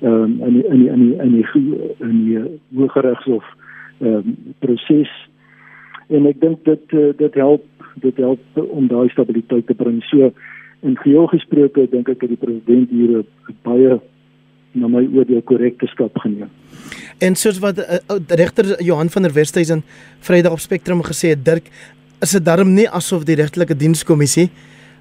ehm 0.00 0.22
um, 0.22 0.36
in 0.46 0.52
die, 0.52 0.64
in 0.66 0.78
die, 0.78 0.90
in 0.92 1.00
die, 1.00 1.16
in 1.22 1.32
die, 1.64 1.80
in 2.08 2.20
die 2.24 2.78
hooggeregshof 2.78 3.44
ehm 4.00 4.14
um, 4.14 4.36
proses. 4.58 5.10
En 6.08 6.26
ek 6.26 6.40
dink 6.40 6.64
dit 6.64 6.94
uh, 7.00 7.10
dit 7.16 7.34
help 7.34 7.66
dit 8.00 8.16
help 8.16 8.62
om 8.62 8.88
daai 8.88 9.08
stabiliteit 9.12 9.66
te 9.66 9.74
bring. 9.74 10.00
So 10.08 10.32
in 10.86 10.96
geheel 10.96 11.26
gesproke 11.32 11.86
dink 11.90 12.08
ek 12.08 12.20
dat 12.20 12.32
die 12.32 12.40
president 12.40 12.90
hier 12.90 13.20
'n 13.20 13.56
baie 13.62 14.00
na 14.72 14.88
my 14.88 15.02
oordeel 15.16 15.42
korrekte 15.42 15.86
stap 15.86 16.18
geneem. 16.18 16.48
En 17.18 17.34
soos 17.36 17.58
wat 17.58 17.78
uh, 17.78 17.98
regter 18.28 18.82
Johan 18.82 19.10
van 19.10 19.22
der 19.22 19.34
Westhuizen 19.34 19.82
Vrydag 20.20 20.52
op 20.52 20.58
Spectrum 20.58 21.02
gesê 21.02 21.34
het, 21.34 21.44
Dirk, 21.44 21.66
is 22.20 22.30
dit 22.30 22.44
darm 22.44 22.74
nie 22.74 22.88
asof 22.88 23.24
die 23.24 23.36
regtelike 23.36 23.76
dienskommissie 23.76 24.50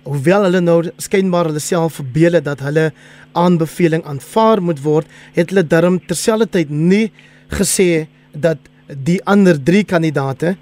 hoewel 0.04 0.44
hulle 0.48 0.62
nou 0.62 0.84
skynbaar 0.98 1.52
hulle 1.52 1.64
self 1.64 2.00
verbeel 2.00 2.40
dat 2.44 2.60
hulle 2.60 2.92
aanbeveling 3.34 4.04
aanvaar 4.06 4.62
moet 4.62 4.84
word, 4.84 5.08
het 5.36 5.50
hulle 5.50 5.64
darm 5.64 6.00
terselfdertyd 6.00 6.70
nie 6.70 7.12
gesê 7.50 8.08
dat 8.34 8.58
die 8.88 9.20
ander 9.26 9.58
3 9.58 9.84
kandidate 9.84 10.56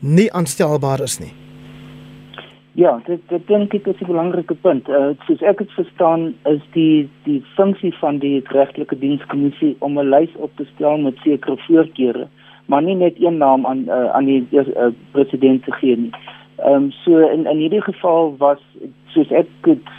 nie 0.00 0.28
aanstelbaar 0.32 1.02
is 1.02 1.20
nie. 1.20 1.32
Ja, 2.74 2.94
dit 3.04 3.20
dit 3.28 3.42
dink 3.48 3.74
ek 3.74 3.86
is 3.86 4.00
'n 4.00 4.08
belangrike 4.08 4.54
punt. 4.54 4.88
Uh 4.88 5.12
soos 5.26 5.42
ek 5.42 5.58
dit 5.58 5.72
verstaan 5.76 6.34
is 6.44 6.62
die 6.72 7.08
die 7.24 7.42
funksie 7.56 7.92
van 8.00 8.18
die 8.18 8.40
regtelike 8.48 8.98
dienskommissie 8.98 9.76
om 9.78 9.98
'n 9.98 10.08
lys 10.08 10.32
op 10.36 10.56
te 10.56 10.64
stel 10.74 10.96
met 10.96 11.16
sekere 11.24 11.56
voorkeure, 11.66 12.28
maar 12.66 12.82
nie 12.82 12.94
net 12.94 13.14
een 13.20 13.36
naam 13.36 13.66
aan 13.66 13.84
uh, 13.88 14.08
aan 14.16 14.24
die 14.24 14.46
uh, 14.50 14.88
president 15.10 15.64
te 15.64 15.72
gee 15.72 15.96
nie. 15.96 16.12
Ehm 16.62 16.74
um, 16.74 16.90
so 17.04 17.18
in 17.18 17.46
in 17.46 17.58
hierdie 17.58 17.82
geval 17.82 18.34
was 18.38 18.60
soos 19.14 19.30
ek 19.30 19.48
dit 19.66 19.92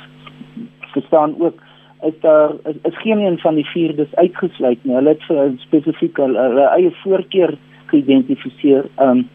verstaan 0.93 1.35
ook 1.39 1.59
is 2.03 2.19
daar 2.19 2.53
is, 2.63 2.75
is 2.83 2.97
geen 3.01 3.19
een 3.19 3.39
van 3.39 3.55
die 3.55 3.65
vier 3.65 3.95
dis 3.95 4.15
uitgesluit 4.15 4.83
nie. 4.83 4.95
Hulle 4.95 5.15
het 5.15 5.23
vir 5.27 5.53
spesifiek 5.57 6.17
hulle 6.17 6.67
eie 6.69 6.91
voorkeur 7.03 7.57
geïdentifiseer. 7.91 8.87
Ehm 8.95 9.09
um, 9.09 9.29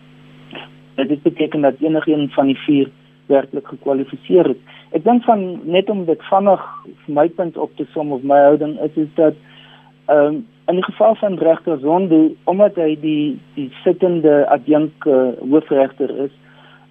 dit 0.97 1.23
beteken 1.23 1.61
dat 1.61 1.81
enigiemand 1.81 2.33
van 2.35 2.47
die 2.47 2.59
vier 2.67 2.91
werklik 3.27 3.69
gekwalifiseer 3.69 4.49
het. 4.49 4.61
Ek 4.97 5.05
dink 5.05 5.23
van 5.25 5.61
net 5.63 5.91
om 5.91 6.05
dit 6.09 6.23
vinnig 6.31 6.65
vir 7.05 7.15
my 7.21 7.29
punt 7.29 7.57
op 7.57 7.77
te 7.77 7.87
som 7.93 8.13
of 8.13 8.23
my 8.23 8.41
houding 8.49 8.79
is 8.81 8.97
is 8.97 9.13
dat 9.15 9.35
ehm 10.07 10.27
um, 10.27 10.47
in 10.69 10.75
die 10.75 10.85
geval 10.85 11.15
van 11.15 11.39
regter 11.39 11.79
Zondo 11.81 12.35
omdat 12.45 12.77
hy 12.77 12.97
die 13.01 13.39
die 13.55 13.71
sittende 13.85 14.45
adjunk 14.49 15.05
uh, 15.05 15.31
hoofregter 15.41 16.11
is 16.25 16.35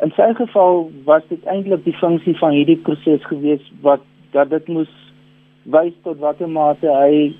in 0.05 0.11
sy 0.15 0.33
geval 0.37 0.91
was 1.05 1.23
dit 1.29 1.43
eintlik 1.45 1.83
die 1.83 1.97
funksie 1.97 2.35
van 2.37 2.53
hierdie 2.53 2.77
proses 2.85 3.23
gewees 3.31 3.63
wat 3.81 4.03
dat 4.35 4.49
dit 4.49 4.67
moes 4.67 4.91
wys 5.73 5.95
tot 6.03 6.19
watter 6.23 6.49
mate 6.49 6.91
hy 6.91 7.33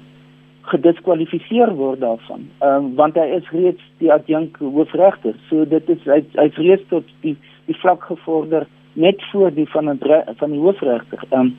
gediskwalifiseer 0.72 1.72
word 1.80 2.01
daarvan. 2.03 2.47
Ehm 2.60 2.88
um, 2.88 2.89
want 2.99 3.16
hy 3.16 3.28
is 3.38 3.51
reeds 3.53 3.84
die 4.01 4.12
adjunk 4.14 4.58
hoofregter. 4.60 5.38
So 5.49 5.66
dit 5.66 5.89
is 5.89 6.03
hy 6.10 6.20
hy 6.36 6.49
reeds 6.58 6.84
tot 6.89 7.08
die 7.24 7.38
die 7.70 7.78
vlak 7.84 8.03
gevorder 8.10 8.68
net 8.95 9.22
voor 9.32 9.53
die 9.53 9.68
van 9.72 9.89
'n 9.89 9.99
van 10.41 10.51
die 10.51 10.60
hoofregter. 10.60 11.24
Ehm 11.30 11.39
um, 11.39 11.55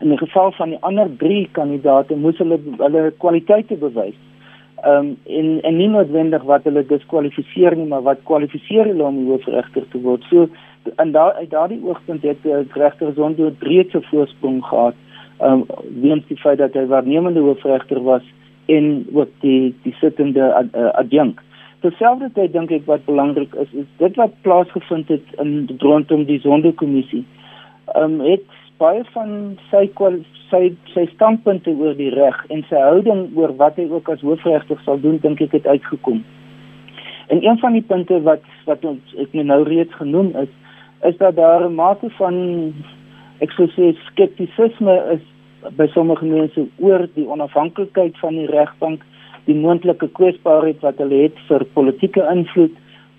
in 0.00 0.08
die 0.12 0.18
geval 0.18 0.52
van 0.52 0.74
die 0.74 0.82
ander 0.82 1.08
3 1.16 1.48
kandidaate 1.52 2.16
moes 2.16 2.38
hulle 2.38 2.58
hulle 2.78 3.10
kwaliteite 3.18 3.76
bewys. 3.76 4.18
Ehm 4.84 5.06
um, 5.06 5.16
en 5.24 5.62
en 5.62 5.76
nie 5.76 5.88
noodwendig 5.88 6.42
wat 6.42 6.64
hulle 6.64 6.86
diskwalifiseer 6.86 7.76
nie, 7.76 7.86
maar 7.86 8.02
wat 8.02 8.18
kwalifiseer 8.28 8.84
hulle 8.84 9.04
om 9.04 9.22
hoofregter 9.26 9.88
te 9.88 10.00
word. 10.00 10.22
So 10.30 10.48
en 10.96 11.12
daar 11.12 11.32
uit 11.32 11.50
daardie 11.50 11.80
oogpunt 11.82 12.22
het 12.22 12.42
die 12.42 12.54
regter 12.72 13.12
Zondo 13.14 13.46
'n 13.46 13.56
breedse 13.58 14.02
voorsprong 14.02 14.64
gehad 14.64 14.94
um, 15.40 15.64
weens 16.00 16.26
die 16.26 16.36
feit 16.36 16.58
dat 16.58 16.74
hy 16.74 16.86
waarnemende 16.86 17.40
hoofregter 17.40 18.02
was 18.02 18.22
en 18.66 19.06
ook 19.12 19.30
die 19.40 19.74
die 19.82 19.94
sittende 20.00 20.54
ad, 20.54 20.66
uh, 20.74 20.90
adjunk. 21.00 21.42
Terselfdertyd 21.80 22.52
dink 22.52 22.70
ek 22.70 22.86
wat 22.90 23.04
belangrik 23.04 23.54
is 23.54 23.72
is 23.72 23.88
dit 24.00 24.16
wat 24.16 24.38
plaasgevind 24.42 25.08
het 25.08 25.34
in 25.42 25.68
rondom 25.78 26.24
die 26.24 26.40
sondekommissie. 26.40 27.24
Ehm 27.94 28.20
um, 28.20 28.20
het 28.20 28.44
baie 28.78 29.04
van 29.14 29.58
sy 29.70 29.88
sy 30.50 30.62
sy 30.92 31.04
standpunte 31.14 31.70
oor 31.70 31.94
die 31.98 32.10
reg 32.14 32.36
en 32.54 32.64
sy 32.68 32.80
houding 32.80 33.28
oor 33.36 33.54
wat 33.60 33.76
hy 33.80 33.88
ook 33.90 34.08
as 34.12 34.20
hoofregter 34.20 34.78
sal 34.84 35.00
doen 35.00 35.18
dink 35.22 35.40
ek 35.40 35.56
het 35.58 35.66
uitgekom. 35.66 36.22
En 37.28 37.42
een 37.42 37.58
van 37.58 37.72
die 37.72 37.82
punte 37.82 38.20
wat 38.22 38.44
wat 38.66 38.84
ons 38.84 39.16
ek 39.22 39.34
nou 39.34 39.62
reeds 39.64 39.94
genoem 39.94 40.34
is 40.42 40.52
is 41.08 41.16
dat 41.18 41.36
daar 41.36 41.66
'n 41.68 41.74
mate 41.74 42.10
van 42.18 42.74
ek 43.40 43.52
sou 43.52 43.66
sê 43.76 43.94
skeptisisme 44.10 44.94
is 45.14 45.24
by 45.76 45.86
sommige 45.86 46.24
mense 46.24 46.66
oor 46.78 47.06
die 47.14 47.26
onafhanklikheid 47.26 48.18
van 48.18 48.34
die 48.38 48.46
regbank, 48.46 49.02
die 49.44 49.54
moontlike 49.54 50.08
kwesbaarheid 50.08 50.80
wat 50.80 50.98
hulle 50.98 51.22
het 51.22 51.38
vir 51.48 51.64
politieke 51.74 52.22
invloed, 52.30 52.74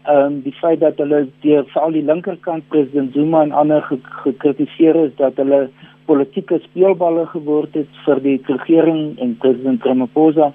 ehm 0.07 0.25
um, 0.25 0.41
die 0.41 0.55
feit 0.61 0.79
dat 0.79 0.97
hulle 1.03 1.27
deur 1.43 1.65
veral 1.73 1.91
die 1.91 2.05
linkerkant 2.09 2.67
president 2.73 3.13
Zuma 3.13 3.41
en 3.43 3.51
ander 3.51 3.81
gekritiseer 4.23 4.95
is 5.05 5.15
dat 5.15 5.35
hulle 5.41 5.67
politieke 6.05 6.59
speelballe 6.63 7.25
geword 7.33 7.75
het 7.75 7.99
vir 8.05 8.21
die 8.23 8.37
regering 8.47 9.19
en 9.19 9.35
president 9.43 9.83
Ramaphosa. 9.83 10.53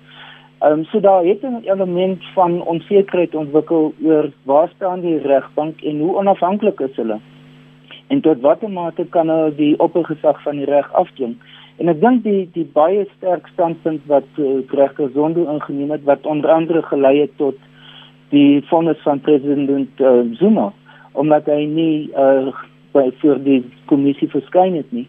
Ehm 0.62 0.78
um, 0.78 0.84
so 0.84 1.00
daar 1.00 1.24
het 1.24 1.42
'n 1.42 1.62
element 1.64 2.24
van 2.34 2.62
onsekerheid 2.62 3.34
ontwikkel 3.34 3.92
oor 4.04 4.30
waar 4.44 4.72
staan 4.76 5.00
die 5.00 5.18
regbank 5.18 5.82
en 5.82 6.00
hoe 6.00 6.16
onafhanklik 6.16 6.80
is 6.80 6.96
hulle? 6.96 7.20
en 8.12 8.20
tot 8.20 8.40
watter 8.44 8.70
mate 8.70 9.04
kan 9.14 9.30
hulle 9.32 9.52
die 9.56 9.72
oppergesag 9.80 10.40
van 10.44 10.58
die 10.60 10.68
reg 10.68 10.88
afdwing? 11.00 11.36
En 11.80 11.88
ek 11.92 12.00
dink 12.02 12.24
die 12.26 12.42
die 12.56 12.66
baie 12.76 13.06
sterk 13.14 13.46
standpunt 13.54 14.04
wat 14.10 14.40
uh, 14.42 14.60
regter 14.76 15.08
Zondo 15.14 15.46
ingeneem 15.54 15.94
het 15.94 16.04
wat 16.08 16.28
onder 16.28 16.52
andere 16.52 16.82
gelei 16.90 17.14
het 17.22 17.32
tot 17.40 17.56
die 18.32 18.62
vonnis 18.70 19.00
van 19.04 19.20
president 19.20 20.00
uh, 20.00 20.20
Zuma 20.40 20.72
omdat 21.12 21.48
hy 21.52 21.66
nie 21.68 21.96
uh, 22.16 22.48
by 22.96 23.10
vir 23.20 23.40
die 23.44 23.60
kommissie 23.90 24.30
verskyn 24.32 24.78
het 24.78 24.88
nie. 24.96 25.04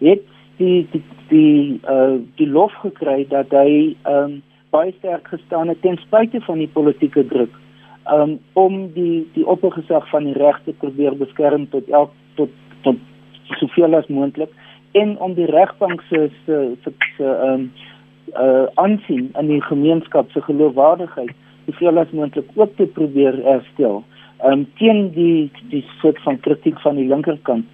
Het 0.00 0.24
die 0.56 0.86
die 0.92 1.02
die 1.28 1.80
uh, 1.90 2.16
die 2.40 2.48
lof 2.48 2.72
gekry 2.82 3.24
dat 3.28 3.52
hy 3.52 3.94
um, 4.08 4.40
baie 4.74 4.92
sterk 4.98 5.28
gestaan 5.28 5.68
het 5.72 5.80
ten 5.82 5.96
spyte 6.02 6.40
van 6.46 6.60
die 6.62 6.70
politieke 6.72 7.24
druk 7.28 7.52
um, 8.12 8.38
om 8.52 8.92
die 8.94 9.24
die 9.34 9.46
oppergesag 9.46 10.08
van 10.10 10.28
die 10.28 10.36
reg 10.38 10.60
te 10.64 10.74
probeer 10.82 11.16
beskerm 11.18 11.68
tot 11.70 11.88
elk 11.88 12.12
tot 12.40 12.52
tot 12.86 13.00
soveel 13.60 13.96
as 13.98 14.08
moontlik 14.08 14.52
en 14.92 15.16
om 15.18 15.34
die 15.34 15.50
regbank 15.50 16.02
se 16.10 16.28
se 16.44 16.60
se 16.82 16.94
ehm 17.24 17.68
uh 18.34 18.66
aansien 18.80 19.28
in 19.38 19.46
die 19.46 19.62
gemeenskap 19.62 20.30
se 20.32 20.40
geloofwaardigheid 20.42 21.34
soveel 21.66 21.98
as 21.98 22.10
moontlik 22.10 22.48
ook 22.54 22.76
te 22.76 22.86
probeer 22.86 23.38
herstel. 23.44 24.02
Um, 24.44 24.66
teen 24.78 25.10
die 25.14 25.50
die 25.70 25.84
soort 26.00 26.18
van 26.22 26.40
kritiek 26.40 26.80
van 26.80 26.96
die 26.96 27.08
linkerkant. 27.08 27.66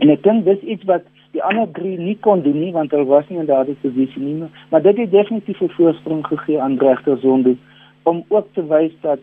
En 0.00 0.08
ek 0.08 0.22
dink 0.22 0.44
dis 0.44 0.60
iets 0.60 0.84
wat 0.84 1.04
die 1.32 1.42
ander 1.42 1.68
drie 1.72 1.98
nie 1.98 2.16
kon 2.20 2.42
doen 2.42 2.60
nie 2.60 2.72
want 2.72 2.90
hulle 2.92 3.08
was 3.08 3.28
nie 3.28 3.40
in 3.40 3.48
daardie 3.48 3.76
posisie 3.82 4.22
nie, 4.22 4.48
maar 4.70 4.82
dit 4.82 4.96
het 4.96 5.10
definitief 5.10 5.60
'n 5.60 5.68
voorsprong 5.76 6.26
gegee 6.26 6.60
aan 6.60 6.78
regter 6.78 7.18
Zondo 7.18 7.56
om 8.02 8.24
ook 8.28 8.48
te 8.54 8.66
wys 8.66 8.92
dat 9.00 9.18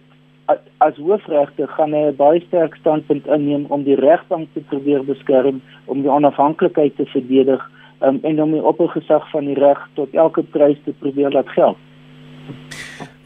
as 0.78 0.96
hoofregter 0.98 1.68
gaan 1.68 1.94
hy 1.94 2.04
'n 2.10 2.16
baie 2.16 2.40
sterk 2.48 2.76
standpunt 2.76 3.28
inneem 3.28 3.66
om 3.70 3.84
die 3.84 3.96
regbank 3.96 4.48
te 4.54 4.60
probeer 4.60 5.04
beskerm, 5.06 5.62
om 5.86 6.02
die 6.02 6.12
onafhanklikheid 6.12 6.96
te 6.96 7.06
verdedig 7.06 7.62
um, 8.02 8.20
en 8.22 8.42
om 8.42 8.52
die 8.52 8.64
oppergesag 8.64 9.30
van 9.30 9.46
die 9.46 9.60
reg 9.60 9.88
tot 9.94 10.14
elke 10.14 10.44
prys 10.44 10.78
te 10.86 10.94
probeer 11.00 11.32
laat 11.32 11.50
geld. 11.50 11.78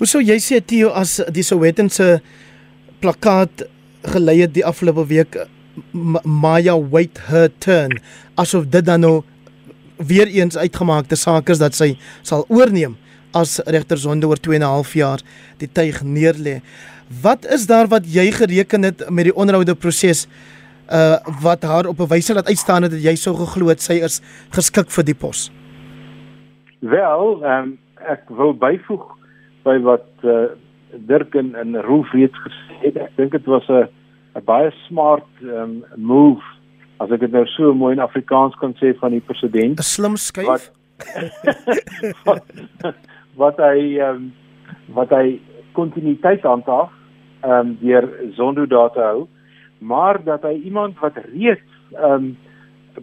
Hoe 0.04 0.10
sou 0.12 0.20
jy 0.20 0.36
sê 0.44 0.58
Theo 0.60 0.90
as 1.00 1.14
die 1.32 1.46
Sowetanse 1.48 2.18
plakkaat 3.00 3.62
gelei 4.12 4.42
het 4.42 4.52
die 4.52 4.66
afgelope 4.68 5.06
week 5.08 5.38
Maya 6.28 6.74
wait 6.76 7.22
her 7.30 7.48
turn 7.64 7.96
asof 8.44 8.66
dit 8.74 8.84
dan 8.84 9.06
nou 9.06 9.14
weer 10.10 10.28
eens 10.28 10.60
uitgemaakte 10.60 11.16
saak 11.16 11.54
is 11.56 11.64
dat 11.64 11.80
sy 11.80 11.94
sal 12.20 12.44
oorneem 12.52 12.98
as 13.32 13.62
regter 13.64 14.04
Zondo 14.04 14.34
oor 14.34 14.44
2 14.44 14.60
en 14.60 14.68
'n 14.68 14.74
half 14.74 14.92
jaar 14.94 15.24
die 15.64 15.72
tuig 15.72 16.04
neerlê. 16.04 16.60
Wat 17.24 17.48
is 17.48 17.64
daar 17.72 17.88
wat 17.88 18.04
jy 18.04 18.28
gereken 18.32 18.84
het 18.84 19.08
met 19.10 19.32
die 19.32 19.36
onderhoude 19.36 19.76
proses 19.76 20.28
uh 20.92 21.16
wat 21.40 21.64
haar 21.64 21.88
op 21.88 22.00
'n 22.00 22.12
wyse 22.12 22.34
laat 22.34 22.52
uitstaan 22.52 22.92
dat 22.92 23.00
jy 23.00 23.16
sou 23.16 23.36
geglo 23.36 23.72
het 23.72 23.82
sy 23.82 24.04
is 24.04 24.22
geskik 24.52 24.92
vir 24.92 25.04
die 25.04 25.16
pos? 25.16 25.50
Wel, 26.82 27.40
um, 27.40 27.80
ek 27.96 28.28
wil 28.28 28.52
byvoeg 28.52 29.23
by 29.64 29.80
wat 29.80 30.08
uh 30.24 30.52
Dirk 30.94 31.34
en, 31.34 31.56
en 31.58 31.74
Rolf 31.82 32.12
reeds 32.14 32.38
gesê 32.38 32.76
het. 32.84 32.98
Ek 33.02 33.16
dink 33.18 33.32
dit 33.32 33.46
was 33.50 33.66
'n 33.68 33.88
'n 34.38 34.46
baie 34.46 34.72
smart 34.88 35.30
um 35.42 35.84
move 35.96 36.44
as 37.00 37.12
ek 37.12 37.20
dit 37.20 37.32
nou 37.32 37.46
so 37.48 37.74
mooi 37.74 37.94
in 37.94 38.00
Afrikaans 38.00 38.56
kan 38.62 38.76
sê 38.78 38.94
van 39.00 39.12
die 39.12 39.22
president. 39.22 39.80
'n 39.80 39.84
Slim 39.84 40.16
skuif. 40.16 40.48
Wat, 40.48 40.72
wat, 42.24 42.44
wat 43.42 43.58
hy 43.58 43.98
um 44.00 44.34
wat 44.94 45.10
hy 45.10 45.40
kontinuïteit 45.74 46.44
handhaaf 46.44 46.92
ehm 47.44 47.60
um, 47.60 47.78
deur 47.82 48.08
Zondo 48.38 48.66
data 48.66 49.02
hou, 49.12 49.28
maar 49.80 50.24
dat 50.24 50.44
hy 50.48 50.62
iemand 50.64 51.00
wat 51.00 51.18
reeds 51.34 51.70
ehm 51.92 52.14
um, 52.14 52.38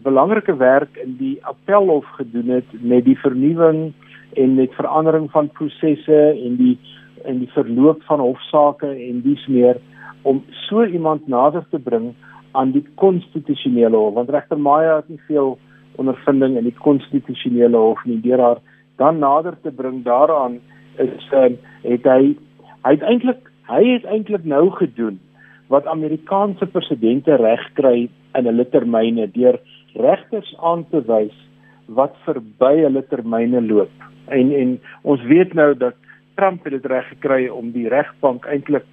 belangrike 0.03 0.55
werk 0.57 0.97
in 1.03 1.17
die 1.19 1.39
appelhof 1.43 2.07
gedoen 2.15 2.49
het 2.49 2.69
met 2.81 3.05
die 3.05 3.19
vernuwing 3.19 3.93
en 4.37 4.55
met 4.55 4.75
verandering 4.75 5.31
van 5.31 5.49
prosesse 5.49 6.21
en 6.31 6.57
die 6.57 6.79
en 7.25 7.39
die 7.39 7.51
verloop 7.53 8.03
van 8.09 8.21
hofsaake 8.21 8.89
en 8.89 9.21
dies 9.21 9.43
meer 9.47 9.77
om 10.23 10.43
so 10.69 10.85
iemand 10.85 11.27
nader 11.29 11.67
te 11.71 11.79
bring 11.79 12.15
aan 12.53 12.73
die 12.73 12.85
konstitusionele 12.95 13.97
hof. 13.97 14.15
Want 14.15 14.31
regter 14.31 14.59
Maya 14.59 14.97
het 14.97 15.09
nie 15.09 15.21
veel 15.27 15.59
ondervinding 16.01 16.57
in 16.57 16.65
die 16.65 16.79
konstitusionele 16.81 17.77
hof 17.77 18.01
nie. 18.09 18.21
Deur 18.25 18.41
haar 18.41 18.63
dan 18.97 19.19
nader 19.19 19.57
te 19.63 19.71
bring 19.71 20.03
daaraan 20.05 20.59
is 21.01 21.29
uh, 21.33 21.49
het 21.83 22.05
hy 22.05 22.35
hy 22.85 22.95
het 22.97 23.05
eintlik 23.13 23.51
hy 23.71 23.83
het 23.87 24.05
eintlik 24.05 24.45
nou 24.45 24.71
gedoen 24.77 25.21
wat 25.73 25.87
Amerikaanse 25.87 26.67
presidente 26.67 27.37
reg 27.41 27.63
kry 27.79 28.09
in 28.37 28.49
hulle 28.49 28.67
termyne 28.73 29.29
deur 29.37 29.61
regters 29.95 30.51
aan 30.59 30.85
te 30.91 31.01
wys 31.07 31.37
wat 31.97 32.15
verby 32.27 32.75
hulle 32.85 33.03
termyne 33.11 33.61
loop. 33.67 33.93
En 34.29 34.53
en 34.55 34.77
ons 35.03 35.23
weet 35.31 35.55
nou 35.59 35.73
dat 35.75 35.97
Trump 36.39 36.65
het 36.65 36.73
dit 36.79 36.87
reg 36.87 37.09
gekry 37.09 37.49
om 37.49 37.73
die 37.75 37.89
regbank 37.89 38.47
eintlik 38.47 38.87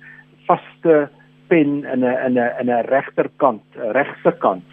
vaste 0.48 1.08
pen 1.48 1.84
in 1.94 2.04
'n 2.04 2.18
in 2.26 2.38
'n 2.40 2.52
in 2.62 2.70
'n 2.70 2.86
regterkant, 2.90 3.64
regse 3.76 4.32
kant 4.40 4.66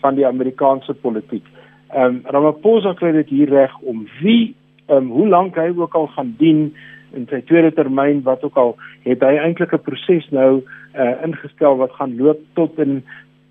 van 0.00 0.14
die 0.14 0.26
Amerikaanse 0.26 0.94
politiek. 0.94 1.46
Ehm 1.94 2.04
um, 2.04 2.20
Ramaphosa 2.24 2.94
kry 2.94 3.12
dit 3.12 3.28
hier 3.28 3.48
reg 3.48 3.78
om 3.78 4.06
wie 4.20 4.54
ehm 4.86 4.96
um, 4.96 5.10
hoe 5.10 5.28
lank 5.28 5.56
hy 5.56 5.72
ook 5.76 5.94
al 5.94 6.06
gaan 6.06 6.34
dien 6.38 6.74
in 7.12 7.26
sy 7.30 7.40
tweede 7.40 7.72
termyn 7.74 8.22
wat 8.22 8.44
ook 8.44 8.56
al 8.56 8.76
het 9.02 9.20
hy 9.20 9.36
eintlik 9.36 9.72
'n 9.72 9.82
proses 9.82 10.30
nou 10.30 10.62
uh, 10.94 11.14
ingestel 11.24 11.76
wat 11.76 11.92
gaan 11.92 12.16
loop 12.16 12.38
tot 12.54 12.78
in 12.78 13.02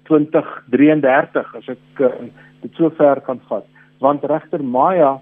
2033 0.03 1.55
as 1.55 1.67
ek 1.67 1.99
uh, 1.99 2.07
dit 2.61 2.73
so 2.75 2.89
ver 2.89 3.21
kan 3.21 3.39
vat 3.49 3.65
want 4.00 4.24
regter 4.24 4.64
Maya 4.64 5.20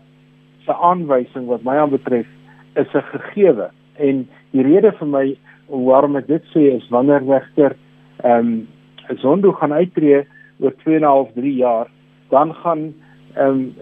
se 0.65 0.73
aanwysing 0.73 1.47
wat 1.47 1.63
my 1.63 1.77
aan 1.77 1.89
betref 1.89 2.27
is 2.75 2.93
'n 2.93 3.01
gegewe. 3.11 3.69
En 3.95 4.27
die 4.51 4.63
rede 4.63 4.91
vir 4.91 5.07
my 5.07 5.37
waarom 5.67 6.15
ek 6.15 6.27
dit 6.27 6.43
sê 6.53 6.75
is 6.75 6.89
wanneer 6.89 7.23
regter 7.27 7.75
ehm 8.23 8.47
um, 8.47 8.67
Zondo 9.21 9.51
gaan 9.51 9.71
uittreë 9.71 10.25
oor 10.59 10.73
2,5 10.83 11.33
3 11.35 11.53
jaar 11.55 11.87
dan 12.29 12.53
gaan 12.53 12.93
ehm 13.35 13.49
um, 13.49 13.73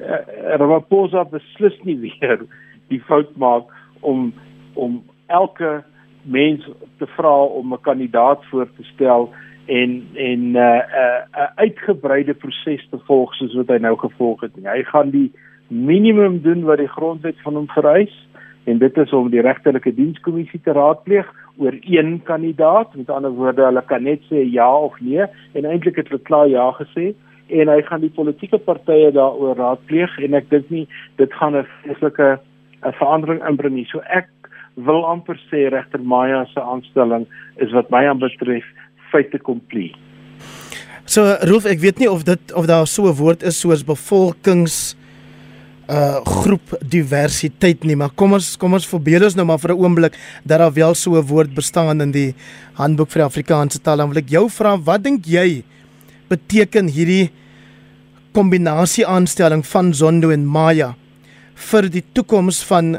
Ramaphosa 0.60 1.24
beslis 1.24 1.78
nie 1.84 1.98
weer 2.06 2.46
die 2.88 3.02
fout 3.08 3.36
maak 3.38 3.70
om 4.02 4.34
om 4.74 5.04
elke 5.28 5.84
mens 6.22 6.66
te 6.98 7.08
vra 7.18 7.36
om 7.43 7.74
'n 7.74 7.82
kandidaat 7.82 8.46
voor 8.46 8.68
te 8.78 8.84
stel 8.84 9.30
en 9.66 10.07
en 10.13 10.51
'n 10.51 10.55
uh, 10.55 10.61
'n 10.61 10.86
uh, 10.95 11.41
uh, 11.41 11.49
uitgebreide 11.55 12.34
proses 12.34 12.88
te 12.89 12.97
volg 13.07 13.34
soos 13.34 13.55
wat 13.55 13.68
hy 13.68 13.78
nou 13.78 13.97
gevolg 13.97 14.41
het. 14.41 14.51
Hy 14.63 14.84
gaan 14.84 15.09
die 15.09 15.32
minimum 15.68 16.41
doen 16.41 16.63
wat 16.63 16.78
die 16.78 16.88
grondwet 16.88 17.41
van 17.41 17.53
hom 17.53 17.68
vereis 17.68 18.28
en 18.63 18.78
dit 18.78 18.97
is 18.97 19.13
om 19.13 19.30
die 19.30 19.41
regterlike 19.41 19.93
dienskommissie 19.93 20.61
te 20.63 20.72
raadpleeg 20.72 21.34
oor 21.57 21.78
een 21.82 22.22
kandidaat. 22.24 22.95
Met 22.95 23.09
ander 23.09 23.32
woorde, 23.32 23.66
hulle 23.66 23.84
kan 23.86 24.03
net 24.03 24.22
sê 24.30 24.45
ja 24.51 24.78
of 24.78 24.99
nee 24.99 25.26
en 25.53 25.66
eintlik 25.66 25.95
het 25.95 26.09
hulle 26.09 26.22
klaar 26.22 26.47
ja 26.47 26.72
gesê 26.72 27.13
en 27.47 27.70
hy 27.70 27.82
gaan 27.82 28.01
die 28.01 28.13
politieke 28.13 28.57
partye 28.57 29.11
daaroor 29.11 29.55
raadpleeg 29.55 30.18
en 30.18 30.34
ek 30.34 30.49
dink 30.49 30.70
nie 30.70 30.88
dit 31.18 31.34
gaan 31.34 31.55
'n 31.55 31.66
vreeslike 31.82 32.39
'n 32.86 32.93
verandering 33.01 33.41
inbring 33.47 33.76
nie. 33.76 33.86
So 33.86 34.01
ek 34.09 34.30
wil 34.76 35.05
amper 35.05 35.39
sê 35.49 35.70
regter 35.72 36.01
Maya 36.01 36.45
se 36.45 36.61
aanstelling 36.61 37.28
is 37.57 37.72
wat 37.72 37.89
my 37.89 38.05
aanbetref 38.07 38.66
feite 39.16 39.39
komplie. 39.39 39.93
So 41.05 41.22
Rolf, 41.45 41.68
ek 41.70 41.82
weet 41.84 42.01
nie 42.01 42.09
of 42.09 42.26
dit 42.28 42.53
of 42.57 42.68
daar 42.70 42.88
so 42.89 43.07
'n 43.07 43.16
woord 43.16 43.43
is 43.43 43.59
soos 43.59 43.84
bevolkings 43.86 44.95
uh 45.88 46.18
groep 46.26 46.74
diversiteit 46.82 47.84
nie, 47.86 47.95
maar 47.95 48.09
kom 48.09 48.34
ons 48.34 48.57
kom 48.57 48.74
ons 48.74 48.88
verbeel 48.89 49.24
ons 49.24 49.36
nou 49.36 49.45
maar 49.45 49.61
vir 49.61 49.74
'n 49.74 49.80
oomblik 49.80 50.13
dat 50.43 50.59
daar 50.59 50.74
wel 50.74 50.95
so 50.95 51.13
'n 51.13 51.28
woord 51.28 51.53
bestaan 51.53 52.01
in 52.01 52.11
die 52.11 52.34
Handboek 52.74 53.09
vir 53.11 53.24
Afrikaanse 53.24 53.80
taal. 53.80 53.97
Dan 53.97 54.09
wil 54.09 54.18
ek 54.18 54.30
jou 54.30 54.49
vra, 54.49 54.78
wat 54.78 55.03
dink 55.03 55.26
jy 55.26 55.63
beteken 56.30 56.88
hierdie 56.88 57.30
kombinasie 58.34 59.05
aanstelling 59.05 59.63
van 59.66 59.93
Zondo 59.93 60.32
en 60.32 60.45
Maya 60.45 60.95
vir 61.55 61.89
die 61.89 62.03
toekoms 62.13 62.63
van 62.63 62.97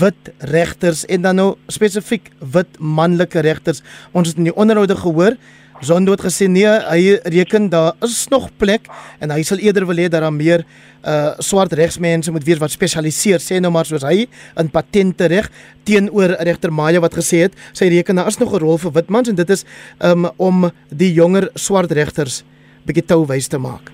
wit 0.00 0.32
regters 0.38 1.04
en 1.06 1.22
dan 1.22 1.36
nou 1.36 1.54
spesifiek 1.68 2.32
wit 2.40 2.78
manlike 2.78 3.40
regters. 3.40 3.82
Ons 4.12 4.28
het 4.28 4.36
in 4.36 4.50
die 4.50 4.56
onderhoude 4.56 4.96
gehoor 4.96 5.38
Zondo 5.84 6.14
het 6.14 6.22
gesê 6.24 6.46
nee, 6.48 6.64
hy 6.64 7.16
reken 7.28 7.68
daar 7.68 7.96
is 8.04 8.28
nog 8.32 8.48
plek 8.56 8.88
en 9.20 9.32
hy 9.34 9.42
sal 9.44 9.60
eerder 9.60 9.84
wil 9.88 9.98
hê 10.00 10.06
dat 10.08 10.22
daar 10.24 10.32
meer 10.32 10.64
uh 11.06 11.36
swart 11.44 11.74
regsmense 11.76 12.32
moet 12.32 12.44
wees 12.46 12.60
wat 12.62 12.72
spesialiseer, 12.72 13.42
sê 13.42 13.60
nou 13.60 13.70
maar 13.74 13.86
soos 13.86 14.04
hy 14.06 14.24
in 14.58 14.70
patente 14.72 15.28
reg 15.30 15.50
teenoor 15.86 16.32
regter 16.48 16.72
Maya 16.72 17.02
wat 17.04 17.14
gesê 17.14 17.44
het, 17.44 17.58
sy 17.76 17.90
reken 17.92 18.16
daar 18.16 18.30
is 18.32 18.40
nog 18.40 18.54
'n 18.54 18.62
rol 18.64 18.78
vir 18.78 18.92
wit 18.92 19.10
mans 19.10 19.28
en 19.28 19.36
dit 19.36 19.50
is 19.50 19.64
um 20.00 20.30
om 20.36 20.70
die 20.88 21.12
jonger 21.12 21.50
swart 21.54 21.92
regters 21.92 22.42
bietjie 22.86 23.04
touwys 23.04 23.48
te 23.48 23.58
maak. 23.58 23.92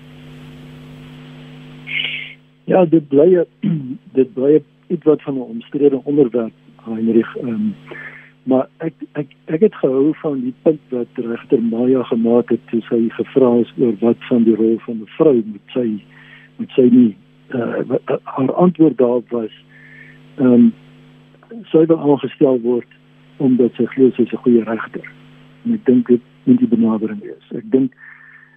Ja, 2.65 2.85
dit 2.85 3.07
bly 3.09 3.43
dit 4.17 4.33
bly 4.33 4.55
iets 4.55 4.72
wat 5.03 5.21
van 5.21 5.35
'n 5.35 5.51
omstrede 5.55 6.01
onderwerp, 6.03 6.53
Heinrich. 6.85 7.35
Um 7.41 7.75
maar 8.43 8.67
ek 8.77 8.93
ek 9.11 9.29
ek 9.45 9.59
het 9.59 9.75
gehou 9.75 10.11
van 10.19 10.41
die 10.41 10.53
punt 10.61 10.79
wat 10.89 11.07
regter 11.15 11.61
Maya 11.63 12.03
gemaak 12.03 12.49
het 12.51 12.59
toe 12.67 12.81
sy 12.89 13.07
gevra 13.15 13.53
is 13.61 13.71
oor 13.79 13.95
wat 14.01 14.25
van 14.29 14.43
die 14.43 14.55
rol 14.55 14.79
van 14.85 14.99
'n 14.99 15.13
vrou 15.17 15.35
moet 15.45 15.75
sy 15.75 15.87
moet 16.57 16.71
sy 16.75 16.87
nie 16.91 17.15
uh, 17.55 17.97
haar 18.23 18.53
antwoord 18.53 18.97
daarop 18.97 19.29
was 19.29 19.55
ehm 20.35 20.53
um, 20.53 20.73
sy 21.71 21.85
wil 21.85 21.99
aangestel 21.99 22.59
word 22.61 22.89
omdat 23.37 23.71
sy 23.75 23.85
glo 23.85 24.11
sy 24.11 24.27
is 24.27 24.33
'n 24.33 24.43
goeie 24.43 24.63
regter 24.63 25.07
en 25.65 25.73
ek 25.73 25.85
dink 25.85 26.07
dit 26.07 26.21
moet 26.43 26.59
die 26.59 26.73
benadering 26.75 27.21
wees 27.23 27.47
ek 27.55 27.71
dink 27.71 27.95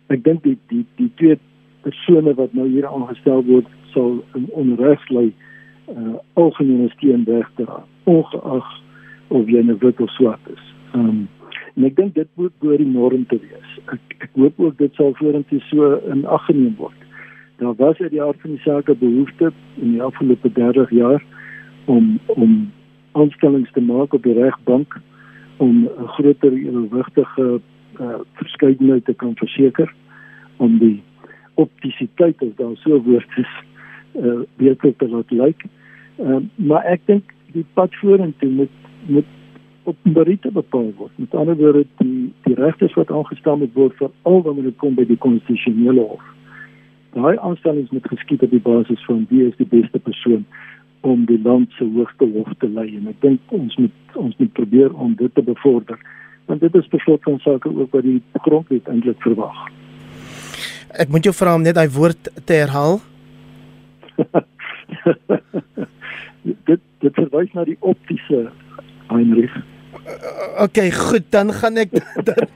ek 0.09 0.24
dink 0.24 0.43
die 0.43 0.59
die 0.66 0.85
die 0.97 1.12
twee 1.14 1.39
persone 1.83 2.35
wat 2.35 2.55
nou 2.55 2.66
hier 2.68 2.87
aangestel 2.87 3.45
word 3.45 3.66
sal 3.95 4.24
in 4.35 4.51
onreg 4.51 5.09
lê 5.09 5.31
uh, 5.89 6.16
algemene 6.34 6.89
steun 6.89 7.24
regter 7.26 7.68
ongeag 8.05 8.68
of 9.28 9.49
jy 9.51 9.62
nou 9.66 9.76
wit 9.80 10.01
of 10.01 10.11
swart 10.11 10.53
is. 10.53 10.62
Um, 10.95 11.26
en 11.76 11.84
ek 11.89 11.97
dink 11.97 12.14
dit 12.14 12.28
moet 12.41 12.55
bo 12.62 12.76
die 12.76 12.89
norm 12.89 13.26
te 13.30 13.39
wees. 13.43 13.72
Ek 13.93 14.16
ek 14.18 14.30
hoop 14.39 14.61
ook 14.61 14.78
dit 14.78 14.95
sal 14.95 15.14
vorentoe 15.18 15.61
so 15.70 15.97
in 16.12 16.24
ag 16.26 16.47
geneem 16.49 16.76
word. 16.78 17.03
Daar 17.61 17.74
was 17.80 18.01
uit 18.01 18.12
die 18.12 18.22
aard 18.22 18.41
van 18.41 18.57
die 18.57 18.64
saak 18.64 18.89
'n 18.89 18.99
behoefte 19.01 19.53
in 19.80 19.93
die 19.93 20.03
afgelope 20.03 20.53
30 20.53 20.91
jaar 20.91 21.22
om 21.87 22.18
om 22.26 22.72
aanstellings 23.12 23.72
te 23.72 23.80
maak 23.80 24.14
op 24.14 24.22
die 24.22 24.37
regbank 24.37 25.01
om 25.57 25.89
'n 25.89 26.09
groter 26.16 26.53
ewigtige 26.53 27.61
uh, 28.01 28.20
verskeidenheid 28.32 29.05
te 29.05 29.14
kan 29.14 29.37
verseker 29.37 29.93
om 30.57 30.78
die 30.78 31.03
optisiteit 31.55 32.43
as 32.43 32.55
daar 32.57 32.76
so 32.76 33.03
woord 33.03 33.37
is 33.37 33.53
uh, 34.19 34.43
beter 34.57 34.97
te 34.97 35.09
laat 35.09 35.31
lyk. 35.31 35.64
Uh, 36.17 36.43
maar 36.55 36.85
ek 36.85 37.07
dink 37.07 37.33
die 37.53 37.64
pad 37.75 37.95
vorentoe 38.03 38.51
moet 38.51 38.85
moet 39.07 39.33
op 39.87 39.97
meriete 40.03 40.51
bepaal 40.51 40.93
word. 40.97 41.12
Met 41.14 41.35
ander 41.35 41.57
woorde 41.57 41.85
die 42.01 42.33
die 42.43 42.55
regters 42.59 42.95
wat 42.99 43.11
aangestel 43.11 43.62
word 43.75 43.95
vir 44.01 44.11
al 44.23 44.43
wat 44.43 44.57
moet 44.59 44.79
kom 44.83 44.97
by 44.99 45.07
die 45.07 45.21
konstitusionele 45.23 46.03
hof. 46.03 46.25
Daai 47.14 47.39
aanstellings 47.39 47.93
moet 47.95 48.09
geskied 48.11 48.43
op 48.43 48.51
die 48.51 48.62
basis 48.62 49.05
van 49.07 49.27
wie 49.31 49.47
is 49.47 49.57
die 49.61 49.69
beste 49.71 49.99
persoon 49.99 50.45
om 51.07 51.25
die 51.31 51.39
land 51.43 51.71
se 51.79 51.87
hoogste 51.95 52.27
hof 52.35 52.51
te 52.59 52.69
lei 52.69 52.89
en 52.97 53.07
ek 53.12 53.21
dink 53.23 53.55
ons 53.55 53.79
moet 53.79 54.19
ons 54.19 54.37
moet 54.41 54.53
probeer 54.59 54.95
om 54.95 55.14
dit 55.14 55.35
te 55.35 55.45
bevorder. 55.45 55.99
Want 56.51 56.61
dit 56.61 56.75
is 56.75 56.89
beslot 56.91 57.23
van 57.23 57.39
sake 57.45 57.71
ook 57.71 57.95
wat 57.95 58.07
die 58.07 58.21
grondwet 58.43 58.89
eintlik 58.91 59.23
verwag. 59.23 59.67
Ek 60.97 61.11
moet 61.12 61.27
jou 61.27 61.35
vra 61.37 61.55
om 61.55 61.62
net 61.62 61.79
daai 61.79 61.91
woord 61.93 62.31
te 62.45 62.59
herhaal. 62.59 62.99
dit 66.69 66.81
dit 67.01 67.14
verwys 67.14 67.53
na 67.55 67.64
die 67.64 67.77
optiese 67.81 68.51
Heinrich. 69.11 69.57
Okay, 70.59 70.91
goed, 70.91 71.25
dan 71.31 71.53
gaan 71.53 71.77
ek 71.81 71.95
dan, 72.29 72.49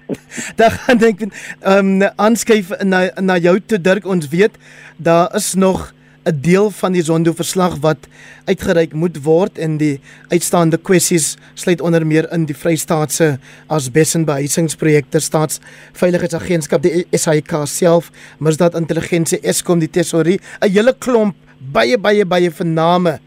dan 0.57 0.71
gaan 0.71 1.07
ek 1.07 1.25
ehm 1.27 2.03
um, 2.03 2.09
aanskuif 2.17 2.73
na 2.85 3.09
na 3.21 3.39
jou 3.39 3.59
toe 3.61 3.81
Dirk. 3.81 4.07
Ons 4.07 4.29
weet 4.33 4.57
daar 4.97 5.35
is 5.37 5.55
nog 5.55 5.93
'n 6.25 6.41
deel 6.41 6.71
van 6.71 6.93
die 6.93 7.03
Zondo 7.03 7.33
verslag 7.33 7.79
wat 7.81 8.09
uitgereik 8.45 8.93
moet 8.93 9.23
word 9.25 9.59
en 9.59 9.79
die 9.81 10.01
uitstaande 10.29 10.77
kwessies 10.77 11.37
sluit 11.55 11.81
onder 11.81 12.07
meer 12.07 12.29
in 12.33 12.45
die 12.45 12.57
Vrystaatse 12.57 13.39
asbes 13.67 14.15
en 14.15 14.27
behuisingsprojekte 14.29 15.21
staatsveiligheidsagentskap 15.21 16.83
die 16.83 17.07
SAIK 17.11 17.65
self, 17.65 18.13
misdaad 18.39 18.77
intelligensie 18.77 19.41
Eskom 19.41 19.81
die 19.81 19.91
tesorie, 19.91 20.41
'n 20.61 20.69
hele 20.69 20.95
klomp 20.99 21.37
baie 21.61 21.99
baie 21.99 22.25
baie 22.25 22.51
vername 22.51 23.19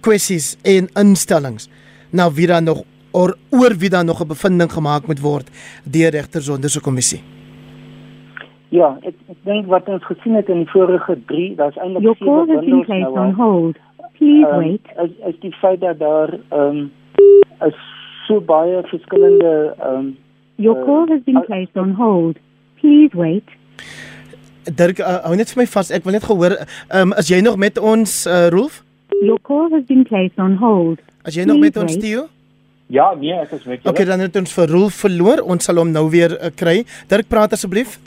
kwessies 0.00 0.56
en 0.64 0.88
instellings 0.98 1.68
na 2.10 2.30
wie 2.30 2.46
dan 2.46 2.64
nog 2.64 2.82
or, 3.12 3.34
oor 3.50 3.74
wie 3.78 3.90
dan 3.90 4.06
nog 4.06 4.20
'n 4.20 4.28
bevinding 4.28 4.72
gemaak 4.72 5.06
moet 5.06 5.20
word 5.20 5.50
deur 5.84 6.10
regter 6.10 6.42
sonder 6.42 6.70
se 6.70 6.80
kommissie. 6.80 7.22
Ja, 8.68 8.98
ek 9.02 9.14
ek 9.28 9.36
dink 9.44 9.66
wat 9.66 9.88
ons 9.88 10.04
gesien 10.04 10.34
het 10.34 10.48
in 10.48 10.64
die 10.64 10.70
vorige 10.70 11.18
3, 11.26 11.54
daar's 11.56 11.76
eintlik 11.76 12.02
Your 12.02 12.16
call 12.16 12.48
has 12.48 12.64
been 12.64 12.84
placed 12.84 13.16
on 13.24 13.34
hold. 13.34 13.76
Please 14.16 14.48
um, 14.48 14.58
wait. 14.58 14.86
As 14.96 15.10
as 15.28 15.34
die 15.40 15.52
feit 15.60 15.80
dat 15.80 15.98
daar 15.98 16.32
ehm 16.48 16.78
um, 16.78 16.90
is 17.66 17.76
so 18.26 18.40
baie 18.40 18.82
verskillende 18.82 19.74
ehm 19.78 19.94
um, 19.94 20.16
Your 20.56 20.78
uh, 20.78 20.84
call 20.84 21.06
has 21.08 21.22
been 21.24 21.42
placed 21.44 21.76
on 21.76 21.92
hold. 21.92 22.36
Please 22.80 23.16
wait. 23.16 23.48
Dirk, 24.70 25.00
uh, 25.02 25.18
hou 25.26 25.34
net 25.36 25.50
vir 25.50 25.62
my 25.62 25.66
vas. 25.66 25.90
Ek 25.90 26.04
wil 26.06 26.14
net 26.14 26.26
gehoor, 26.26 26.54
um, 26.94 27.14
is 27.18 27.30
jy 27.32 27.40
nog 27.42 27.56
met 27.58 27.78
ons, 27.78 28.26
uh, 28.30 28.46
Rolf? 28.54 28.82
Your 29.22 29.40
call 29.42 29.70
has 29.74 29.82
been 29.88 30.04
placed 30.06 30.38
on 30.38 30.56
hold. 30.60 31.02
As 31.26 31.34
jy 31.34 31.46
nog 31.46 31.58
met 31.62 31.76
ons 31.76 31.92
steel? 31.92 32.28
Ja, 32.92 33.12
nee, 33.18 33.34
ek 33.34 33.54
is 33.56 33.64
met 33.64 33.80
julle. 33.80 33.90
Okay, 33.90 34.06
dan 34.06 34.22
het 34.22 34.36
ons 34.36 34.52
vir 34.54 34.70
Rolf 34.70 35.02
verloor. 35.02 35.42
Ons 35.50 35.66
sal 35.66 35.80
hom 35.80 35.90
nou 35.94 36.04
weer 36.12 36.34
uh, 36.36 36.50
kry. 36.54 36.82
Dirk, 37.10 37.30
praat 37.30 37.54
asseblief. 37.56 37.98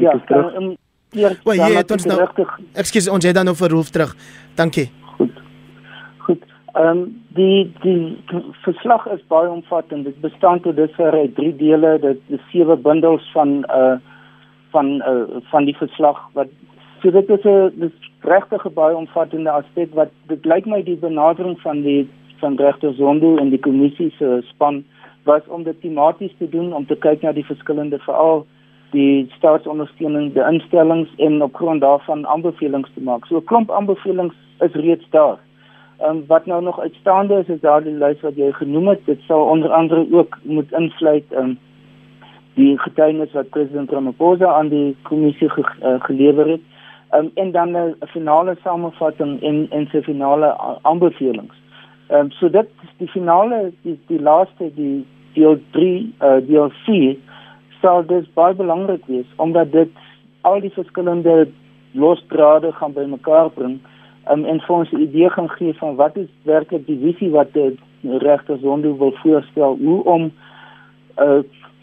Ja, 0.00 0.16
ehm 0.16 0.74
hier. 1.12 1.36
Wel, 1.44 1.58
jy 1.60 1.74
het 1.76 1.90
ons 1.92 2.06
nou 2.08 2.16
Ekskuus, 2.80 3.08
ons 3.12 3.24
het 3.28 3.36
dan 3.36 3.44
nou 3.44 3.56
vir 3.56 3.74
Rolf 3.74 3.90
terug. 3.92 4.14
Dankie. 4.56 4.88
Goed. 5.16 5.42
Goed. 6.26 6.46
Ehm 6.72 6.88
um, 6.88 7.02
die 7.36 7.72
die 7.80 8.18
verslag 8.64 9.06
is 9.14 9.20
baie 9.32 9.48
omvattend. 9.48 10.04
Dit 10.08 10.20
bestaan 10.20 10.60
tot 10.60 10.76
dusver 10.76 11.16
uit 11.16 11.36
3 11.36 11.52
dele. 11.56 11.98
Dit 12.00 12.20
is 12.36 12.42
sewe 12.52 12.76
bundels 12.76 13.28
van 13.36 13.60
uh 13.68 14.00
van 14.74 14.94
uh 15.12 15.40
van 15.52 15.64
die 15.68 15.76
verslag 15.76 16.18
wat 16.38 16.48
so 17.02 17.10
dit 17.10 17.28
is 17.28 17.44
'n 17.44 17.92
regtig 18.20 18.66
baie 18.72 18.96
omvattende 18.96 19.50
aspek 19.50 19.94
wat 19.94 20.10
dit 20.26 20.44
lyk 20.44 20.66
my 20.66 20.82
die 20.82 20.96
benadering 20.96 21.60
van 21.60 21.82
die 21.82 22.08
van 22.38 22.56
regter 22.56 22.94
Zondo 22.94 23.36
en 23.36 23.50
die 23.50 23.60
kommissie 23.60 24.10
se 24.18 24.42
span 24.48 24.84
was 25.24 25.46
om 25.46 25.62
dit 25.62 25.80
tematies 25.80 26.34
te 26.38 26.48
doen 26.48 26.72
om 26.72 26.86
te 26.86 26.96
kyk 26.96 27.22
na 27.22 27.32
die 27.32 27.46
verskillende 27.46 27.98
veral 27.98 28.46
die 28.92 29.28
staatsondersteuning 29.36 30.32
die 30.34 30.44
instellings 30.44 31.08
en 31.16 31.42
op 31.42 31.54
grond 31.56 31.80
daarvan 31.80 32.26
aanbevelings 32.26 32.90
te 32.94 33.00
maak. 33.00 33.26
So 33.26 33.36
'n 33.36 33.44
klomp 33.44 33.70
aanbevelings 33.70 34.34
is 34.60 34.74
reeds 34.74 35.06
daar. 35.10 35.38
Ehm 35.98 36.10
um, 36.10 36.24
wat 36.26 36.46
nou 36.46 36.62
nog 36.62 36.80
uitstaande 36.80 37.34
is 37.34 37.48
is 37.48 37.60
daardie 37.60 37.98
lys 38.04 38.20
wat 38.20 38.36
jy 38.36 38.52
genoem 38.52 38.88
het. 38.88 39.04
Dit 39.04 39.20
sal 39.26 39.42
onder 39.44 39.70
andere 39.70 40.06
ook 40.12 40.38
moet 40.42 40.72
insluit 40.72 41.32
ehm 41.32 41.44
um, 41.44 41.58
die 42.54 42.78
getuienis 42.78 43.32
wat 43.32 43.50
president 43.50 43.90
Ramaphosa 43.90 44.46
aan 44.46 44.68
die 44.68 44.96
kommissie 45.02 45.48
ge, 45.48 45.64
uh, 45.82 45.96
gelewer 46.00 46.48
het 46.48 46.60
um, 47.14 47.30
en 47.34 47.50
dan 47.50 47.76
'n 47.76 47.94
finale 48.06 48.56
samevatting 48.62 49.42
en 49.42 49.66
en 49.70 49.86
se 49.86 50.02
finale 50.02 50.56
aanbevelings. 50.82 51.54
Ehm 52.08 52.20
um, 52.20 52.30
so 52.30 52.50
dit 52.50 52.68
die 52.96 53.08
finale 53.08 53.72
die 53.82 53.98
die 54.06 54.20
laaste 54.20 54.70
die 54.74 55.06
deel 55.32 55.58
3 55.70 56.14
uh 56.20 56.46
deel 56.46 56.70
4 56.70 57.16
sal 57.80 58.06
dis 58.06 58.32
baie 58.34 58.54
belangrik 58.54 59.06
wees 59.06 59.26
omdat 59.36 59.72
dit 59.72 59.90
al 60.40 60.60
die 60.60 60.72
verskillende 60.72 61.48
losdrade 61.92 62.72
gaan 62.72 62.92
bymekaar 62.92 63.50
bring 63.50 63.80
um, 64.30 64.44
en 64.44 64.60
vir 64.60 64.76
ons 64.76 64.92
'n 64.92 65.00
idee 65.00 65.30
gaan 65.30 65.50
gee 65.50 65.74
van 65.74 65.94
wat 65.94 66.16
is 66.16 66.28
werklik 66.42 66.86
die 66.86 66.98
visie 66.98 67.30
wat 67.30 67.52
die 67.52 67.78
regter 68.02 68.58
Zondo 68.58 68.96
wil 68.96 69.12
voorstel 69.22 69.76
hoe 69.80 70.04
om 70.04 70.32
uh, 71.18 71.42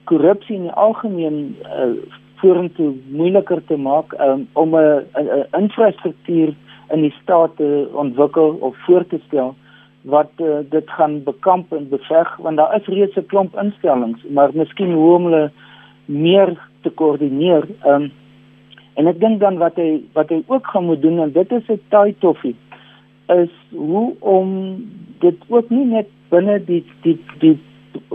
korrupsie 0.10 0.56
in 0.56 0.68
die 0.68 0.78
algemeen 0.88 1.40
uh, 1.66 1.94
vorentoe 2.42 2.94
moeiliker 3.12 3.62
te 3.68 3.78
maak 3.78 4.14
um, 4.26 4.48
om 4.54 4.76
'n 4.76 5.46
infrastruktuur 5.58 6.54
in 6.94 7.02
die 7.02 7.14
staat 7.22 7.56
te 7.56 7.90
ontwikkel 7.94 8.58
of 8.60 8.78
voor 8.86 9.06
te 9.08 9.20
stel 9.28 9.56
wat 10.02 10.32
uh, 10.38 10.60
dit 10.70 10.90
gaan 10.90 11.24
bekamp 11.24 11.74
en 11.74 11.90
beveg 11.90 12.38
want 12.38 12.58
daar 12.58 12.76
is 12.76 12.88
reeds 12.88 13.16
'n 13.16 13.26
klomp 13.26 13.60
instellings 13.64 14.24
maar 14.30 14.50
miskien 14.54 14.94
hoe 14.94 15.16
om 15.16 15.24
hulle 15.24 15.52
meer 16.06 16.58
te 16.82 16.90
koördineer 16.90 17.68
um, 17.86 18.12
en 18.94 19.08
ek 19.08 19.20
dink 19.20 19.40
dan 19.40 19.58
wat 19.58 19.76
hy 19.76 20.02
wat 20.14 20.30
hy 20.30 20.44
ook 20.48 20.68
gaan 20.68 20.86
moet 20.86 21.02
doen 21.02 21.20
en 21.20 21.32
dit 21.32 21.52
is 21.52 21.68
'n 21.68 21.82
taai 21.90 22.16
toffie 22.20 22.56
is 23.28 23.52
hoe 23.72 24.16
om 24.20 24.48
dit 25.20 25.36
ook 25.48 25.70
nie 25.70 25.86
net 25.86 26.08
binne 26.30 26.64
die 26.66 26.84
die 27.02 27.18
die 27.40 27.58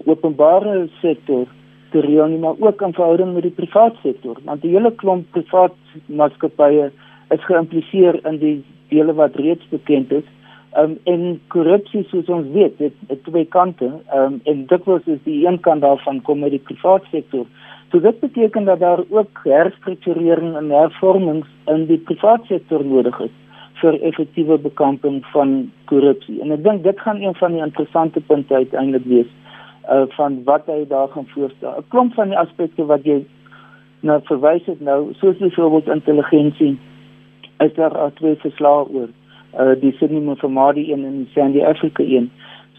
openbare 0.05 0.89
sektor 1.01 1.47
te 1.95 2.05
reël 2.05 2.31
nie 2.35 2.43
maar 2.43 2.61
ook 2.61 2.83
in 2.83 2.95
verhouding 2.99 3.35
met 3.35 3.47
die 3.49 3.57
private 3.63 3.97
sektor 4.03 4.39
want 4.45 4.63
die 4.67 4.75
hele 4.77 4.93
klomp 5.03 5.31
private 5.37 6.05
maatskappye 6.21 6.91
is 7.35 7.51
geïmpliseer 7.51 8.21
in 8.31 8.41
die 8.43 8.57
dele 8.93 9.15
wat 9.17 9.39
reeds 9.41 9.71
bekend 9.73 10.13
is 10.21 10.27
Um, 10.75 10.97
en 11.07 11.21
korrupsie 11.55 12.01
soos 12.11 12.27
ons 12.35 12.49
weet, 12.51 12.73
dit 12.81 12.95
het 13.07 13.21
twee 13.29 13.47
kante. 13.47 13.93
Um, 14.15 14.41
en 14.51 14.65
dikwels 14.67 15.05
is 15.07 15.21
die 15.23 15.45
een 15.47 15.61
kant 15.63 15.85
daarvan 15.87 16.19
kom 16.27 16.43
uit 16.43 16.57
die 16.57 16.65
private 16.67 17.07
sektor. 17.13 17.45
So 17.93 18.03
dit 18.03 18.19
beteken 18.21 18.67
dat 18.67 18.81
daar 18.83 19.05
ook 19.09 19.45
herstrukturering 19.45 20.57
en 20.59 20.73
hervormings 20.75 21.47
in 21.71 21.87
die 21.87 22.01
private 22.09 22.47
sektor 22.51 22.83
nodig 22.83 23.21
is 23.29 23.37
vir 23.83 24.01
effektiewe 24.09 24.59
bekamping 24.59 25.21
van 25.31 25.55
korrupsie. 25.91 26.41
En 26.43 26.51
ek 26.55 26.65
dink 26.67 26.83
dit 26.83 27.01
gaan 27.07 27.23
een 27.23 27.39
van 27.39 27.55
die 27.55 27.63
interessante 27.63 28.23
punte 28.27 28.55
uiteindelik 28.55 29.07
wees 29.07 29.31
uh 29.91 30.05
van 30.17 30.45
wat 30.45 30.67
hy 30.67 30.85
daar 30.89 31.09
gaan 31.09 31.27
voorstel. 31.27 31.75
'n 31.79 31.89
Klomp 31.89 32.15
van 32.15 32.29
die 32.29 32.39
aspekte 32.39 32.85
wat 32.85 33.05
jy 33.05 33.25
nou 34.01 34.21
verwys 34.25 34.65
het 34.67 34.81
nou, 34.81 35.13
soos 35.13 35.37
byvoorbeeld 35.37 35.87
intelligensie, 35.89 36.79
is 37.59 37.75
daar 37.75 38.13
twee 38.15 38.37
verslae 38.37 38.85
oor 38.89 39.09
uh 39.59 39.81
die 39.81 39.93
Sydney 39.93 40.21
Mufamadi 40.21 40.93
een 40.93 41.05
en 41.05 41.17
die 41.23 41.31
Sandy 41.35 41.63
Africa 41.63 42.03
een. 42.03 42.31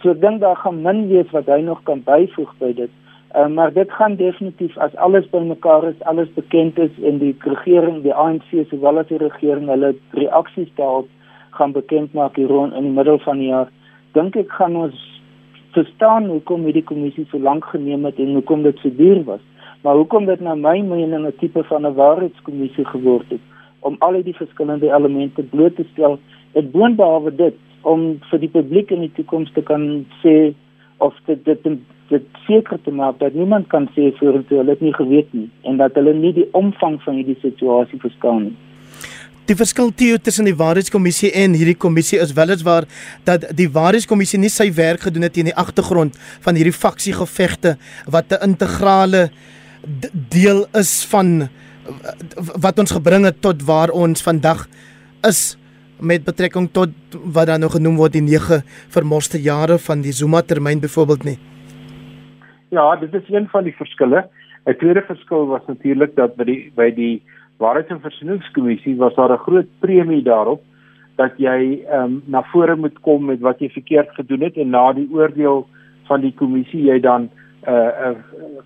So 0.01 0.11
ek 0.11 0.21
dink 0.21 0.41
daar 0.41 0.55
gaan 0.55 0.81
min 0.81 1.07
wees 1.07 1.31
wat 1.31 1.45
hy 1.45 1.61
nog 1.61 1.83
kan 1.83 2.03
byvoeg 2.03 2.53
by 2.59 2.73
dit. 2.73 2.91
Uh 3.35 3.47
maar 3.47 3.73
dit 3.73 3.91
gaan 3.91 4.15
definitief 4.15 4.77
as 4.77 4.95
alles 4.95 5.29
bymekaar 5.29 5.87
is, 5.87 6.03
alles 6.03 6.33
bekend 6.33 6.77
is 6.79 6.91
en 7.03 7.17
die 7.17 7.35
regering, 7.39 8.01
die 8.03 8.13
ANC 8.13 8.67
sowel 8.69 8.99
as 8.99 9.07
die 9.07 9.21
regering 9.21 9.67
hulle 9.67 9.95
reaksies 10.11 10.69
daarop 10.75 11.07
gaan 11.55 11.71
bekend 11.71 12.13
maak 12.13 12.35
hier 12.35 12.47
rond 12.47 12.73
in 12.73 12.83
die 12.83 12.95
middel 12.95 13.19
van 13.19 13.37
die 13.37 13.47
jaar. 13.47 13.71
Dink 14.13 14.35
ek 14.35 14.51
gaan 14.51 14.75
ons 14.75 15.14
verstaan 15.75 16.29
hoekom 16.31 16.63
hierdie 16.67 16.85
kommissie 16.91 17.25
so 17.31 17.39
lank 17.39 17.65
geneem 17.73 18.05
het 18.07 18.19
en 18.23 18.37
hoekom 18.37 18.63
dit 18.63 18.79
so 18.81 18.91
duur 18.97 19.23
was. 19.27 19.43
Maar 19.83 19.99
hoekom 20.01 20.25
dit 20.25 20.41
na 20.41 20.55
my 20.55 20.79
mening 20.81 21.27
'n 21.27 21.35
tipe 21.39 21.63
van 21.63 21.85
'n 21.85 21.97
waarheidskommissie 21.99 22.85
geword 22.85 23.29
het 23.29 23.43
om 23.79 23.95
al 23.99 24.23
die 24.23 24.35
verskillende 24.35 24.89
elemente 24.89 25.43
bloot 25.43 25.75
te 25.75 25.85
stel 25.91 26.19
en 26.53 26.71
boonbehalwe 26.71 27.35
dit 27.35 27.55
om 27.81 28.19
vir 28.29 28.39
die 28.39 28.49
publiek 28.49 28.91
in 28.91 29.03
die 29.05 29.15
toekoms 29.17 29.51
te 29.53 29.61
kan 29.61 30.05
sê 30.23 30.53
of 30.97 31.13
dit 31.25 31.45
dit 31.45 31.77
dit 32.09 32.25
seker 32.47 32.81
te 32.81 32.91
maak 32.91 33.19
dat 33.19 33.33
niemand 33.33 33.67
kan 33.67 33.87
sê 33.95 34.11
vir 34.19 34.41
hulle 34.49 34.69
het 34.69 34.81
nie 34.81 34.93
geweet 34.93 35.33
nie 35.33 35.49
en 35.61 35.77
dat 35.77 35.93
hulle 35.97 36.13
nie 36.13 36.33
die 36.33 36.47
omvang 36.51 37.01
van 37.01 37.15
hierdie 37.19 37.39
situasie 37.41 37.99
verstaan 37.99 38.43
nie. 38.43 38.55
Die 39.45 39.53
verskil 39.53 39.91
teo 39.93 40.17
tussen 40.17 40.47
die 40.49 40.55
waarheidskommissie 40.57 41.29
en 41.37 41.53
hierdie 41.53 41.77
kommissie 41.77 42.17
is 42.17 42.31
weliswaar 42.33 42.87
dat 43.27 43.43
die 43.53 43.67
waarheidskommissie 43.69 44.39
nie 44.41 44.49
sy 44.49 44.71
werk 44.73 45.05
gedoen 45.05 45.27
het 45.27 45.37
in 45.37 45.51
die 45.51 45.57
agtergrond 45.63 46.17
van 46.41 46.57
hierdie 46.57 46.73
faksiegevegte 46.73 47.75
wat 48.09 48.33
'n 48.33 48.41
integrale 48.49 49.29
deel 50.33 50.65
is 50.73 51.05
van 51.11 51.49
wat 52.57 52.79
ons 52.79 52.91
gebring 52.91 53.25
het 53.25 53.41
tot 53.41 53.61
waar 53.61 53.89
ons 53.93 54.25
vandag 54.25 54.65
is 55.21 55.57
met 55.99 56.25
betrekking 56.25 56.71
tot 56.71 56.89
wat 57.13 57.47
dan 57.47 57.59
nog 57.59 57.77
genoem 57.77 57.97
word 57.97 58.13
die 58.13 58.25
9 58.25 58.63
vermoste 58.89 59.37
jare 59.37 59.77
van 59.77 60.01
die 60.01 60.11
Zuma 60.11 60.41
termyn 60.41 60.79
byvoorbeeld 60.79 61.23
nie. 61.23 61.37
Ja, 62.69 62.95
dit 62.95 63.13
is 63.13 63.29
een 63.29 63.47
van 63.47 63.63
die 63.63 63.75
verskille. 63.77 64.27
'n 64.65 64.77
Tweede 64.77 65.01
verskil 65.01 65.45
was 65.47 65.61
natuurlik 65.67 66.15
dat 66.15 66.35
by 66.35 66.43
die 66.43 66.71
by 66.75 66.89
die 66.89 67.21
Waarheids- 67.57 67.89
en 67.89 68.01
Versoeningskommissie 68.01 68.95
was 68.95 69.15
daar 69.15 69.31
'n 69.31 69.37
groot 69.37 69.67
premie 69.79 70.23
daarop 70.23 70.61
dat 71.15 71.31
jy 71.37 71.83
ehm 71.87 72.03
um, 72.03 72.23
na 72.25 72.43
vore 72.43 72.75
moet 72.75 72.99
kom 72.99 73.25
met 73.25 73.39
wat 73.39 73.59
jy 73.59 73.69
verkeerd 73.69 74.09
gedoen 74.09 74.41
het 74.41 74.57
en 74.57 74.69
na 74.69 74.93
die 74.93 75.09
oordeel 75.11 75.67
van 76.07 76.21
die 76.21 76.33
kommissie 76.33 76.81
jy 76.81 76.99
dan 76.99 77.21
'n 77.21 77.29
uh, 77.69 77.75
uh, 78.07 78.15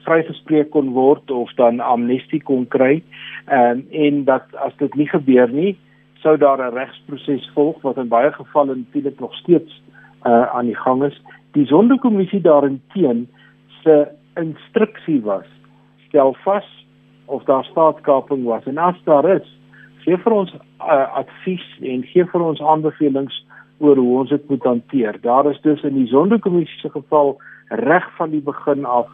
vrygespreek 0.04 0.70
kon 0.70 0.90
word 0.90 1.32
of 1.32 1.54
dan 1.54 1.80
amnestie 1.80 2.42
kon 2.44 2.68
kry. 2.68 3.04
Ehm 3.48 3.72
um, 3.72 3.86
en 3.92 4.24
dat 4.24 4.44
as 4.56 4.76
dit 4.78 4.96
nie 4.96 5.08
gebeur 5.08 5.50
nie, 5.50 5.78
sou 6.22 6.38
daar 6.38 6.58
'n 6.58 6.74
regsproses 6.74 7.52
volg 7.54 7.82
wat 7.82 7.98
in 7.98 8.08
baie 8.08 8.32
gevalle 8.32 8.76
natuurlik 8.76 9.20
nog 9.20 9.36
steeds 9.36 9.82
uh, 10.26 10.56
aan 10.56 10.66
die 10.66 10.76
gang 10.76 11.04
is. 11.04 11.22
Die 11.52 11.66
sondekommissie 11.66 12.42
daarteen 12.42 13.28
se 13.84 14.08
instruksie 14.36 15.22
was 15.22 15.48
stel 16.08 16.34
vas 16.44 16.68
of 17.30 17.43
daar 17.43 17.63
staatskaping 17.63 18.43
was 18.43 18.65
en 18.65 18.77
as 18.77 18.97
daar 19.03 19.27
is, 19.36 19.47
gee 20.03 20.17
vir 20.17 20.36
ons 20.36 20.53
uh, 20.53 21.05
advies 21.21 21.65
en 21.82 22.03
gee 22.11 22.25
vir 22.32 22.41
ons 22.41 22.61
aanbevelings 22.61 23.36
oor 23.80 23.99
hoe 23.99 24.17
ons 24.19 24.30
dit 24.30 24.49
moet 24.49 24.63
hanteer. 24.63 25.19
Daar 25.21 25.49
is 25.51 25.61
dus 25.61 25.84
in 25.88 25.95
die 25.95 26.09
sondekommissie 26.11 26.80
se 26.82 26.89
geval 26.89 27.38
reg 27.86 28.07
van 28.17 28.34
die 28.36 28.43
begin 28.43 28.86
af 28.86 29.07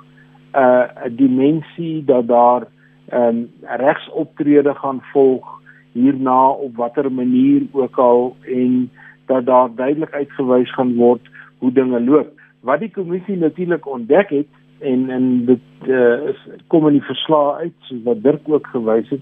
'n 0.56 0.60
uh, 0.62 1.10
dimensie 1.12 2.04
dat 2.06 2.28
daar 2.28 2.68
'n 3.12 3.16
um, 3.16 3.52
regsoptrede 3.62 4.74
gaan 4.76 5.02
volg 5.12 5.62
hierna 5.92 6.50
op 6.50 6.76
watter 6.76 7.12
manier 7.12 7.62
ook 7.72 7.98
al 7.98 8.36
en 8.42 8.90
dat 9.26 9.46
daar 9.46 9.70
duidelik 9.76 10.14
uitgewys 10.14 10.74
gaan 10.74 10.96
word 10.96 11.22
hoe 11.58 11.72
dinge 11.72 12.02
loop. 12.02 12.30
Wat 12.62 12.80
die 12.80 12.92
kommissie 12.92 13.38
natuurlik 13.38 13.88
ontdek 13.88 14.30
het 14.30 14.48
en 14.80 15.10
en 15.10 15.46
dit 15.46 15.88
uh, 15.88 16.30
is 16.32 16.42
kom 16.68 16.88
in 16.88 17.00
die 17.00 17.08
verslag 17.08 17.62
uit 17.62 17.76
soos 17.88 18.04
wat 18.04 18.24
Dirk 18.24 18.50
ook 18.50 18.68
gewys 18.68 19.10
het, 19.10 19.22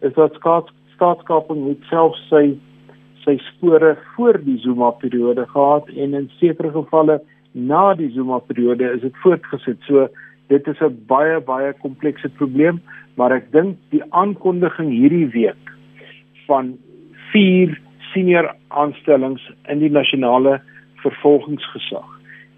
is 0.00 0.14
dat 0.14 0.34
staats, 0.34 0.72
staatskaping 0.94 1.66
het 1.68 1.90
self 1.90 2.16
sy 2.28 2.54
sy 3.24 3.38
spore 3.40 3.94
voor 4.14 4.36
die 4.44 4.58
Zuma 4.60 4.90
periode 5.00 5.46
gehad 5.48 5.88
en 5.88 6.14
in 6.14 6.30
sekere 6.38 6.70
gevalle 6.74 7.20
na 7.52 7.94
die 7.94 8.10
Zuma 8.12 8.38
periode 8.38 8.90
is 8.92 9.00
dit 9.00 9.16
voortgesit. 9.22 9.80
So 9.88 10.08
dit 10.52 10.66
is 10.68 10.80
'n 10.80 10.98
baie 11.08 11.40
baie 11.40 11.72
komplekse 11.72 12.28
probleem, 12.28 12.82
maar 13.16 13.32
ek 13.32 13.52
dink 13.52 13.76
die 13.90 14.02
aankondiging 14.10 14.90
hierdie 14.90 15.30
week 15.32 15.72
van 16.46 16.76
vier 17.32 17.78
senior 18.12 18.54
aanstellings 18.68 19.42
in 19.68 19.78
die 19.78 19.90
nasionale 19.90 20.60
vervolgingsgesag. 21.02 22.13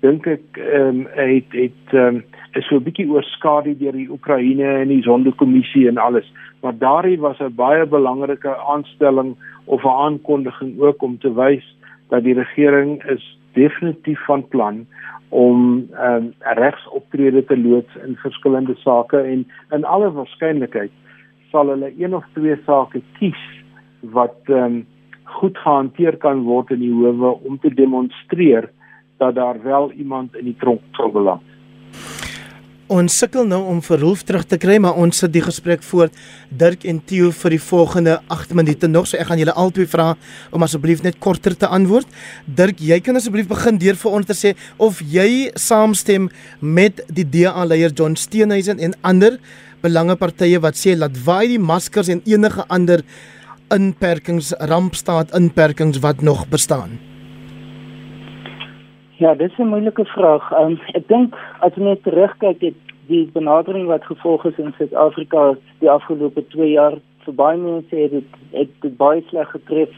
Dink 0.06 0.26
ek 0.30 0.58
ehm 0.62 0.88
um, 0.88 0.98
het 1.18 1.54
het 1.56 1.94
ehm 1.94 2.16
um, 2.16 2.24
is 2.58 2.66
so 2.68 2.76
'n 2.76 2.84
bietjie 2.86 3.08
oorskadu 3.10 3.72
deur 3.78 3.96
die 3.96 4.10
Oekraïne 4.10 4.68
en 4.82 4.88
die 4.88 5.02
Sonderkommissie 5.02 5.88
en 5.88 5.98
alles, 5.98 6.28
maar 6.62 6.76
daardie 6.78 7.18
was 7.18 7.40
'n 7.40 7.54
baie 7.54 7.86
belangrike 7.86 8.52
aanstelling 8.56 9.34
of 9.64 9.82
'n 9.82 9.98
aankondiging 10.06 10.78
ook 10.80 11.02
om 11.02 11.18
te 11.18 11.32
wys 11.34 11.66
dat 12.08 12.22
die 12.22 12.34
regering 12.34 13.02
is 13.04 13.38
definitief 13.52 14.24
van 14.24 14.48
plan 14.48 14.86
om 15.28 15.88
ehm 15.92 16.14
um, 16.14 16.34
regsoptrede 16.40 17.44
te 17.44 17.58
loods 17.58 17.96
in 18.06 18.16
verskillende 18.16 18.74
sake 18.74 19.18
en 19.18 19.46
in 19.70 19.84
alle 19.84 20.12
waarskynlikheid 20.12 20.90
sal 21.50 21.68
hulle 21.68 21.92
een 21.98 22.14
of 22.14 22.24
twee 22.32 22.56
sake 22.66 23.02
kies 23.18 23.42
wat 24.00 24.38
ehm 24.44 24.64
um, 24.64 24.86
goed 25.24 25.58
gehanteer 25.58 26.16
kan 26.16 26.42
word 26.42 26.70
in 26.70 26.80
die 26.80 26.94
howe 26.94 27.38
om 27.42 27.58
te 27.58 27.74
demonstreer 27.74 28.70
dat 29.18 29.34
daar 29.34 29.62
wel 29.62 29.92
iemand 29.92 30.36
in 30.36 30.44
die 30.44 30.56
tronk 30.58 30.80
sou 30.92 31.10
beland. 31.12 31.42
Ons 32.86 33.16
sukkel 33.18 33.42
nou 33.50 33.64
om 33.66 33.80
vir 33.82 33.98
Rolf 33.98 34.20
terug 34.22 34.44
te 34.46 34.60
kry, 34.62 34.76
maar 34.78 34.94
ons 35.02 35.18
sit 35.18 35.32
die 35.34 35.42
gesprek 35.42 35.82
voort 35.82 36.14
Dirk 36.54 36.84
en 36.86 37.00
Theo 37.02 37.32
vir 37.34 37.56
die 37.56 37.58
volgende 37.58 38.20
8 38.30 38.52
minute 38.54 38.86
nog. 38.86 39.08
So 39.10 39.18
ek 39.18 39.26
gaan 39.26 39.40
julle 39.42 39.56
albei 39.58 39.88
vra 39.90 40.12
om 40.54 40.62
asseblief 40.62 41.02
net 41.02 41.18
korter 41.18 41.56
te 41.58 41.66
antwoord. 41.66 42.06
Dirk, 42.46 42.78
jy 42.78 43.00
kan 43.02 43.18
asseblief 43.18 43.48
begin 43.50 43.80
deur 43.82 43.98
vir 43.98 44.14
ons 44.20 44.30
te 44.30 44.36
sê 44.38 44.54
of 44.78 45.02
jy 45.02 45.50
saamstem 45.58 46.28
met 46.60 47.02
die 47.10 47.26
DA 47.26 47.66
leier 47.66 47.90
John 47.90 48.14
Steenhuisen 48.14 48.78
en 48.78 48.94
ander 49.02 49.40
belangepartye 49.82 50.62
wat 50.62 50.78
sê 50.78 50.94
laat 50.94 51.18
waai 51.26 51.56
die 51.56 51.58
maskers 51.58 52.12
en 52.14 52.22
enige 52.22 52.68
ander 52.70 53.02
inperkings 53.74 54.54
rampstaat 54.70 55.34
inperkings 55.34 55.98
wat 56.06 56.22
nog 56.22 56.46
bestaan? 56.54 57.00
Ja, 59.18 59.34
dit 59.34 59.50
is 59.50 59.58
'n 59.58 59.66
moeilike 59.66 60.04
vraag. 60.04 60.52
Um, 60.60 60.78
ek 60.92 61.08
dink 61.08 61.34
as 61.60 61.74
jy 61.74 61.82
net 61.82 62.02
terugkyk 62.02 62.60
dit 62.60 62.74
die 63.06 63.30
benadering 63.32 63.86
wat 63.86 64.04
gevolg 64.04 64.44
is 64.44 64.58
in 64.58 64.74
Suid-Afrika 64.76 65.56
die 65.78 65.90
afgelope 65.90 66.46
2 66.46 66.70
jaar 66.70 66.98
vir 67.24 67.34
baie 67.34 67.56
mense 67.56 67.96
het 67.96 68.10
dit 68.10 68.24
het 68.50 68.68
dit 68.80 68.96
baie 68.96 69.22
sleg 69.28 69.48
getref 69.50 69.88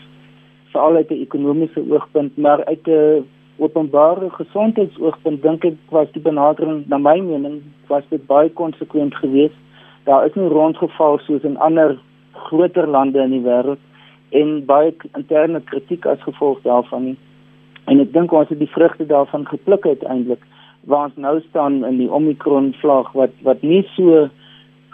veral 0.70 0.96
uit 0.96 1.10
'n 1.10 1.22
ekonomiese 1.26 1.82
oogpunt, 1.90 2.36
maar 2.36 2.64
uit 2.64 2.86
'n 2.86 3.26
openbare 3.56 4.30
gesondheidsoogpunt 4.30 5.42
dink 5.42 5.64
ek 5.64 5.76
was 5.90 6.12
die 6.12 6.22
benadering 6.22 6.86
na 6.86 6.98
my 6.98 7.20
mening 7.20 7.62
was 7.88 8.04
dit 8.08 8.26
baie 8.26 8.50
konsekwent 8.50 9.14
geweest. 9.14 9.58
Daar 10.04 10.26
is 10.26 10.34
nie 10.34 10.48
rondgeval 10.48 11.18
soos 11.18 11.42
in 11.42 11.58
ander 11.58 11.98
groter 12.32 12.86
lande 12.86 13.18
in 13.22 13.30
die 13.30 13.42
wêreld 13.42 13.82
en 14.30 14.64
baie 14.64 14.94
interne 15.16 15.60
kritiek 15.60 16.06
as 16.06 16.22
gevolg 16.22 16.62
daarvan 16.62 17.04
nie. 17.04 17.16
En 17.88 18.00
ek 18.00 18.12
dink 18.12 18.32
ons 18.32 18.48
het 18.48 18.58
die 18.60 18.72
vrugte 18.74 19.06
daarvan 19.06 19.46
gepluk 19.48 19.86
uiteindelik 19.86 20.44
waar 20.88 21.08
ons 21.08 21.16
nou 21.16 21.40
staan 21.48 21.84
in 21.84 21.96
die 22.00 22.10
Omicron 22.10 22.72
vlak 22.80 23.12
wat 23.16 23.32
wat 23.46 23.62
nie 23.62 23.82
so 23.96 24.28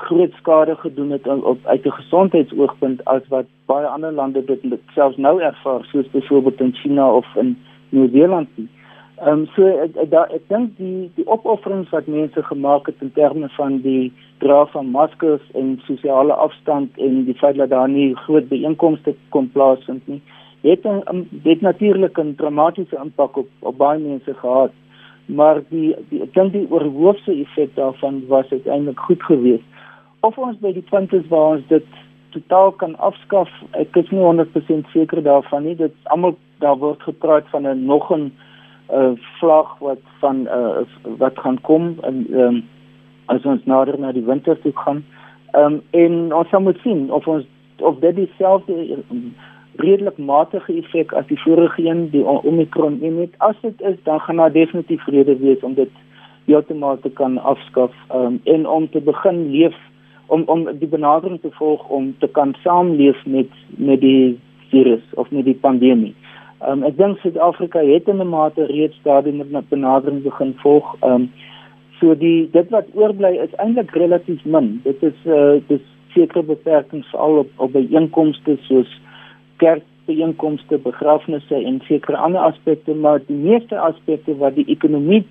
groot 0.05 0.32
skade 0.38 0.74
gedoen 0.76 1.11
het 1.11 1.26
op 1.26 1.59
uit 1.64 1.86
'n 1.86 1.99
gesondheidsoogpunt 2.01 3.05
as 3.05 3.22
wat 3.28 3.47
baie 3.66 3.86
ander 3.86 4.12
lande 4.12 4.45
dit 4.45 4.61
selfs 4.95 5.16
nou 5.16 5.40
ervaar 5.40 5.84
soos 5.84 6.11
byvoorbeeld 6.11 6.61
in 6.61 6.74
China 6.74 7.12
of 7.12 7.26
in 7.36 7.57
Nieu-Seeland. 7.88 8.49
Ehm 8.59 9.28
um, 9.28 9.47
so 9.55 9.66
ek 9.66 9.97
ek, 9.97 10.12
ek 10.12 10.49
dink 10.49 10.76
die 10.76 11.11
die 11.14 11.26
opofferings 11.26 11.90
wat 11.90 12.07
mense 12.07 12.42
gemaak 12.42 12.86
het 12.86 12.97
in 13.01 13.12
terme 13.12 13.49
van 13.49 13.80
die 13.80 14.12
dra 14.38 14.66
van 14.66 14.86
maskers 14.86 15.42
en 15.55 15.80
sosiale 15.86 16.32
afstand 16.32 16.99
en 16.99 17.24
die 17.24 17.38
feit 17.38 17.57
dat 17.57 17.70
daar 17.70 17.88
nie 17.88 18.14
groot 18.14 18.49
byeenkomste 18.49 19.14
kon 19.28 19.51
plaasvind 19.53 20.09
nie, 20.09 20.22
het 20.65 20.85
'n 20.85 21.29
dit 21.31 21.61
natuurlik 21.61 22.19
'n 22.19 22.35
dramatiese 22.37 22.97
impak 23.05 23.37
op 23.37 23.49
op 23.59 23.77
baie 23.77 23.99
mense 23.99 24.35
gehad. 24.35 24.73
Maar 25.27 25.62
die, 25.69 25.95
die 26.09 26.23
ek 26.23 26.35
dink 26.35 26.53
die 26.53 26.71
oorhoofse 26.71 27.33
effek 27.33 27.75
daarvan 27.75 28.27
was 28.29 28.51
uiteindelik 28.51 28.99
goed 28.99 29.23
geweest 29.23 29.65
of 30.25 30.39
ons 30.41 30.59
by 30.62 30.73
die 30.73 30.85
punt 30.89 31.12
is 31.12 31.27
waar 31.33 31.57
ons 31.59 31.67
dit 31.69 31.87
totaal 32.35 32.73
kan 32.81 32.97
afskaf. 33.09 33.51
Ek 33.79 33.97
is 34.01 34.11
nie 34.11 34.23
100% 34.25 34.89
seker 34.95 35.23
daarvan 35.23 35.67
nie. 35.69 35.77
Dit 35.79 35.95
almal 36.15 36.37
daar 36.65 36.79
word 36.81 37.03
gepraat 37.05 37.49
van 37.53 37.69
'n 37.69 37.85
nog 37.87 38.11
'n 38.11 38.33
uh, 38.93 39.12
vlag 39.39 39.79
wat 39.79 40.03
van 40.21 40.47
uh, 40.49 40.85
wat 41.19 41.39
gaan 41.39 41.61
kom 41.61 41.97
en 42.03 42.27
um, 42.31 42.62
as 43.27 43.45
ons 43.45 43.65
nader 43.65 43.99
na 43.99 44.12
die 44.12 44.25
winter 44.25 44.61
toe 44.61 44.73
gaan. 44.75 45.05
Um, 45.53 45.83
en 45.91 46.35
ons 46.35 46.51
moet 46.59 46.79
sien 46.83 47.12
of 47.12 47.27
ons 47.27 47.45
of 47.79 47.99
dit 47.99 48.17
dieselfde 48.17 48.99
redelik 49.77 50.18
matige 50.18 50.72
effek 50.72 51.12
as 51.12 51.27
die 51.27 51.41
vorige 51.43 51.83
een 51.87 52.11
die 52.11 52.25
Omicron 52.25 53.03
en 53.03 53.31
as 53.39 53.57
dit 53.61 53.81
is 53.81 53.97
dan 54.03 54.20
gaan 54.20 54.37
daar 54.37 54.53
definitief 54.53 55.07
rede 55.07 55.37
wees 55.37 55.61
om 55.61 55.75
dit 55.75 55.91
heeltemal 56.45 56.99
te 56.99 57.11
kan 57.11 57.39
afskaf 57.39 57.93
um, 58.14 58.41
en 58.45 58.66
om 58.68 58.91
te 58.91 59.01
begin 59.01 59.51
leef 59.51 59.77
om 60.27 60.43
om 60.47 60.66
die 60.79 60.89
benadering 60.89 61.41
te 61.41 61.51
volg 61.51 61.89
om 61.89 62.14
te 62.18 62.29
kan 62.29 62.55
saamleef 62.62 63.27
met 63.27 63.51
met 63.77 64.01
die 64.01 64.39
virus 64.70 65.03
of 65.14 65.31
met 65.31 65.45
die 65.45 65.59
pandemie. 65.66 66.14
Ehm 66.61 66.83
um, 66.83 66.85
ek 66.89 66.97
dink 66.97 67.18
Suid-Afrika 67.18 67.81
het 67.85 68.09
in 68.09 68.20
'n 68.20 68.29
mate 68.29 68.66
reeds 68.66 69.01
daardie 69.03 69.33
met 69.33 69.68
benadering 69.68 70.22
begin 70.22 70.55
volg. 70.62 70.97
Ehm 71.01 71.12
um, 71.12 71.33
so 72.01 72.14
die 72.18 72.49
dit 72.51 72.70
wat 72.70 72.87
oorbly 72.95 73.37
is 73.47 73.55
eintlik 73.57 73.91
relatief 73.91 74.45
min. 74.45 74.81
Dit 74.85 75.03
is 75.03 75.18
eh 75.25 75.33
uh, 75.33 75.61
dis 75.66 75.85
sekere 76.14 76.43
beperkings 76.43 77.11
veral 77.11 77.39
op 77.39 77.51
op 77.57 77.72
byeenkomste 77.72 78.57
soos 78.68 79.01
kerkbyeenkomste, 79.63 80.79
begrafnisse 80.85 81.55
en 81.55 81.81
sekere 81.89 82.17
ander 82.17 82.41
aspekte, 82.41 82.95
maar 82.95 83.23
die 83.27 83.37
meeste 83.37 83.79
aspekte 83.81 84.37
wat 84.41 84.57
die 84.59 84.67
ekonomie 84.73 85.25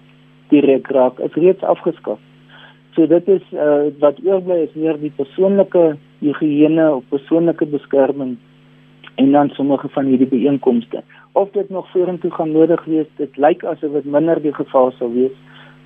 direk 0.54 0.88
raak, 0.94 1.20
is 1.20 1.36
reeds 1.40 1.64
afgeskaf. 1.64 2.20
So 2.94 3.08
dit 3.10 3.28
is 3.28 3.46
uh, 3.58 3.90
wat 4.00 4.20
oorbly 4.26 4.64
is 4.68 4.74
meer 4.78 5.00
die 5.02 5.14
persoonlike 5.18 5.96
higiëne 6.22 6.90
of 7.00 7.08
persoonlike 7.10 7.66
beskerming 7.72 8.36
en 9.22 9.32
dan 9.32 9.50
sommige 9.50 9.90
van 9.94 10.06
hierdie 10.10 10.30
byeenkomste. 10.30 11.02
Of 11.34 11.50
dit 11.52 11.70
nog 11.70 11.90
vorentoe 11.92 12.32
gaan 12.32 12.52
nodig 12.52 12.86
wees, 12.86 13.10
dit 13.18 13.38
lyk 13.38 13.64
asof 13.66 13.98
dit 13.98 14.06
minder 14.06 14.42
die 14.42 14.54
geval 14.54 14.94
sal 14.98 15.12
wees. 15.14 15.34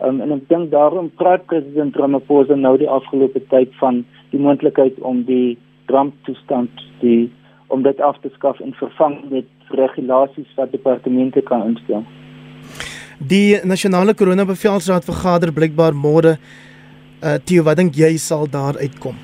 Um, 0.04 0.20
en 0.22 0.36
ek 0.36 0.44
dink 0.52 0.72
daarom 0.72 1.10
praat 1.20 1.48
president 1.50 1.96
Ramaphosa 1.98 2.56
nou 2.56 2.76
die 2.78 2.90
afgelope 2.92 3.42
tyd 3.52 3.72
van 3.80 4.04
die 4.32 4.40
moontlikheid 4.40 5.00
om 5.00 5.24
die 5.26 5.58
ramptoestand 5.90 6.84
die 7.02 7.32
om 7.68 7.84
dit 7.84 8.00
af 8.02 8.20
te 8.22 8.30
skaf 8.36 8.60
en 8.60 8.74
vervang 8.74 9.18
met 9.30 9.46
regulasies 9.70 10.54
wat 10.56 10.72
departemente 10.72 11.42
kan 11.42 11.64
instel. 11.68 12.06
Die 13.18 13.58
nasionale 13.66 14.14
koronabevelsraad 14.14 15.06
vergader 15.06 15.54
blykbaar 15.54 15.96
môre 15.96 16.38
uh 17.18 17.38
Theo, 17.46 17.64
wat 17.66 17.80
dink 17.80 17.96
jy 17.98 18.14
sal 18.22 18.46
daar 18.46 18.78
uitkom? 18.78 19.16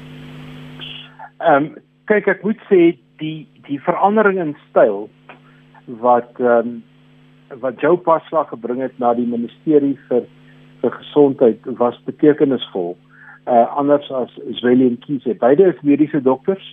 Ehm 1.39 1.55
um, 1.55 1.67
kyk 2.09 2.27
ek 2.27 2.41
moet 2.43 2.59
sê 2.69 2.95
die 3.21 3.45
die 3.67 3.79
verandering 3.85 4.39
in 4.41 4.55
styl 4.69 5.05
wat 6.01 6.41
ehm 6.41 6.73
um, 6.73 6.81
wat 7.61 7.81
Joe 7.81 7.97
Pasla 7.97 8.47
gebring 8.49 8.81
het 8.81 8.97
na 8.99 9.13
die 9.13 9.29
ministerie 9.29 9.93
vir 10.09 10.25
vir 10.81 10.91
gesondheid 10.97 11.59
was 11.79 11.99
betekenisvol. 12.09 12.95
Uh 13.45 13.65
anders 13.77 14.09
as 14.11 14.33
Zweli 14.59 14.87
en 14.87 14.97
Kiese. 15.05 15.37
Beide 15.39 15.69
is 15.69 15.81
mediese 15.81 16.21
dokters. 16.21 16.65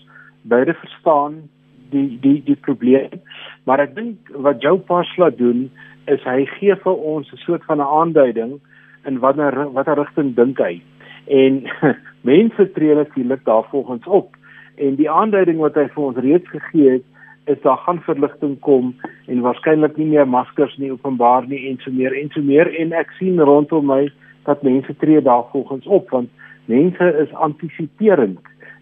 Beide 0.42 0.74
verstaan 0.74 1.50
die 1.90 2.18
die 2.20 2.42
die 2.44 2.56
probleem. 2.56 3.20
Maar 3.64 3.86
ek 3.86 3.94
dink 3.94 4.32
wat 4.46 4.62
Joe 4.62 4.78
Pasla 4.78 5.30
doen 5.30 5.68
is 6.10 6.22
hy 6.24 6.44
gee 6.56 6.74
vir 6.84 6.96
ons 7.14 7.32
'n 7.32 7.42
soort 7.44 7.64
van 7.64 7.78
'n 7.78 7.92
aanduiding 8.00 8.60
in 9.06 9.18
watter 9.18 9.72
watter 9.72 9.96
rigting 9.96 10.34
dink 10.34 10.58
hy. 10.58 10.80
En 11.26 11.62
mense 12.32 12.72
tree 12.72 12.94
natuurlik 12.94 13.44
daarvolgens 13.44 14.06
op. 14.06 14.36
En 14.76 14.94
die 14.94 15.10
aanduiding 15.10 15.58
wat 15.58 15.74
hy 15.74 15.88
vir 15.94 16.04
ons 16.04 16.16
reeds 16.16 16.48
gegee 16.48 16.90
het 16.90 17.04
is 17.44 17.60
daar 17.62 17.78
gaan 17.78 18.00
verligting 18.00 18.58
kom 18.60 18.94
en 19.26 19.40
waarskynlik 19.40 19.96
nie 19.96 20.06
meer 20.06 20.28
maskers 20.28 20.76
nie 20.76 20.92
openbaar 20.92 21.46
nie 21.48 21.68
en 21.68 21.78
so 21.80 21.90
meer 21.90 22.14
en 22.14 22.28
so 22.30 22.42
meer. 22.42 22.68
En 22.78 22.92
ek 22.92 23.10
sien 23.18 23.40
rondom 23.40 23.86
my 23.86 24.10
dat 24.44 24.62
mense 24.62 24.96
tree 24.96 25.22
daarvolgens 25.22 25.86
op 25.86 26.10
want 26.10 26.30
mense 26.64 27.06
is 27.22 27.34
antisiperend 27.34 28.40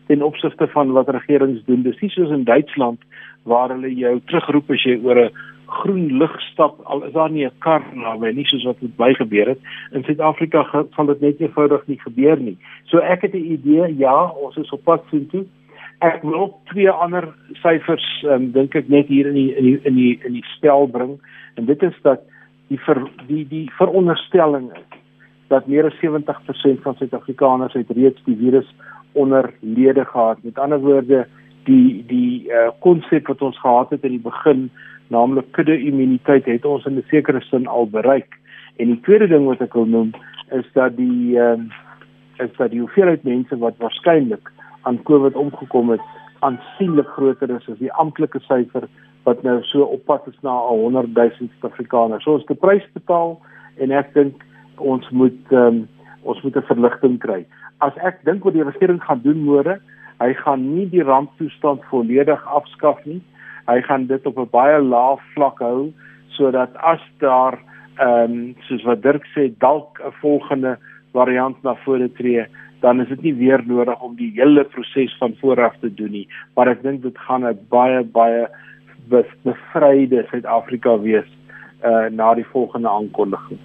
ten 0.09 0.23
opsigte 0.23 0.67
van 0.73 0.93
wat 0.97 1.09
regerings 1.09 1.65
doen 1.69 1.85
dis 1.85 2.01
nie 2.01 2.11
soos 2.11 2.33
in 2.35 2.45
Duitsland 2.49 3.01
waar 3.49 3.73
hulle 3.75 3.93
jou 3.95 4.15
terugroep 4.31 4.71
as 4.77 4.85
jy 4.85 4.97
oor 5.05 5.25
'n 5.25 5.31
groen 5.69 6.19
lig 6.19 6.35
stap 6.51 6.81
al 6.85 7.05
is 7.05 7.13
daar 7.13 7.31
nie 7.31 7.45
'n 7.45 7.59
kar 7.59 7.83
naby 7.95 8.33
nie 8.33 8.45
soos 8.45 8.65
wat 8.65 8.81
dit 8.81 8.97
by 8.97 9.13
gebeur 9.15 9.49
het 9.49 9.61
in 9.93 10.05
Suid-Afrika 10.05 10.63
gaan 10.65 11.07
dit 11.07 11.21
net 11.21 11.41
eenvoudig 11.41 11.87
nie 11.87 12.01
gebeur 12.01 12.41
nie. 12.41 12.57
So 12.87 12.99
ek 12.99 13.23
het 13.23 13.35
'n 13.35 13.53
idee, 13.53 13.97
ja, 13.99 14.29
ons 14.31 14.57
is 14.57 14.71
op 14.71 14.85
pad 14.85 15.05
soontoe. 15.11 15.45
Ek 16.01 16.23
wil 16.23 16.61
twee 16.65 16.91
ander 16.91 17.35
syfers 17.53 18.25
um, 18.25 18.53
dink 18.53 18.75
ek 18.75 18.89
net 18.89 19.07
hier 19.07 19.27
in 19.27 19.35
die 19.35 19.57
in 19.57 19.65
die 19.65 19.81
in 19.83 19.95
die 19.95 20.21
in 20.25 20.33
die 20.33 20.45
spel 20.57 20.87
bring 20.87 21.19
en 21.57 21.65
dit 21.67 21.83
is 21.83 21.95
dat 22.03 22.21
die 22.69 22.79
ver, 22.79 23.03
die 23.27 23.49
die 23.49 23.71
veronderstelling 23.77 24.71
is 24.73 24.99
dat 25.49 25.67
meer 25.67 25.85
as 25.85 25.97
70% 26.01 26.83
van 26.83 26.97
Suid-Afrikaners 26.97 27.73
het 27.73 27.91
reeds 27.97 28.21
die 28.25 28.37
virus 28.37 28.69
onderlede 29.13 30.05
gehad. 30.05 30.43
Met 30.43 30.59
ander 30.59 30.81
woorde, 30.81 31.27
die 31.65 32.05
die 32.07 32.51
konsep 32.81 33.23
uh, 33.23 33.29
wat 33.29 33.43
ons 33.43 33.61
gehad 33.61 33.91
het 33.91 34.05
in 34.05 34.17
die 34.17 34.25
begin 34.25 34.71
naamlik 35.09 35.53
kudde 35.53 35.79
immuniteit 35.81 36.45
het 36.45 36.65
ons 36.65 36.85
in 36.85 36.97
'n 36.97 37.05
sekere 37.09 37.41
sin 37.41 37.67
al 37.67 37.89
bereik. 37.89 38.39
En 38.77 38.87
die 38.87 39.01
tweede 39.01 39.29
ding 39.29 39.47
wat 39.47 39.61
ek 39.61 39.73
wil 39.73 39.87
noem 39.87 40.11
is 40.51 40.67
dat 40.73 40.97
die 40.97 41.39
ehm 41.41 41.61
uh, 41.61 42.45
is 42.45 42.57
dat 42.57 42.71
die 42.71 42.81
hoeveelheid 42.81 43.23
mense 43.23 43.59
wat 43.59 43.77
waarskynlik 43.83 44.51
aan 44.83 45.03
COVID 45.03 45.35
omgekom 45.35 45.91
het 45.91 46.01
aansienlik 46.39 47.09
groter 47.09 47.51
is 47.51 47.69
as 47.69 47.79
die 47.79 47.93
amptelike 47.93 48.41
syfer 48.47 48.87
wat 49.27 49.43
nou 49.43 49.59
so 49.63 49.83
op 49.83 50.05
pad 50.05 50.27
is 50.31 50.39
na 50.47 50.55
100 50.69 51.15
000 51.15 51.31
Suid-Afrikaners. 51.39 52.23
So 52.25 52.33
ons 52.33 52.45
het 52.47 52.57
'n 52.57 52.67
prys 52.67 52.87
betaal 52.93 53.41
en 53.77 53.91
ek 53.91 54.15
dink 54.15 54.45
ons 54.77 55.11
moet 55.11 55.43
ehm 55.51 55.67
um, 55.67 55.89
ons 56.23 56.43
moet 56.43 56.57
'n 56.57 56.63
verligting 56.63 57.19
kry. 57.19 57.47
As 57.81 57.93
ek 58.03 58.25
dink 58.25 58.45
wat 58.45 58.55
die 58.55 58.65
regering 58.65 59.03
gaan 59.03 59.21
doen 59.23 59.45
môre, 59.45 59.81
hy 60.19 60.35
gaan 60.43 60.75
nie 60.75 60.87
die 60.91 61.03
ramptoestand 61.03 61.85
volledig 61.91 62.47
afskaf 62.47 63.05
nie 63.07 63.21
hy 63.69 63.81
gaan 63.85 64.07
dit 64.09 64.27
op 64.27 64.39
'n 64.39 64.51
baie 64.51 64.79
lae 64.83 65.17
vlak 65.35 65.59
hou 65.59 65.93
sodat 66.37 66.77
as 66.77 67.03
daar 67.19 67.59
ehm 67.99 68.33
um, 68.33 68.55
soos 68.67 68.85
wat 68.85 69.03
Dirk 69.03 69.27
sê 69.35 69.51
dalk 69.59 70.01
'n 70.01 70.13
volgende 70.21 70.79
variant 71.13 71.63
na 71.63 71.75
vore 71.85 72.09
tree 72.09 72.47
dan 72.81 73.01
is 73.01 73.09
dit 73.09 73.23
nie 73.23 73.35
weer 73.35 73.63
nodig 73.67 74.01
om 74.01 74.17
die 74.17 74.33
hele 74.35 74.65
proses 74.65 75.17
van 75.19 75.35
vooraf 75.41 75.77
te 75.81 75.95
doen 75.95 76.11
nie 76.11 76.29
maar 76.57 76.69
ek 76.69 76.83
dink 76.83 77.03
dit 77.03 77.19
gaan 77.19 77.45
'n 77.45 77.59
baie 77.69 78.03
baie 78.05 78.49
bevryde 79.43 80.27
Suid-Afrika 80.31 80.99
wees 80.99 81.31
uh 81.85 82.11
na 82.11 82.35
die 82.35 82.47
volgende 82.47 82.89
aankondiging. 82.89 83.59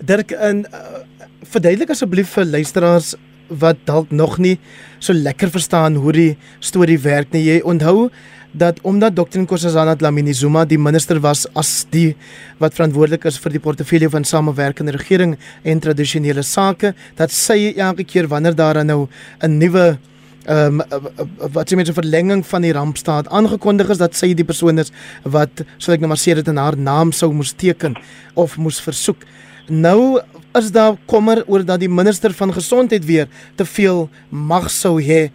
Dirk 0.00 0.30
in 0.30 0.66
uh, 0.66 1.02
verduidelik 1.42 1.90
asseblief 1.90 2.32
vir 2.36 2.44
luisteraars 2.44 3.14
wat 3.48 3.76
dalk 3.84 4.10
nog 4.10 4.38
nie 4.38 4.58
so 4.98 5.12
lekker 5.12 5.50
verstaan 5.52 5.98
hoe 6.00 6.12
die 6.12 6.30
storie 6.60 6.98
werk 6.98 7.32
nie. 7.32 7.44
Jy 7.44 7.60
onthou 7.68 8.10
dat 8.52 8.78
omdat 8.84 9.16
Dr 9.16 9.40
Nkosazana 9.40 9.96
Dlamini 9.96 10.34
Zuma 10.34 10.64
die 10.68 10.78
minister 10.78 11.20
was 11.20 11.46
as 11.56 11.86
die 11.90 12.14
wat 12.60 12.76
verantwoordelik 12.76 13.24
is 13.28 13.38
vir 13.40 13.56
die 13.56 13.62
portefeulje 13.64 14.10
van 14.12 14.24
samewerkende 14.28 14.92
regering 14.92 15.38
en 15.64 15.80
tradisionele 15.80 16.44
sake, 16.44 16.92
dat 17.16 17.32
sy 17.32 17.72
elke 17.76 18.04
keer 18.04 18.28
wanneer 18.28 18.54
daar 18.54 18.84
nou 18.84 19.08
'n 19.40 19.58
nuwe 19.58 19.98
ehm 20.44 20.80
um, 20.80 20.82
wat 21.54 21.68
sy 21.68 21.76
met 21.76 21.88
'n 21.88 21.94
verlenging 21.94 22.46
van 22.46 22.62
die 22.62 22.72
rampstaat 22.72 23.28
aangekondig 23.28 23.88
is 23.88 23.98
dat 23.98 24.14
sy 24.14 24.34
die 24.34 24.44
persoon 24.44 24.78
is 24.78 24.90
wat 25.22 25.64
sal 25.78 25.94
ek 25.94 26.00
nou 26.00 26.08
maar 26.08 26.18
sê 26.18 26.34
dit 26.34 26.48
in 26.48 26.56
haar 26.56 26.76
naam 26.76 27.12
sou 27.12 27.32
moes 27.32 27.52
teken 27.52 27.94
of 28.34 28.56
moes 28.56 28.80
versoek. 28.80 29.24
Nou 29.68 30.20
is 30.58 30.70
daar 30.72 30.96
kommer 31.06 31.44
oor 31.46 31.64
dat 31.64 31.80
die 31.80 31.88
minister 31.88 32.32
van 32.34 32.52
gesondheid 32.52 33.04
weer 33.04 33.28
te 33.54 33.64
veel 33.64 34.08
mag 34.28 34.70
sou 34.70 34.98
hê 35.02 35.30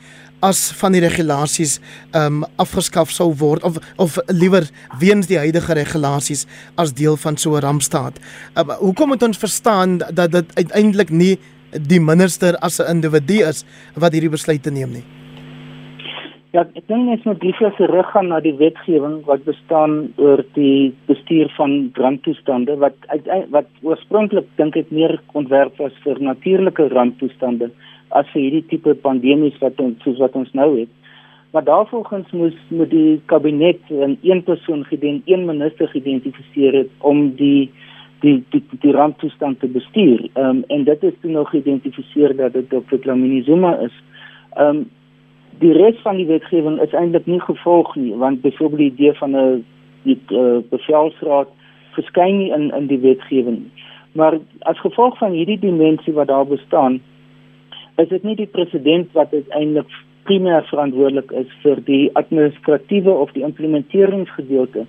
as 0.45 0.67
van 0.77 0.93
die 0.93 1.01
regulasies 1.01 1.79
ehm 2.11 2.43
um, 2.43 2.45
afgeskaf 2.61 3.09
sou 3.11 3.31
word 3.39 3.63
of 3.63 3.79
of 3.97 4.17
liewer 4.27 4.67
weens 4.99 5.27
die 5.27 5.39
huidige 5.39 5.73
regulasies 5.73 6.45
as 6.75 6.93
deel 6.93 7.17
van 7.17 7.37
so 7.37 7.55
'n 7.55 7.61
rampstaat. 7.61 8.19
Um, 8.55 8.69
hoekom 8.69 9.07
moet 9.07 9.23
ons 9.23 9.37
verstaan 9.37 9.97
dat 9.97 10.31
dit 10.31 10.45
uiteindelik 10.53 11.09
nie 11.09 11.39
die 11.71 11.99
minister 11.99 12.57
as 12.57 12.79
'n 12.79 12.89
individu 12.89 13.43
is 13.43 13.63
wat 13.95 14.11
hierdie 14.11 14.29
besluit 14.29 14.65
neem 14.65 14.91
nie? 14.91 15.16
Ja, 16.57 16.63
ek 16.73 16.87
dink 16.89 17.05
net 17.05 17.25
moet 17.27 17.43
dis 17.43 17.59
terug 17.77 18.07
gaan 18.09 18.31
na 18.31 18.39
die 18.41 18.55
wetgewing 18.57 19.19
wat 19.27 19.43
bestaan 19.45 19.91
oor 20.17 20.41
die 20.55 20.89
bestuur 21.05 21.51
van 21.53 21.91
brandtoestande 21.93 22.79
wat 22.81 22.97
wat 23.53 23.69
oorspronklik 23.85 24.47
dink 24.57 24.79
ek 24.81 24.89
meer 24.89 25.13
ontwerp 25.37 25.77
was 25.77 25.93
vir 26.05 26.17
natuurlike 26.29 26.87
brandtoestande 26.95 27.67
as 28.09 28.25
vir 28.31 28.41
hierdie 28.41 28.63
tipe 28.71 28.97
pandemies 29.05 29.61
wat 29.61 29.77
ons 29.85 30.01
soos 30.01 30.17
wat 30.23 30.33
ons 30.41 30.49
nou 30.57 30.71
het. 30.79 30.89
Maar 31.53 31.67
daarvolgens 31.69 32.33
moes 32.33 32.57
moet 32.73 32.89
die 32.89 33.21
kabinet 33.29 33.93
'n 33.93 34.17
een 34.25 34.41
persoon 34.49 34.83
gedien, 34.89 35.21
een 35.25 35.45
minister 35.45 35.87
geïdentifiseer 35.93 36.73
het 36.73 36.89
om 37.13 37.35
die 37.35 37.69
die 38.25 38.43
die 38.49 38.63
die 38.81 38.97
ramptoestand 38.97 39.59
te 39.59 39.67
bestuur. 39.67 40.29
Ehm 40.33 40.49
um, 40.49 40.63
en 40.67 40.83
dit 40.83 41.03
is 41.03 41.21
toe 41.21 41.31
nog 41.31 41.49
geïdentifiseer 41.49 42.35
dat 42.35 42.53
dit 42.53 42.69
Dr. 42.69 42.97
Dlamini 42.97 43.43
Zuma 43.43 43.77
is. 43.77 43.93
Ehm 44.55 44.77
um, 44.77 44.85
die 45.59 45.73
res 45.73 45.99
van 46.03 46.15
die 46.19 46.27
wetgewing 46.29 46.79
is 46.81 46.93
eintlik 46.93 47.25
nie 47.25 47.41
gevolg 47.41 47.95
nie 47.95 48.13
want 48.15 48.41
byvoorbeeld 48.41 48.79
die 48.79 48.91
idee 48.91 49.13
van 49.19 49.35
'n 49.35 49.65
die 50.03 50.19
uh, 50.31 50.59
bevelsraad 50.69 51.49
verskyn 51.97 52.37
nie 52.37 52.51
in 52.53 52.71
in 52.71 52.87
die 52.87 52.99
wetgewing. 52.99 53.63
Maar 54.17 54.39
as 54.59 54.79
gevolg 54.79 55.17
van 55.17 55.31
hierdie 55.31 55.59
dimensie 55.59 56.13
wat 56.13 56.27
daar 56.27 56.47
bestaan, 56.47 57.01
is 57.97 58.07
dit 58.07 58.23
nie 58.23 58.35
die 58.35 58.51
president 58.57 59.11
wat 59.17 59.33
uiteindelik 59.33 59.89
primêr 60.29 60.63
verantwoordelik 60.69 61.31
is 61.31 61.51
vir 61.63 61.81
die 61.87 62.09
administratiewe 62.19 63.11
of 63.11 63.31
die 63.31 63.45
implementeringsgedeelte 63.47 64.85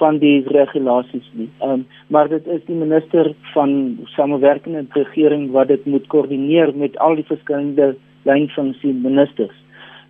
van 0.00 0.18
die 0.18 0.40
regulasies 0.48 1.26
nie. 1.32 1.48
Ehm 1.60 1.80
um, 1.80 1.86
maar 2.08 2.28
dit 2.28 2.46
is 2.46 2.62
die 2.66 2.76
minister 2.76 3.32
van 3.54 3.98
samewerkende 4.16 4.86
regering 4.96 5.50
wat 5.56 5.68
dit 5.68 5.84
moet 5.86 6.06
koördineer 6.06 6.72
met 6.74 6.98
al 6.98 7.18
die 7.20 7.26
verskillende 7.28 7.94
lynfunksie 8.22 8.92
ministers. 8.92 9.59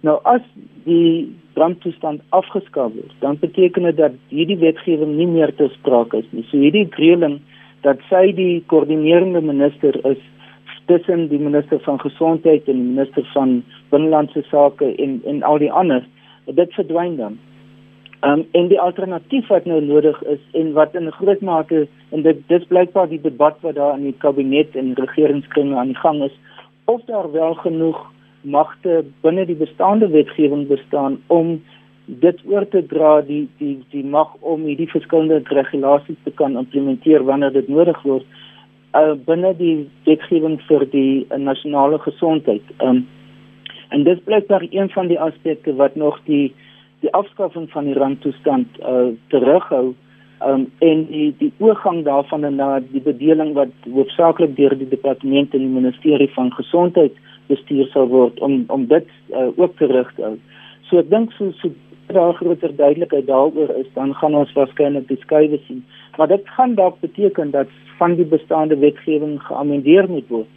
Nou 0.07 0.17
as 0.29 0.45
die 0.87 1.29
brandtoestand 1.53 2.23
afgeskaf 2.37 2.93
word, 2.95 3.15
dan 3.21 3.39
beteken 3.41 3.89
dit 3.91 3.97
dat 3.99 4.17
hierdie 4.33 4.59
wetgewing 4.61 5.17
nie 5.19 5.29
meer 5.29 5.53
te 5.57 5.69
sprake 5.75 6.23
is 6.23 6.29
nie. 6.33 6.45
So 6.49 6.61
hierdie 6.63 6.87
reëling 6.97 7.41
dat 7.85 8.01
sy 8.09 8.31
die 8.37 8.63
koördinerende 8.73 9.43
minister 9.45 9.97
is 10.09 10.21
tussen 10.91 11.29
die 11.31 11.39
minister 11.39 11.79
van 11.85 12.01
gesondheid 12.01 12.69
en 12.69 12.81
die 12.81 12.89
minister 12.97 13.27
van 13.35 13.61
binnelandse 13.93 14.43
sake 14.49 14.89
en 14.97 15.21
en 15.29 15.43
al 15.47 15.61
die 15.63 15.73
ander 15.83 16.07
dit 16.47 16.75
verdwyn 16.75 17.17
dan. 17.17 17.39
Um, 18.27 18.43
en 18.53 18.69
die 18.69 18.81
alternatief 18.81 19.47
wat 19.49 19.65
nou 19.65 19.79
nodig 19.81 20.19
is 20.29 20.41
en 20.53 20.73
wat 20.77 20.97
in 20.99 21.13
groot 21.13 21.41
mate 21.41 21.87
en 22.11 22.25
dit 22.27 22.41
dis 22.49 22.65
blykbaar 22.73 23.09
die 23.09 23.21
debat 23.21 23.57
wat 23.65 23.79
daar 23.79 23.95
in 23.97 24.09
die 24.11 24.17
kabinet 24.25 24.77
en 24.77 24.93
regeringskringe 24.99 25.77
aan 25.77 25.93
die 25.95 26.01
gang 26.03 26.23
is 26.27 26.35
of 26.85 27.05
daar 27.09 27.31
wel 27.33 27.55
genoeg 27.63 28.01
magte 28.43 29.05
binne 29.23 29.47
die 29.47 29.59
bestaande 29.59 30.09
wetgewing 30.09 30.67
bestaan 30.69 31.19
om 31.27 31.59
dit 32.07 32.39
oor 32.51 32.67
te 32.69 32.83
dra 32.87 33.21
die 33.23 33.49
die 33.59 33.77
die 33.93 34.05
mag 34.05 34.33
om 34.41 34.65
hierdie 34.67 34.91
verskillende 34.91 35.43
regulasies 35.55 36.19
te 36.25 36.31
kan 36.31 36.57
implementeer 36.59 37.25
wanneer 37.25 37.53
dit 37.53 37.69
nodig 37.69 38.01
word 38.03 38.27
uh, 38.95 39.15
binne 39.27 39.53
die 39.59 39.77
wetgewing 40.09 40.59
vir 40.69 40.87
die 40.91 41.27
uh, 41.31 41.39
nasionale 41.39 42.01
gesondheid. 42.03 42.75
Um, 42.83 43.07
en 43.91 44.05
dit 44.07 44.25
blyk 44.25 44.49
daar 44.49 44.67
een 44.71 44.91
van 44.91 45.11
die 45.11 45.21
aspekte 45.21 45.75
wat 45.79 45.97
nog 45.97 46.19
die 46.27 46.53
die 47.01 47.13
afskaffing 47.17 47.71
van 47.73 47.87
die 47.89 47.97
randtoestand 47.97 48.81
uh, 48.85 49.09
terughou 49.33 49.95
um, 50.47 50.67
en 50.79 51.07
die 51.09 51.31
die 51.39 51.53
oorgang 51.59 52.03
daarvan 52.05 52.45
na 52.57 52.81
die 52.81 53.01
bedeling 53.01 53.55
wat 53.57 53.73
hoofsaaklik 53.87 54.57
deur 54.57 54.77
die 54.77 54.89
departement 54.89 55.55
en 55.55 55.65
die 55.65 55.77
ministerie 55.81 56.31
van 56.35 56.53
gesondheid 56.59 57.17
bestuur 57.51 57.91
sal 57.93 58.09
word 58.09 58.41
om 58.41 58.65
om 58.69 58.87
dit 58.91 59.07
uh, 59.35 59.51
ook 59.57 59.77
terug 59.83 60.13
te 60.17 60.27
hou. 60.29 60.37
So 60.89 61.03
ek 61.03 61.11
dink 61.11 61.35
so 61.37 61.51
so 61.61 61.73
daar 62.11 62.35
groter 62.35 62.73
duidelikheid 62.77 63.27
daaroor 63.27 63.75
is 63.79 63.91
dan 63.95 64.15
gaan 64.19 64.35
ons 64.35 64.53
waarskynlik 64.57 65.07
die 65.09 65.19
skuwe 65.21 65.59
sien. 65.67 65.85
Maar 66.19 66.29
dit 66.33 66.49
gaan 66.57 66.75
dalk 66.75 67.01
beteken 67.01 67.51
dat 67.51 67.69
van 67.99 68.17
die 68.19 68.27
bestaande 68.27 68.79
wetgewing 68.79 69.37
geamendeer 69.43 70.09
moet 70.11 70.29
word 70.29 70.51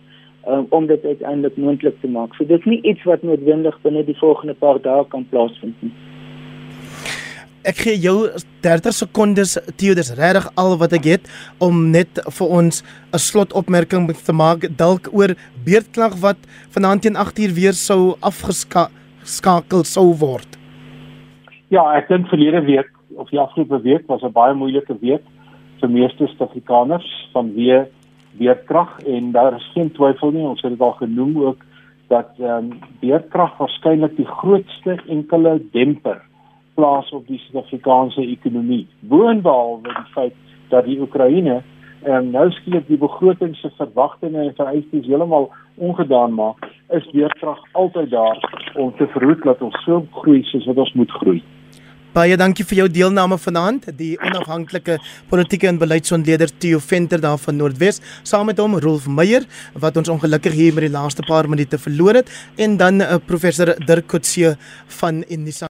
um, 0.48 0.66
om 0.70 0.88
dit 0.88 1.06
uiteindelik 1.06 1.58
moontlik 1.58 2.00
te 2.02 2.08
maak. 2.08 2.36
So 2.36 2.46
dit 2.46 2.60
is 2.60 2.66
nie 2.66 2.82
iets 2.82 3.04
wat 3.04 3.24
noodwendig 3.24 3.78
binne 3.82 4.04
die 4.06 4.18
volgende 4.18 4.54
paar 4.54 4.82
dae 4.82 5.06
kan 5.08 5.28
plaasvind 5.30 5.82
nie. 5.86 5.94
Ek 7.64 7.78
gee 7.80 7.96
jou 7.96 8.28
30 8.66 8.92
sekondes 8.92 9.54
Theo 9.80 9.94
dis 9.96 10.10
regtig 10.18 10.50
al 10.60 10.74
wat 10.82 10.92
ek 10.98 11.06
het 11.08 11.30
om 11.64 11.78
net 11.94 12.20
vir 12.38 12.50
ons 12.60 12.84
'n 13.16 13.20
slotopmerking 13.26 14.12
te 14.12 14.34
maak 14.36 14.68
dalk 14.76 15.08
oor 15.16 15.32
beerdklag 15.64 16.20
wat 16.20 16.36
vanaand 16.76 17.02
teen 17.04 17.16
8uur 17.16 17.54
weer 17.56 17.72
sou 17.72 18.18
afgeskakel 18.20 19.84
sou 19.88 20.12
word. 20.12 20.60
Ja, 21.70 21.96
ek 21.96 22.10
dink 22.10 22.28
verlede 22.28 22.66
week 22.68 22.92
of 23.16 23.30
die 23.30 23.40
afgelope 23.40 23.80
week 23.82 24.08
was 24.08 24.24
'n 24.24 24.36
baie 24.36 24.54
moeilike 24.54 25.00
week 25.00 25.24
vir 25.80 25.90
meeste 25.90 26.28
Suid-Afrikaners 26.28 27.08
vanweë 27.34 27.88
weerkrag 28.40 29.00
en 29.08 29.32
daar 29.32 29.56
is 29.56 29.72
geen 29.74 29.92
twyfel 29.92 30.32
nie 30.32 30.44
ons 30.44 30.62
het 30.62 30.72
dit 30.72 30.82
al 30.82 30.98
genoem 31.00 31.38
ook 31.38 31.64
dat 32.10 32.30
um, 32.40 32.80
weerkrag 33.00 33.58
waarskynlik 33.58 34.18
die 34.18 34.28
grootste 34.28 35.00
enkele 35.08 35.62
demper 35.72 36.20
plaas 36.74 37.10
op 37.12 37.28
die 37.28 37.40
Suid-Afrikaanse 37.46 38.22
ekonomie. 38.22 38.88
Boonbehalwe 39.00 39.88
die 39.88 40.12
feit 40.14 40.36
dat 40.70 40.86
die 40.90 41.00
Oekraïne 41.02 41.62
um, 42.08 42.30
nou 42.34 42.50
skielik 42.60 42.88
die 42.88 43.00
begroting 43.00 43.56
se 43.60 43.72
verwagtinge 43.78 44.48
en 44.48 44.56
vereistes 44.58 45.08
heeltemal 45.08 45.50
ongedaan 45.78 46.36
maak, 46.38 46.70
is 46.98 47.10
weerkrag 47.14 47.60
altyd 47.72 48.12
daar 48.14 48.40
om 48.76 48.94
te 48.98 49.08
verhoed 49.16 49.44
dat 49.48 49.62
ons 49.62 49.78
so 49.86 50.06
groei 50.22 50.44
soos 50.52 50.68
wat 50.70 50.82
ons 50.86 50.96
moet 51.00 51.20
groei. 51.22 51.42
Baie 52.14 52.36
dankie 52.38 52.66
vir 52.70 52.84
jou 52.84 52.86
deelname 52.94 53.40
vanaand. 53.42 53.88
Die 53.98 54.12
onafhanklike 54.22 55.00
politieke 55.32 55.66
en 55.66 55.80
beleidsontleder 55.82 56.52
Theo 56.62 56.78
Venter 56.78 57.22
daar 57.22 57.42
van 57.42 57.58
Noordwes, 57.58 58.04
saam 58.22 58.52
met 58.52 58.62
hom 58.62 58.78
Rolf 58.78 59.10
Meyer 59.10 59.50
wat 59.74 59.98
ons 59.98 60.14
ongelukkig 60.14 60.54
hier 60.54 60.78
met 60.78 60.86
die 60.86 60.94
laaste 60.94 61.26
paar 61.26 61.50
minute 61.50 61.82
verloor 61.82 62.22
het 62.22 62.30
en 62.62 62.78
dan 62.78 63.02
uh, 63.02 63.18
professor 63.26 63.74
Dirk 63.88 64.12
Coetzee 64.14 64.54
van 65.02 65.24
Unisa 65.26 65.66